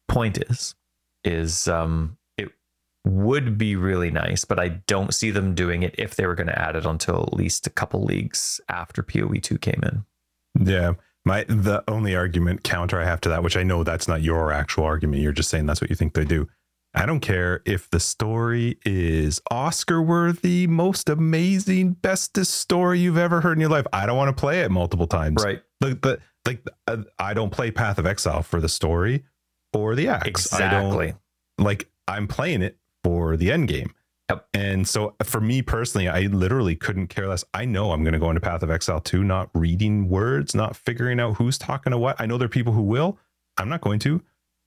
[0.07, 0.73] Point is,
[1.23, 2.49] is um, it
[3.05, 6.47] would be really nice, but I don't see them doing it if they were going
[6.47, 10.05] to add it until at least a couple leagues after PoE2 came in.
[10.59, 10.93] Yeah.
[11.25, 14.51] My the only argument counter I have to that, which I know that's not your
[14.51, 16.47] actual argument, you're just saying that's what you think they do.
[16.93, 23.41] I don't care if the story is Oscar worthy, most amazing, bestest story you've ever
[23.41, 23.85] heard in your life.
[23.93, 25.43] I don't want to play it multiple times.
[25.43, 25.61] Right.
[25.81, 29.23] Like, but like, uh, I don't play Path of Exile for the story
[29.71, 30.27] or the axe.
[30.27, 30.67] Exactly.
[30.67, 31.17] I don't,
[31.63, 33.93] like, I'm playing it for the end game.
[34.29, 34.47] Yep.
[34.53, 37.43] And so for me personally, I literally couldn't care less.
[37.53, 40.75] I know I'm going to go into Path of Exile 2, not reading words, not
[40.75, 42.19] figuring out who's talking to what.
[42.19, 43.17] I know there are people who will.
[43.57, 44.21] I'm not going to.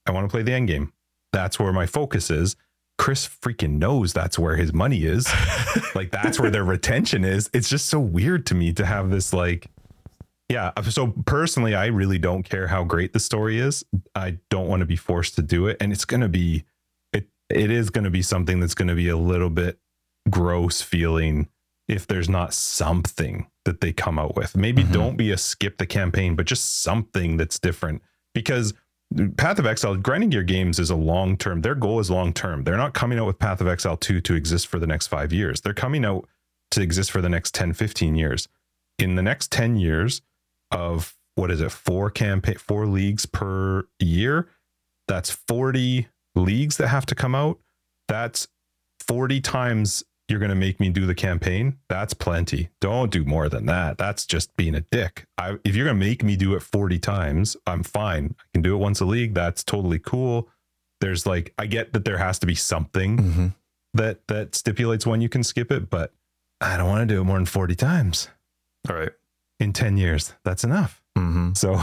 [0.07, 0.93] I want to play the end game.
[1.33, 2.57] That's where my focus is.
[2.99, 5.29] Chris freaking knows that's where his money is.
[5.95, 7.51] like that's where their retention is.
[7.53, 9.67] It's just so weird to me to have this like
[10.49, 13.85] yeah, so personally I really don't care how great the story is.
[14.15, 16.65] I don't want to be forced to do it and it's going to be
[17.13, 19.79] it it is going to be something that's going to be a little bit
[20.31, 21.49] gross feeling
[21.89, 24.57] if there's not something that they come out with.
[24.57, 24.93] Maybe mm-hmm.
[24.93, 28.03] don't be a skip the campaign, but just something that's different
[28.35, 28.75] because
[29.37, 31.61] Path of Exile, Grinding Gear Games is a long term.
[31.61, 32.65] Their goal is long term.
[32.65, 35.33] They're not coming out with Path of Exile 2 to exist for the next five
[35.33, 35.61] years.
[35.61, 36.29] They're coming out
[36.73, 38.49] to exist for the next 10, 15 years.
[38.99, 40.23] In the next 10 years
[40.71, 44.49] of what is it, four campaign, four leagues per year,
[45.09, 47.59] that's 40 leagues that have to come out,
[48.09, 48.49] that's
[49.01, 51.77] 40 times you're going to make me do the campaign.
[51.91, 52.71] That's plenty.
[52.81, 53.99] Don't do more than that.
[53.99, 55.27] That's just being a dick.
[55.37, 58.35] I, if you're going to make me do it 40 times, I'm fine.
[58.41, 59.35] I can do it once a league.
[59.35, 60.49] That's totally cool.
[61.03, 63.47] There's like, I get that there has to be something mm-hmm.
[63.93, 66.15] that, that stipulates when you can skip it, but
[66.63, 68.29] I don't want to do it more than 40 times.
[68.89, 69.13] All right.
[69.61, 71.03] In 10 years, that's enough.
[71.19, 71.53] Mm-hmm.
[71.53, 71.79] So,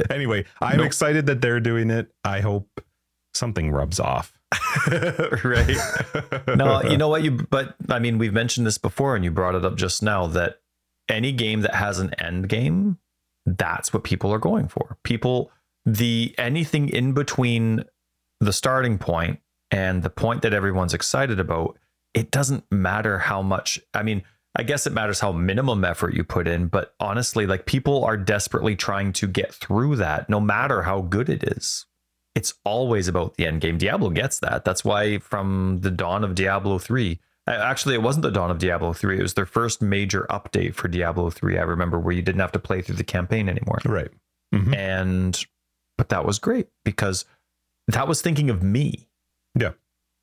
[0.10, 0.86] anyway, I'm nope.
[0.86, 2.10] excited that they're doing it.
[2.24, 2.80] I hope
[3.34, 4.32] something rubs off.
[5.44, 5.76] right.
[6.56, 9.54] no, you know what you but I mean we've mentioned this before and you brought
[9.54, 10.60] it up just now that
[11.08, 12.98] any game that has an end game,
[13.46, 14.98] that's what people are going for.
[15.04, 15.50] People
[15.86, 17.84] the anything in between
[18.40, 19.40] the starting point
[19.70, 21.78] and the point that everyone's excited about,
[22.14, 24.22] it doesn't matter how much I mean
[24.56, 28.16] I guess it matters how minimum effort you put in, but honestly, like people are
[28.16, 31.86] desperately trying to get through that no matter how good it is
[32.34, 33.78] it's always about the end game.
[33.78, 34.64] Diablo gets that.
[34.64, 38.92] That's why from the dawn of Diablo 3, actually, it wasn't the dawn of Diablo
[38.92, 39.18] 3.
[39.18, 41.58] It was their first major update for Diablo 3.
[41.58, 43.78] I remember where you didn't have to play through the campaign anymore.
[43.84, 44.10] Right.
[44.54, 44.74] Mm-hmm.
[44.74, 45.44] And,
[45.96, 47.24] but that was great because
[47.88, 49.08] that was thinking of me.
[49.54, 49.72] Yeah.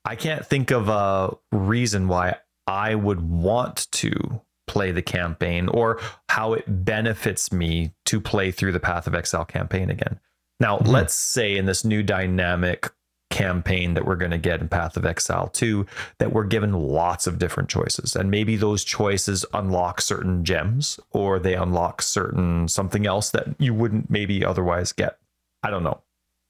[0.04, 6.00] I can't think of a reason why I would want to play the campaign or
[6.30, 10.20] how it benefits me to play through the Path of Exile campaign again.
[10.62, 10.92] Now, mm-hmm.
[10.92, 12.90] let's say in this new dynamic
[13.32, 15.86] campaign that we're going to get in Path of Exile 2
[16.20, 21.40] that we're given lots of different choices and maybe those choices unlock certain gems or
[21.40, 25.18] they unlock certain something else that you wouldn't maybe otherwise get.
[25.64, 26.02] I don't know.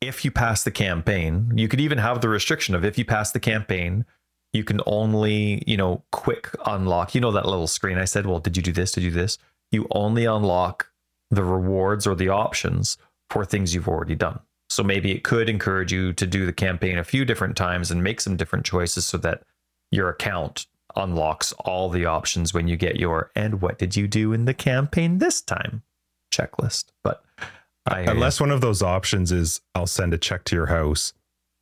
[0.02, 3.32] If you pass the campaign, you could even have the restriction of if you pass
[3.32, 4.06] the campaign,
[4.52, 7.14] you can only, you know, quick unlock.
[7.14, 8.92] You know that little screen I said, well, did you do this?
[8.92, 9.38] Did you do this?
[9.72, 10.90] You only unlock
[11.30, 12.98] the rewards or the options
[13.32, 14.40] for things you've already done.
[14.70, 18.04] So maybe it could encourage you to do the campaign a few different times and
[18.04, 19.44] make some different choices so that
[19.92, 24.34] your account unlocks all the options when you get your and what did you do
[24.34, 25.84] in the campaign this time
[26.34, 26.86] checklist.
[27.04, 27.24] But
[27.86, 31.14] I, unless one of those options is I'll send a check to your house,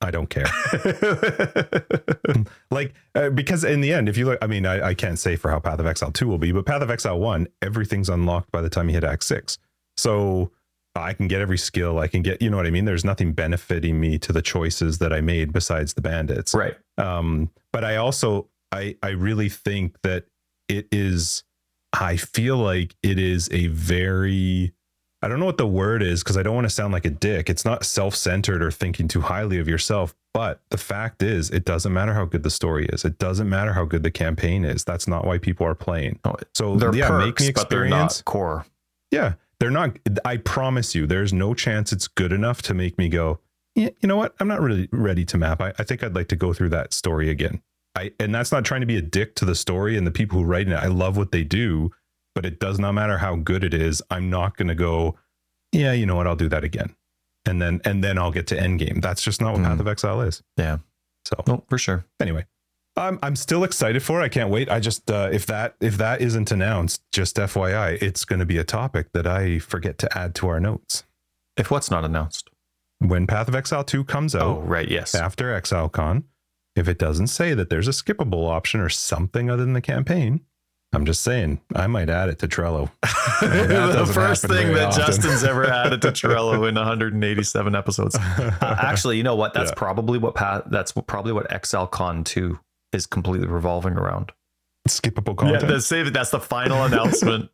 [0.02, 0.48] I don't care.
[2.72, 5.36] like uh, because in the end, if you look, I mean, I, I can't say
[5.36, 8.52] for how Path of Exile two will be, but Path of Exile one, everything's unlocked
[8.52, 9.58] by the time you hit Act six.
[9.98, 10.52] So
[10.96, 12.00] I can get every skill.
[12.00, 12.86] I can get, you know what I mean?
[12.86, 16.54] There's nothing benefiting me to the choices that I made besides the bandits.
[16.54, 16.76] Right.
[16.98, 20.26] Um, but I also, I, I really think that
[20.68, 21.44] it is,
[21.94, 24.74] I feel like it is a very,
[25.22, 27.10] I don't know what the word is because I don't want to sound like a
[27.10, 27.50] dick.
[27.50, 30.16] It's not self centered or thinking too highly of yourself.
[30.34, 33.04] But the fact is, it doesn't matter how good the story is.
[33.04, 34.84] It doesn't matter how good the campaign is.
[34.84, 36.20] That's not why people are playing.
[36.54, 37.60] So they're yeah, perks, make me experience.
[37.64, 38.66] But they're not core.
[39.12, 43.10] Yeah they're not i promise you there's no chance it's good enough to make me
[43.10, 43.40] go
[43.76, 44.36] yeah, you know what?
[44.40, 45.62] I'm not really ready to map.
[45.62, 47.62] I, I think i'd like to go through that story again.
[47.96, 50.40] I and that's not trying to be a dick to the story and the people
[50.40, 50.74] who write it.
[50.74, 51.92] I love what they do
[52.36, 54.02] but it does not matter how good it is.
[54.10, 55.18] I'm not going to go
[55.72, 56.28] yeah you know what?
[56.28, 56.96] I'll do that again.
[57.46, 59.66] And then and then i'll get to end game that's just not what mm.
[59.66, 60.44] path of exile is.
[60.58, 60.80] Yeah.
[61.26, 62.06] So Oh, for sure.
[62.20, 62.46] anyway,
[62.96, 64.26] I'm I'm still excited for it.
[64.26, 64.70] I can't wait.
[64.70, 68.58] I just uh, if that if that isn't announced, just FYI, it's going to be
[68.58, 71.04] a topic that I forget to add to our notes
[71.56, 72.50] If what's not announced.
[73.00, 74.42] when Path of Exile 2 comes out.
[74.44, 74.90] Oh, right.
[74.90, 75.16] Yes.
[75.16, 76.24] after ExileCon,
[76.76, 80.42] if it doesn't say that there's a skippable option or something other than the campaign,
[80.92, 82.92] I'm just saying I might add it to Trello.
[83.42, 85.06] The first thing that often.
[85.06, 88.16] Justin's ever added to Trello in 187 episodes.
[88.16, 89.54] Uh, actually, you know what?
[89.54, 89.76] That's Yeah.
[89.78, 90.70] probably what Pat.
[90.70, 92.60] That's probably what ExileCon 2
[92.94, 94.32] is completely revolving around.
[94.88, 95.62] skippable content.
[95.64, 97.50] Yeah, that's, save- that's the final announcement.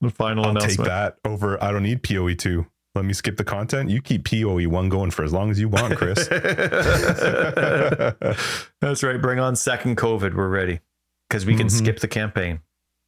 [0.00, 0.88] The final announcement.
[0.90, 1.62] I'll take that over.
[1.62, 2.66] I don't need PoE two.
[2.94, 3.90] Let me skip the content.
[3.90, 6.26] You keep PoE one going for as long as you want, Chris.
[8.80, 9.20] That's right.
[9.20, 10.34] Bring on second COVID.
[10.34, 10.80] We're ready
[11.28, 11.78] because we can Mhm.
[11.78, 12.60] skip the campaign.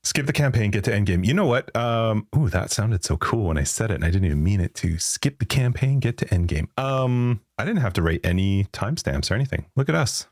[0.05, 1.25] skip the campaign, get to endgame.
[1.25, 1.75] You know what?
[1.77, 4.61] Um, ooh, that sounded so cool when I said it, and I didn't even mean
[4.61, 4.99] it to.
[4.99, 6.67] Skip the campaign, get to endgame.
[6.77, 9.67] Um, I didn't have to write any timestamps or anything.
[9.77, 10.27] Look at us.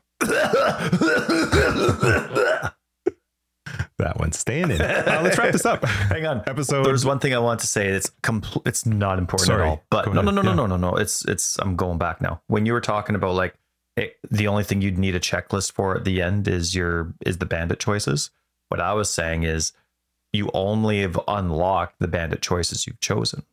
[3.97, 4.81] That one's staying in.
[4.81, 5.85] Uh, let's wrap this up.
[6.09, 6.41] Hang on.
[6.47, 6.83] Episode.
[6.85, 7.87] There's one thing I want to say.
[7.89, 9.61] It's compl- It's not important Sorry.
[9.63, 9.83] at all.
[9.91, 10.55] But Go no, no, no, no, Yeah.
[10.55, 10.95] no, no, no.
[10.95, 11.57] It's it's.
[11.59, 12.41] I'm going back now.
[12.47, 13.53] When you were talking about like
[13.95, 17.37] it, the only thing you'd need a checklist for at the end is your is
[17.37, 18.31] the bandit choices.
[18.69, 19.71] What I was saying is
[20.33, 23.43] you only have unlocked the bandit choices you've chosen.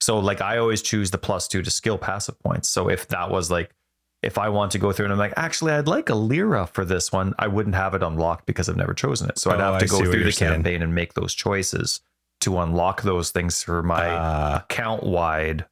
[0.00, 2.68] So like I always choose the plus two to skill passive points.
[2.68, 3.74] So if that was like
[4.22, 7.12] if I want to go through and I'm like, actually, I'd like Alira for this
[7.12, 9.38] one, I wouldn't have it unlocked because I've never chosen it.
[9.38, 10.52] So I'd Oh, have to see go through the saying.
[10.54, 12.00] campaign and make those choices
[12.40, 15.66] to unlock those things for my Ah, account wide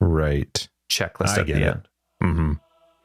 [0.00, 0.68] right.
[0.90, 1.62] checklist I at the it.
[1.62, 1.88] end.
[2.22, 2.52] Mm-hmm.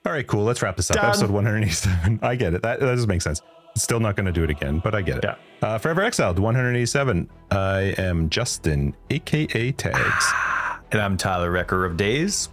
[0.05, 0.43] All right, cool.
[0.43, 0.97] Let's wrap this up.
[0.97, 1.05] Done.
[1.05, 2.19] Episode 187.
[2.23, 2.61] I get it.
[2.61, 3.41] That, that does make sense.
[3.75, 5.23] Still not going to do it again, but I get it.
[5.25, 5.35] Yeah.
[5.61, 7.29] Uh, Forever Exiled 187.
[7.51, 10.25] I am Justin, aka Tags.
[10.91, 12.47] And I'm Tyler Wrecker of Days.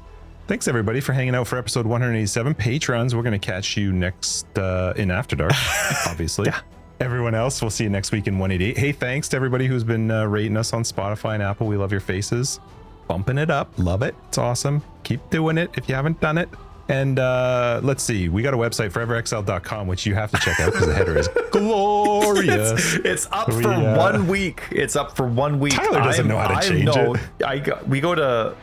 [0.48, 2.54] Thanks everybody for hanging out for episode 187.
[2.54, 5.52] Patrons, we're going to catch you next uh, in After Dark,
[6.06, 6.46] obviously.
[6.46, 6.60] Yeah.
[7.00, 8.76] Everyone else, we'll see you next week in 188.
[8.76, 11.68] Hey, thanks to everybody who's been uh, rating us on Spotify and Apple.
[11.68, 12.60] We love your faces.
[13.06, 13.72] Bumping it up.
[13.78, 14.14] Love it.
[14.28, 14.82] It's awesome.
[15.04, 16.48] Keep doing it if you haven't done it.
[16.88, 20.72] And uh, let's see, we got a website, foreverexiled.com, which you have to check out
[20.72, 22.96] because the header is glorious.
[22.96, 24.62] It's, it's up We, for uh, one week.
[24.72, 25.74] It's up for one week.
[25.74, 27.20] Tyler doesn't know how to change no, it.
[27.44, 28.56] I we go to.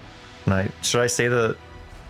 [0.47, 1.55] I, should I say the?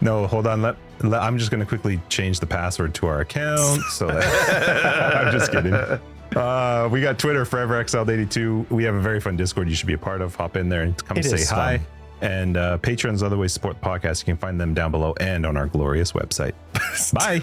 [0.01, 0.61] No, hold on.
[0.61, 3.81] Let, let- I'm just going to quickly change the password to our account.
[3.91, 5.73] So that, I'm just kidding.
[5.73, 8.69] Uh, we got Twitter, ForeverExiled82.
[8.69, 10.35] We have a very fun Discord you should be a part of.
[10.35, 11.77] Hop in there and come It say hi.
[11.79, 11.87] fun.
[12.21, 14.19] And uh, patrons, other ways to support the podcast.
[14.21, 16.53] You can find them down below and on our glorious website.
[17.13, 17.41] Bye.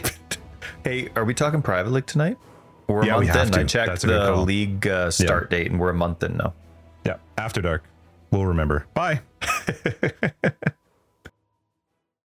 [0.85, 2.37] Hey, are we talking private league tonight?
[2.87, 3.53] We're a Yeah, we month in.
[3.53, 3.61] to.
[3.61, 6.53] I checked That's the league uh, start date, and we're a month in now.
[7.05, 7.85] Yeah, after dark.
[8.31, 8.87] We'll remember.
[8.95, 9.21] Bye.